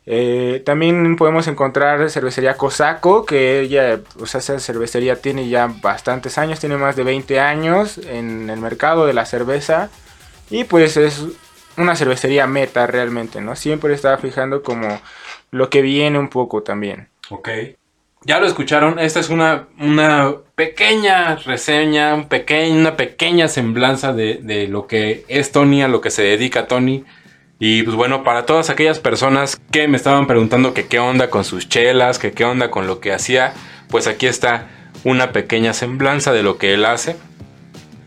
Eh, 0.06 0.62
también 0.66 1.16
podemos 1.16 1.48
encontrar 1.48 2.12
Cervecería 2.12 2.58
Cosaco, 2.58 3.26
que 3.26 3.62
ella, 3.62 4.02
o 4.20 4.28
sea, 4.28 4.40
esa 4.40 4.60
cervecería 4.60 5.16
tiene 5.20 5.50
ya 5.50 5.68
bastantes 5.82 6.38
años, 6.38 6.60
tiene 6.60 6.78
más 6.78 6.96
de 6.96 7.04
20 7.04 7.40
años 7.40 7.98
en 7.98 8.52
el 8.52 8.60
mercado 8.60 9.08
de 9.08 9.14
la 9.14 9.26
cerveza. 9.26 9.90
Y 10.52 10.64
pues 10.66 10.96
es 10.96 11.26
una 11.76 11.96
cervecería 11.96 12.46
meta 12.46 12.86
realmente, 12.86 13.42
¿no? 13.42 13.56
Siempre 13.56 13.96
está 13.96 14.16
fijando 14.20 14.62
como 14.62 15.02
lo 15.50 15.72
que 15.72 15.82
viene 15.82 16.20
un 16.20 16.30
poco 16.30 16.62
también. 16.62 17.10
Ok. 17.32 17.50
Ya 18.24 18.40
lo 18.40 18.46
escucharon, 18.46 19.00
esta 19.00 19.20
es 19.20 19.30
una, 19.30 19.68
una 19.80 20.32
pequeña 20.54 21.38
reseña, 21.38 22.14
un 22.14 22.28
pequeña, 22.30 22.76
una 22.76 22.96
pequeña 22.96 23.48
semblanza 23.48 24.14
de, 24.14 24.36
de 24.44 24.68
lo 24.68 24.86
que 24.86 25.26
es 25.28 25.52
Tony, 25.52 25.82
a 25.82 25.88
lo 25.88 26.02
que 26.02 26.12
se 26.12 26.22
dedica 26.22 26.68
Tony. 26.68 27.04
Y 27.58 27.82
pues 27.82 27.96
bueno, 27.96 28.24
para 28.24 28.46
todas 28.46 28.70
aquellas 28.70 29.00
personas 29.00 29.60
que 29.72 29.88
me 29.88 29.98
estaban 29.98 30.28
preguntando 30.28 30.74
que 30.76 30.86
qué 30.86 31.00
onda 31.00 31.32
con 31.32 31.44
sus 31.44 31.68
chelas, 31.68 32.20
que 32.20 32.32
qué 32.32 32.46
onda 32.46 32.70
con 32.70 32.86
lo 32.86 33.00
que 33.00 33.12
hacía, 33.12 33.54
pues 33.90 34.06
aquí 34.06 34.28
está 34.28 34.68
una 35.04 35.32
pequeña 35.32 35.74
semblanza 35.74 36.32
de 36.32 36.44
lo 36.44 36.58
que 36.60 36.76
él 36.76 36.86
hace. 36.86 37.16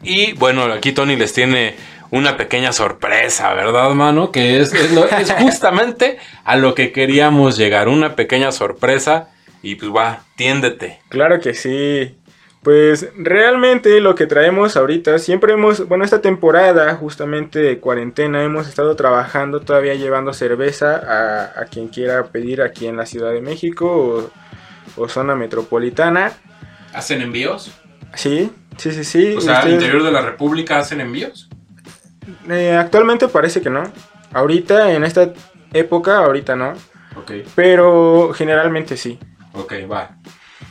Y 0.05 0.33
bueno, 0.35 0.62
aquí 0.65 0.93
Tony 0.93 1.17
les 1.17 1.33
tiene 1.33 1.75
una 2.12 2.37
pequeña 2.37 2.73
sorpresa, 2.73 3.53
¿verdad, 3.55 3.91
mano? 3.91 4.31
Que 4.31 4.61
es, 4.61 4.73
es, 4.75 4.93
lo- 4.93 5.07
es 5.09 5.33
justamente 5.39 6.19
a 6.45 6.55
lo 6.57 6.77
que 6.77 6.93
queríamos 6.93 7.57
llegar, 7.57 7.89
una 7.89 8.15
pequeña 8.15 8.53
sorpresa. 8.53 9.31
Y 9.65 9.77
pues 9.77 9.91
va, 9.91 10.23
tiéndete. 10.37 11.01
Claro 11.09 11.41
que 11.41 11.55
sí. 11.55 12.17
Pues 12.62 13.09
realmente 13.17 13.99
lo 14.01 14.15
que 14.15 14.27
traemos 14.27 14.77
ahorita, 14.77 15.19
siempre 15.19 15.55
hemos, 15.55 15.89
bueno, 15.89 16.05
esta 16.05 16.21
temporada 16.21 16.95
justamente 16.97 17.59
de 17.61 17.79
cuarentena 17.79 18.43
hemos 18.45 18.69
estado 18.69 18.95
trabajando 18.95 19.61
todavía 19.61 19.95
llevando 19.95 20.33
cerveza 20.35 20.97
a, 20.97 21.61
a 21.61 21.65
quien 21.65 21.89
quiera 21.89 22.25
pedir 22.25 22.61
aquí 22.61 22.87
en 22.87 22.97
la 22.97 23.07
Ciudad 23.07 23.33
de 23.33 23.41
México 23.41 24.31
o, 24.97 25.03
o 25.03 25.09
zona 25.09 25.35
metropolitana. 25.35 26.33
¿Hacen 26.93 27.23
envíos? 27.23 27.71
Sí, 28.15 28.51
sí, 28.77 28.93
sí, 28.93 29.05
sí. 29.05 29.35
O 29.35 29.41
sea, 29.41 29.61
al 29.61 29.73
interior 29.73 30.03
de 30.03 30.12
la 30.12 30.21
República 30.21 30.79
hacen 30.79 31.01
envíos. 31.01 31.49
eh, 32.51 32.77
actualmente 32.79 33.29
parece 33.29 33.62
que 33.62 33.71
no. 33.71 33.91
Ahorita, 34.33 34.93
en 34.93 35.05
esta 35.05 35.33
época, 35.73 36.19
ahorita 36.19 36.55
no. 36.55 36.73
Ok, 37.17 37.33
Pero 37.55 38.33
generalmente 38.35 38.97
sí. 38.97 39.19
Ok, 39.55 39.73
va. 39.91 40.17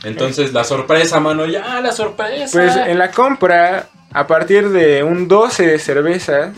Entonces, 0.04 0.52
la 0.52 0.64
sorpresa, 0.64 1.20
mano, 1.20 1.46
ya, 1.46 1.80
la 1.80 1.92
sorpresa. 1.92 2.50
Pues 2.52 2.76
en 2.76 2.98
la 2.98 3.10
compra, 3.10 3.88
a 4.12 4.26
partir 4.26 4.68
de 4.70 5.02
un 5.02 5.28
12 5.28 5.66
de 5.66 5.78
cervezas, 5.78 6.52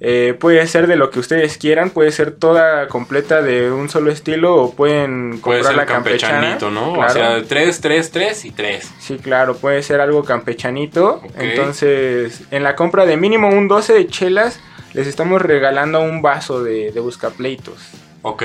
eh, 0.00 0.34
puede 0.38 0.66
ser 0.66 0.88
de 0.88 0.96
lo 0.96 1.10
que 1.10 1.20
ustedes 1.20 1.56
quieran, 1.58 1.90
puede 1.90 2.10
ser 2.10 2.32
toda 2.32 2.88
completa 2.88 3.40
de 3.40 3.70
un 3.70 3.88
solo 3.88 4.10
estilo 4.10 4.56
o 4.56 4.74
pueden 4.74 5.38
Puede 5.40 5.60
comprar 5.60 5.64
ser 5.64 5.76
la 5.76 5.86
campechana. 5.86 6.32
campechanito, 6.58 6.70
¿no? 6.72 6.92
O 6.92 6.94
Claro. 6.96 7.12
sea, 7.12 7.42
3, 7.46 7.80
3, 7.80 8.10
3 8.10 8.44
y 8.46 8.50
3. 8.50 8.90
Sí, 8.98 9.18
claro, 9.18 9.56
puede 9.56 9.80
ser 9.84 10.00
algo 10.00 10.24
campechanito. 10.24 11.22
Ok. 11.24 11.30
Entonces, 11.38 12.42
en 12.50 12.64
la 12.64 12.74
compra 12.74 13.06
de 13.06 13.16
mínimo 13.16 13.48
un 13.48 13.68
12 13.68 13.92
de 13.92 14.06
chelas, 14.08 14.58
les 14.92 15.06
estamos 15.06 15.40
regalando 15.40 16.00
un 16.00 16.20
vaso 16.20 16.62
de, 16.64 16.90
de 16.90 17.00
buscapleitos. 17.00 17.80
Ok, 18.22 18.42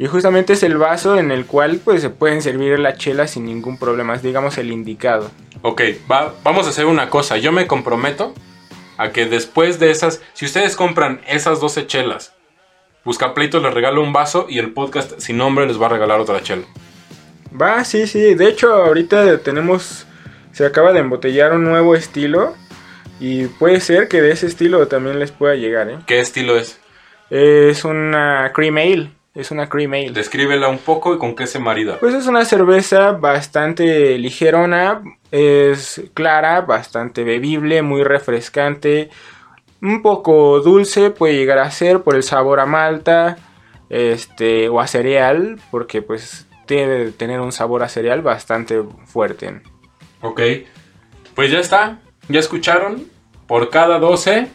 Y 0.00 0.06
justamente 0.06 0.54
es 0.54 0.62
el 0.62 0.78
vaso 0.78 1.18
en 1.18 1.30
el 1.30 1.44
cual 1.44 1.78
pues 1.84 2.00
se 2.00 2.08
pueden 2.08 2.40
servir 2.40 2.78
la 2.78 2.94
chela 2.94 3.26
sin 3.26 3.44
ningún 3.44 3.76
problema, 3.76 4.14
es 4.14 4.22
digamos 4.22 4.56
el 4.56 4.72
indicado. 4.72 5.30
ok, 5.60 5.82
va, 6.10 6.34
vamos 6.42 6.66
a 6.66 6.70
hacer 6.70 6.86
una 6.86 7.10
cosa. 7.10 7.36
Yo 7.36 7.52
me 7.52 7.66
comprometo 7.66 8.32
a 8.96 9.10
que 9.10 9.26
después 9.26 9.78
de 9.78 9.90
esas, 9.90 10.22
si 10.32 10.46
ustedes 10.46 10.74
compran 10.74 11.20
esas 11.28 11.60
12 11.60 11.86
chelas, 11.86 12.32
Buscapleitos 13.04 13.62
les 13.62 13.74
regalo 13.74 14.02
un 14.02 14.14
vaso 14.14 14.46
y 14.48 14.58
el 14.58 14.72
podcast 14.72 15.20
sin 15.20 15.36
nombre 15.36 15.66
les 15.66 15.78
va 15.78 15.84
a 15.84 15.90
regalar 15.90 16.18
otra 16.18 16.42
chela. 16.42 16.64
Va, 17.60 17.84
sí, 17.84 18.06
sí. 18.06 18.34
De 18.34 18.48
hecho, 18.48 18.72
ahorita 18.72 19.38
tenemos. 19.38 20.06
Se 20.52 20.64
acaba 20.64 20.94
de 20.94 21.00
embotellar 21.00 21.52
un 21.52 21.64
nuevo 21.64 21.94
estilo. 21.94 22.54
Y 23.18 23.46
puede 23.46 23.80
ser 23.80 24.08
que 24.08 24.22
de 24.22 24.32
ese 24.32 24.46
estilo 24.46 24.88
también 24.88 25.18
les 25.18 25.30
pueda 25.30 25.56
llegar, 25.56 25.90
¿eh? 25.90 25.98
¿Qué 26.06 26.20
estilo 26.20 26.56
es? 26.56 26.80
Es 27.28 27.84
una 27.84 28.50
cream 28.54 28.78
ale. 28.78 29.19
Es 29.34 29.50
una 29.50 29.68
cream 29.68 29.92
ale. 29.92 30.10
Descríbela 30.10 30.68
un 30.68 30.78
poco 30.78 31.14
y 31.14 31.18
con 31.18 31.36
qué 31.36 31.46
se 31.46 31.60
marida. 31.60 31.98
Pues 31.98 32.14
es 32.14 32.26
una 32.26 32.44
cerveza 32.44 33.12
bastante 33.12 34.18
ligerona. 34.18 35.02
Es 35.30 36.02
clara, 36.14 36.62
bastante 36.62 37.22
bebible, 37.22 37.82
muy 37.82 38.02
refrescante. 38.02 39.10
Un 39.80 40.02
poco 40.02 40.60
dulce 40.60 41.10
puede 41.10 41.36
llegar 41.36 41.58
a 41.58 41.70
ser 41.70 42.02
por 42.02 42.16
el 42.16 42.22
sabor 42.22 42.58
a 42.58 42.66
malta. 42.66 43.36
Este, 43.88 44.68
o 44.68 44.80
a 44.80 44.86
cereal. 44.88 45.60
Porque 45.70 46.02
pues 46.02 46.46
debe 46.66 47.04
de 47.04 47.12
tener 47.12 47.40
un 47.40 47.52
sabor 47.52 47.82
a 47.82 47.88
cereal 47.88 48.22
bastante 48.22 48.82
fuerte. 49.04 49.60
Ok, 50.22 50.40
pues 51.34 51.50
ya 51.50 51.60
está, 51.60 52.00
ya 52.28 52.40
escucharon. 52.40 53.04
Por 53.46 53.70
cada 53.70 53.98
12, 53.98 54.48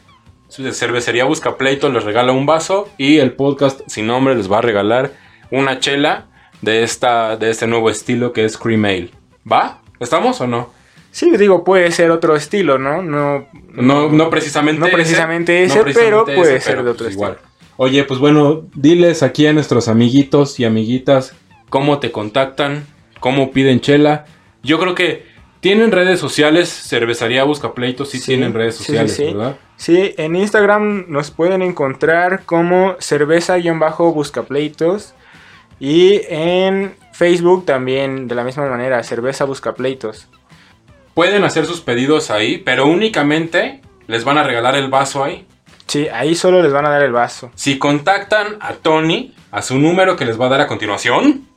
cervecería 0.72 1.26
Buscapleito 1.26 1.90
les 1.90 2.04
regala 2.04 2.32
un 2.32 2.46
vaso 2.46 2.90
y 2.98 3.18
el 3.18 3.34
podcast 3.34 3.82
sin 3.88 4.08
nombre 4.08 4.36
les 4.36 4.52
va 4.52 4.60
a 4.60 4.62
regalar 4.62 5.12
una 5.52 5.80
chela 5.80 6.26
de, 6.62 6.84
esta, 6.84 7.38
de 7.38 7.50
este 7.50 7.68
nuevo 7.68 7.90
estilo 7.90 8.34
que 8.34 8.46
es 8.46 8.58
Cream 8.58 8.86
Ale. 8.86 9.10
¿Va? 9.52 9.82
¿Estamos 10.00 10.40
o 10.42 10.48
no? 10.48 10.70
Sí, 11.12 11.32
digo, 11.38 11.64
puede 11.64 11.92
ser 11.92 12.12
otro 12.12 12.36
estilo, 12.36 12.78
¿no? 12.78 13.02
No, 13.02 13.48
No, 13.72 14.10
no 14.10 14.30
precisamente 14.30 14.80
No 14.80 14.88
ese, 14.88 14.96
precisamente 14.96 15.60
no 15.60 15.66
ese, 15.66 15.82
precisamente 15.82 16.10
pero 16.10 16.26
puede 16.26 16.56
ese, 16.58 16.66
ser 16.66 16.74
pero 16.74 16.84
de 16.86 16.92
otro 16.92 17.06
pues 17.06 17.16
igual. 17.16 17.32
estilo. 17.34 17.50
Oye, 17.78 18.04
pues 18.04 18.20
bueno, 18.20 18.64
diles 18.74 19.24
aquí 19.24 19.48
a 19.48 19.54
nuestros 19.54 19.88
amiguitos 19.88 20.60
y 20.60 20.66
amiguitas 20.66 21.34
cómo 21.70 22.00
te 22.00 22.12
contactan, 22.12 22.86
cómo 23.20 23.52
piden 23.52 23.80
chela. 23.82 24.26
Yo 24.64 24.80
creo 24.80 24.96
que 24.96 25.26
tienen 25.66 25.92
redes 25.92 26.20
sociales, 26.20 26.70
Cervecería 26.70 27.44
Buscapleitos 27.44 28.12
sí, 28.12 28.20
Sí, 28.20 28.28
tienen 28.28 28.54
redes 28.54 28.76
sí, 28.76 28.84
sociales, 28.84 29.16
sí. 29.16 29.24
¿verdad? 29.24 29.58
Sí, 29.78 30.14
en 30.16 30.36
Instagram 30.36 31.06
nos 31.08 31.32
pueden 31.32 31.64
encontrar 31.64 32.44
como 32.46 32.96
cerveza-buscapleitos. 33.00 35.16
Y 35.80 36.22
en 36.30 36.96
Facebook 37.14 37.66
también 37.66 38.28
de 38.28 38.36
la 38.36 38.44
misma 38.44 38.70
manera, 38.70 39.02
cerveza 39.02 39.46
buscapleitos. 39.46 40.28
Pueden 41.16 41.44
hacer 41.44 41.66
sus 41.66 41.82
pedidos 41.82 42.30
ahí, 42.30 42.60
pero 42.60 42.86
únicamente 42.86 43.82
les 44.06 44.24
van 44.24 44.38
a 44.38 44.44
regalar 44.44 44.76
el 44.76 44.92
vaso 44.92 45.24
ahí. 45.24 45.48
Sí, 45.88 46.08
ahí 46.10 46.36
solo 46.36 46.62
les 46.62 46.74
van 46.74 46.86
a 46.86 46.92
dar 46.92 47.02
el 47.02 47.12
vaso. 47.12 47.50
Si 47.56 47.80
contactan 47.80 48.58
a 48.60 48.74
Tony 48.74 49.34
a 49.50 49.64
su 49.64 49.80
número 49.80 50.16
que 50.16 50.26
les 50.26 50.40
va 50.40 50.46
a 50.46 50.50
dar 50.50 50.62
a 50.62 50.68
continuación. 50.68 51.48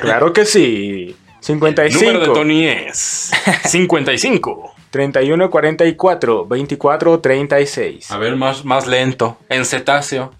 Claro 0.00 0.32
que 0.32 0.44
sí. 0.44 1.16
El 1.38 1.44
55 1.44 2.04
número 2.04 2.20
de 2.20 2.34
Tony 2.34 2.66
es 2.66 3.30
55. 3.64 4.74
31 4.90 5.50
44 5.50 6.46
24 6.46 7.20
36. 7.20 8.10
A 8.10 8.18
ver, 8.18 8.36
más, 8.36 8.64
más 8.64 8.86
lento. 8.86 9.38
En 9.48 9.64
cetáceo. 9.64 10.32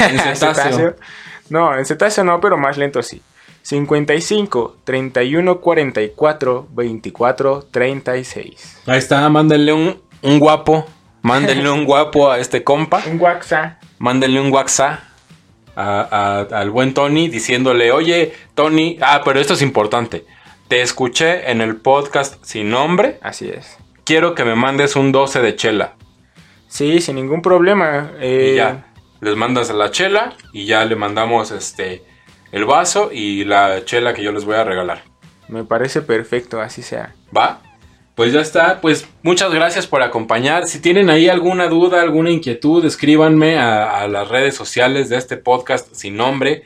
En 0.00 0.18
¿En 0.20 0.36
cetáceo. 0.36 0.96
No, 1.50 1.76
en 1.76 1.84
cetáceo 1.84 2.24
no, 2.24 2.40
pero 2.40 2.56
más 2.56 2.76
lento 2.78 3.02
sí. 3.02 3.20
55 3.62 4.78
31 4.84 5.60
44 5.60 6.68
24 6.70 7.66
36. 7.70 8.80
Ahí 8.86 8.98
está, 8.98 9.28
mándenle 9.28 9.72
un, 9.72 10.00
un 10.22 10.38
guapo. 10.38 10.86
Mándenle 11.22 11.70
un 11.70 11.84
guapo 11.86 12.30
a 12.30 12.38
este 12.38 12.64
compa. 12.64 13.02
Un 13.06 13.20
WhatsApp. 13.20 13.82
Mándenle 13.98 14.40
un 14.40 14.52
WhatsApp 14.52 15.00
a- 15.80 16.08
a- 16.50 16.60
al 16.60 16.70
buen 16.70 16.92
Tony 16.94 17.28
diciéndole, 17.28 17.92
oye, 17.92 18.32
Tony, 18.54 18.98
ah, 19.00 19.22
pero 19.24 19.38
esto 19.40 19.54
es 19.54 19.62
importante. 19.62 20.24
Te 20.68 20.82
escuché 20.82 21.50
en 21.50 21.60
el 21.60 21.76
podcast 21.76 22.42
sin 22.44 22.70
nombre. 22.70 23.18
Así 23.22 23.48
es. 23.48 23.78
Quiero 24.04 24.34
que 24.34 24.44
me 24.44 24.54
mandes 24.54 24.96
un 24.96 25.12
12 25.12 25.40
de 25.40 25.54
chela. 25.56 25.94
Sí, 26.68 27.00
sin 27.00 27.16
ningún 27.16 27.40
problema. 27.42 28.12
eh, 28.20 28.50
Y 28.52 28.56
ya, 28.56 28.86
les 29.20 29.36
mandas 29.36 29.70
la 29.70 29.90
chela 29.90 30.34
y 30.52 30.66
ya 30.66 30.84
le 30.84 30.96
mandamos 30.96 31.50
este 31.50 32.02
el 32.52 32.64
vaso 32.64 33.10
y 33.12 33.44
la 33.44 33.84
chela 33.84 34.14
que 34.14 34.22
yo 34.22 34.32
les 34.32 34.44
voy 34.44 34.56
a 34.56 34.64
regalar. 34.64 35.02
Me 35.48 35.64
parece 35.64 36.02
perfecto, 36.02 36.60
así 36.60 36.82
sea. 36.82 37.14
¿Va? 37.36 37.60
Pues 38.18 38.32
ya 38.32 38.40
está, 38.40 38.80
pues 38.80 39.06
muchas 39.22 39.54
gracias 39.54 39.86
por 39.86 40.02
acompañar. 40.02 40.66
Si 40.66 40.80
tienen 40.80 41.08
ahí 41.08 41.28
alguna 41.28 41.68
duda, 41.68 42.02
alguna 42.02 42.32
inquietud, 42.32 42.84
escríbanme 42.84 43.58
a, 43.58 44.08
las 44.08 44.26
redes 44.26 44.56
sociales 44.56 45.08
de 45.08 45.16
este 45.18 45.36
podcast 45.36 45.94
sin 45.94 46.16
nombre. 46.16 46.64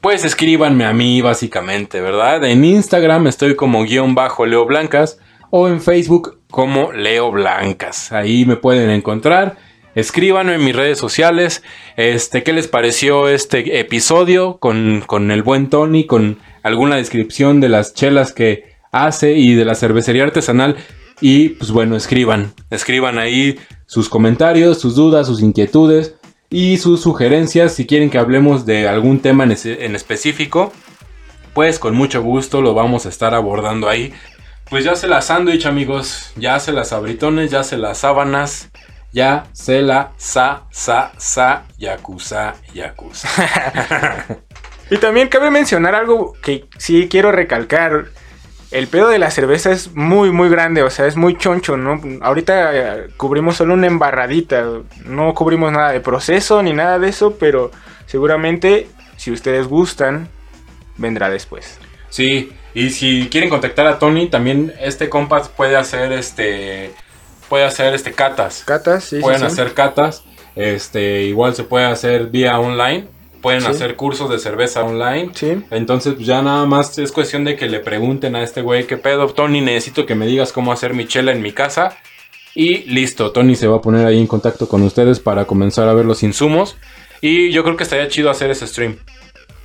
Pues 0.00 0.24
escríbanme 0.24 0.84
a 0.84 0.92
mí 0.92 1.20
básicamente, 1.20 2.00
¿verdad? 2.00 2.44
En 2.44 2.64
Instagram 2.64 3.28
estoy 3.28 3.54
como 3.54 3.84
guion 3.84 4.16
bajo 4.16 4.44
Leo 4.44 4.64
Blancas 4.64 5.20
o 5.50 5.68
en 5.68 5.80
Facebook 5.80 6.40
como 6.50 6.90
Leo 6.90 7.30
Blancas. 7.30 8.10
Ahí 8.10 8.44
me 8.44 8.56
pueden 8.56 8.90
encontrar. 8.90 9.56
Escríbanme 9.94 10.56
en 10.56 10.64
mis 10.64 10.74
redes 10.74 10.98
sociales. 10.98 11.62
Este, 11.96 12.42
¿qué 12.42 12.52
les 12.52 12.66
pareció 12.66 13.28
este 13.28 13.78
episodio 13.78 14.58
con, 14.58 15.04
con 15.06 15.30
el 15.30 15.44
buen 15.44 15.70
Tony? 15.70 16.06
Con 16.06 16.40
alguna 16.64 16.96
descripción 16.96 17.60
de 17.60 17.68
las 17.68 17.94
chelas 17.94 18.32
que 18.32 18.77
hace 18.92 19.32
y 19.32 19.54
de 19.54 19.64
la 19.64 19.74
cervecería 19.74 20.24
artesanal. 20.24 20.76
Y 21.20 21.50
pues 21.50 21.70
bueno, 21.70 21.96
escriban. 21.96 22.52
Escriban 22.70 23.18
ahí 23.18 23.58
sus 23.86 24.08
comentarios, 24.08 24.80
sus 24.80 24.94
dudas, 24.94 25.26
sus 25.26 25.42
inquietudes 25.42 26.14
y 26.50 26.78
sus 26.78 27.00
sugerencias. 27.02 27.74
Si 27.74 27.86
quieren 27.86 28.10
que 28.10 28.18
hablemos 28.18 28.66
de 28.66 28.88
algún 28.88 29.20
tema 29.20 29.44
en, 29.44 29.96
específico, 29.96 30.72
pues 31.54 31.78
con 31.78 31.94
mucho 31.94 32.22
gusto 32.22 32.62
lo 32.62 32.74
vamos 32.74 33.06
a 33.06 33.08
estar 33.08 33.34
abordando 33.34 33.88
ahí. 33.88 34.12
Pues 34.70 34.84
ya 34.84 34.94
se 34.94 35.08
las 35.08 35.26
sándwich, 35.26 35.66
amigos. 35.66 36.32
Ya 36.36 36.60
se 36.60 36.72
las 36.72 36.92
abritones, 36.92 37.50
ya 37.50 37.64
se 37.64 37.78
las 37.78 37.98
sábanas. 37.98 38.70
Ya 39.10 39.46
se 39.52 39.80
la 39.80 40.12
sa, 40.18 40.64
sa, 40.70 41.12
sa, 41.16 41.64
yakuza, 41.78 42.54
yakuza. 42.74 43.28
y 44.90 44.98
también 44.98 45.28
cabe 45.28 45.50
mencionar 45.50 45.94
algo 45.94 46.34
que 46.42 46.66
sí 46.76 47.08
quiero 47.08 47.32
recalcar. 47.32 48.08
El 48.70 48.86
pedo 48.88 49.08
de 49.08 49.18
la 49.18 49.30
cerveza 49.30 49.70
es 49.72 49.94
muy, 49.94 50.30
muy 50.30 50.50
grande, 50.50 50.82
o 50.82 50.90
sea, 50.90 51.06
es 51.06 51.16
muy 51.16 51.36
choncho, 51.38 51.76
¿no? 51.76 52.00
Ahorita 52.20 52.70
eh, 52.74 53.08
cubrimos 53.16 53.56
solo 53.56 53.74
una 53.74 53.86
embarradita, 53.86 54.66
no 55.06 55.32
cubrimos 55.34 55.72
nada 55.72 55.92
de 55.92 56.00
proceso 56.00 56.62
ni 56.62 56.74
nada 56.74 56.98
de 56.98 57.08
eso, 57.08 57.36
pero 57.38 57.70
seguramente, 58.06 58.88
si 59.16 59.30
ustedes 59.32 59.66
gustan, 59.66 60.28
vendrá 60.98 61.30
después. 61.30 61.78
Sí, 62.10 62.52
y 62.74 62.90
si 62.90 63.28
quieren 63.30 63.48
contactar 63.48 63.86
a 63.86 63.98
Tony, 63.98 64.28
también 64.28 64.74
este 64.80 65.08
compas 65.08 65.48
puede 65.48 65.76
hacer 65.76 66.12
este 66.12 66.92
puede 67.48 67.64
hacer 67.64 67.94
este 67.94 68.12
catas. 68.12 68.64
Catas, 68.66 69.04
sí. 69.04 69.20
Pueden 69.20 69.42
hacer 69.44 69.74
catas. 69.74 70.24
Este, 70.54 71.22
igual 71.22 71.54
se 71.54 71.64
puede 71.64 71.86
hacer 71.86 72.26
vía 72.26 72.58
online. 72.58 73.06
Pueden 73.40 73.64
hacer 73.66 73.94
cursos 73.96 74.28
de 74.30 74.38
cerveza 74.38 74.82
online. 74.82 75.30
Sí. 75.34 75.62
Entonces, 75.70 76.14
pues, 76.14 76.26
ya 76.26 76.42
nada 76.42 76.66
más 76.66 76.98
es 76.98 77.12
cuestión 77.12 77.44
de 77.44 77.56
que 77.56 77.68
le 77.68 77.80
pregunten 77.80 78.34
a 78.34 78.42
este 78.42 78.62
güey, 78.62 78.86
¿qué 78.86 78.96
pedo, 78.96 79.28
Tony? 79.28 79.60
Necesito 79.60 80.06
que 80.06 80.14
me 80.14 80.26
digas 80.26 80.52
cómo 80.52 80.72
hacer 80.72 80.94
mi 80.94 81.06
chela 81.06 81.32
en 81.32 81.42
mi 81.42 81.52
casa. 81.52 81.96
Y 82.54 82.78
listo, 82.90 83.30
Tony 83.30 83.54
se 83.54 83.68
va 83.68 83.76
a 83.76 83.80
poner 83.80 84.06
ahí 84.06 84.18
en 84.18 84.26
contacto 84.26 84.68
con 84.68 84.82
ustedes 84.82 85.20
para 85.20 85.44
comenzar 85.44 85.88
a 85.88 85.94
ver 85.94 86.04
los 86.04 86.22
insumos. 86.22 86.76
Y 87.20 87.50
yo 87.52 87.62
creo 87.62 87.76
que 87.76 87.84
estaría 87.84 88.08
chido 88.08 88.30
hacer 88.30 88.50
ese 88.50 88.66
stream. 88.66 88.96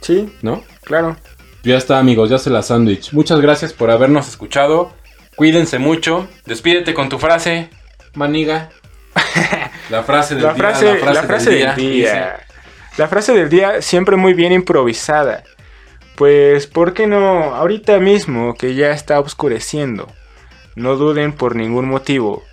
Sí. 0.01 0.29
¿No? 0.41 0.63
Claro. 0.83 1.17
Ya 1.63 1.77
está, 1.77 1.97
amigos, 1.97 2.29
ya 2.29 2.37
se 2.37 2.49
la 2.49 2.61
sándwich. 2.61 3.13
Muchas 3.13 3.39
gracias 3.39 3.73
por 3.73 3.89
habernos 3.89 4.27
escuchado. 4.27 4.91
Cuídense 5.35 5.79
mucho. 5.79 6.27
Despídete 6.45 6.93
con 6.93 7.09
tu 7.09 7.17
frase, 7.17 7.69
maniga. 8.13 8.69
La 9.89 10.03
frase 10.03 10.35
del 10.35 10.43
día. 10.43 10.53
la 11.03 11.23
frase 11.23 11.51
del 11.51 11.75
día. 11.75 12.45
La 12.97 13.07
frase 13.07 13.33
del 13.33 13.49
día 13.49 13.81
siempre 13.81 14.17
muy 14.17 14.33
bien 14.33 14.51
improvisada. 14.51 15.43
Pues, 16.15 16.67
¿por 16.67 16.93
qué 16.93 17.07
no? 17.07 17.55
Ahorita 17.55 17.99
mismo 17.99 18.53
que 18.53 18.75
ya 18.75 18.91
está 18.91 19.19
oscureciendo. 19.19 20.07
No 20.75 20.95
duden 20.95 21.33
por 21.33 21.55
ningún 21.55 21.87
motivo 21.87 22.43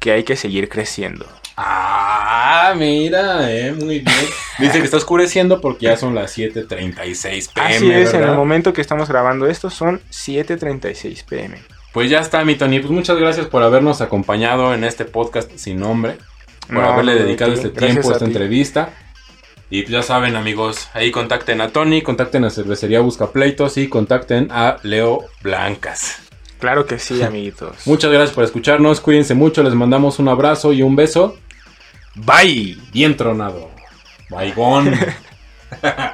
que 0.00 0.12
hay 0.12 0.24
que 0.24 0.36
seguir 0.36 0.70
creciendo. 0.70 1.26
Ah, 1.56 2.72
mira, 2.76 3.52
eh, 3.52 3.72
muy 3.72 4.00
bien. 4.00 4.26
Dice 4.58 4.78
que 4.78 4.84
está 4.84 4.96
oscureciendo 4.96 5.60
porque 5.60 5.86
ya 5.86 5.96
son 5.98 6.14
las 6.14 6.36
7:36 6.36 7.48
pm. 7.52 7.76
Así 7.76 7.92
es, 7.92 8.14
en 8.14 8.22
el 8.22 8.32
momento 8.32 8.72
que 8.72 8.80
estamos 8.80 9.10
grabando 9.10 9.46
esto 9.46 9.68
son 9.68 10.00
7:36 10.10 11.22
pm. 11.24 11.58
Pues 11.92 12.08
ya 12.08 12.20
está, 12.20 12.42
mi 12.44 12.54
Tony. 12.54 12.80
Pues 12.80 12.90
muchas 12.90 13.18
gracias 13.18 13.46
por 13.46 13.62
habernos 13.62 14.00
acompañado 14.00 14.72
en 14.72 14.84
este 14.84 15.04
podcast 15.04 15.50
sin 15.56 15.78
nombre. 15.78 16.16
Por 16.66 16.82
haberle 16.82 17.14
dedicado 17.14 17.52
este 17.52 17.68
tiempo 17.68 18.08
a 18.08 18.12
esta 18.14 18.24
entrevista. 18.24 18.94
Y 19.74 19.84
pues 19.84 19.90
ya 19.90 20.02
saben, 20.02 20.36
amigos, 20.36 20.90
ahí 20.92 21.10
contacten 21.10 21.62
a 21.62 21.70
Tony, 21.70 22.02
contacten 22.02 22.44
a 22.44 22.50
Cervecería 22.50 23.00
Busca 23.00 23.32
Pleitos 23.32 23.78
y 23.78 23.88
contacten 23.88 24.48
a 24.50 24.76
Leo 24.82 25.24
Blancas. 25.40 26.18
Claro 26.58 26.84
que 26.84 26.98
sí, 26.98 27.22
amiguitos. 27.22 27.86
Muchas 27.86 28.12
gracias 28.12 28.34
por 28.34 28.44
escucharnos. 28.44 29.00
Cuídense 29.00 29.32
mucho. 29.32 29.62
Les 29.62 29.72
mandamos 29.72 30.18
un 30.18 30.28
abrazo 30.28 30.74
y 30.74 30.82
un 30.82 30.94
beso. 30.94 31.38
Bye. 32.14 32.76
Bien 32.92 33.16
tronado. 33.16 33.70
Baigón. 34.28 34.94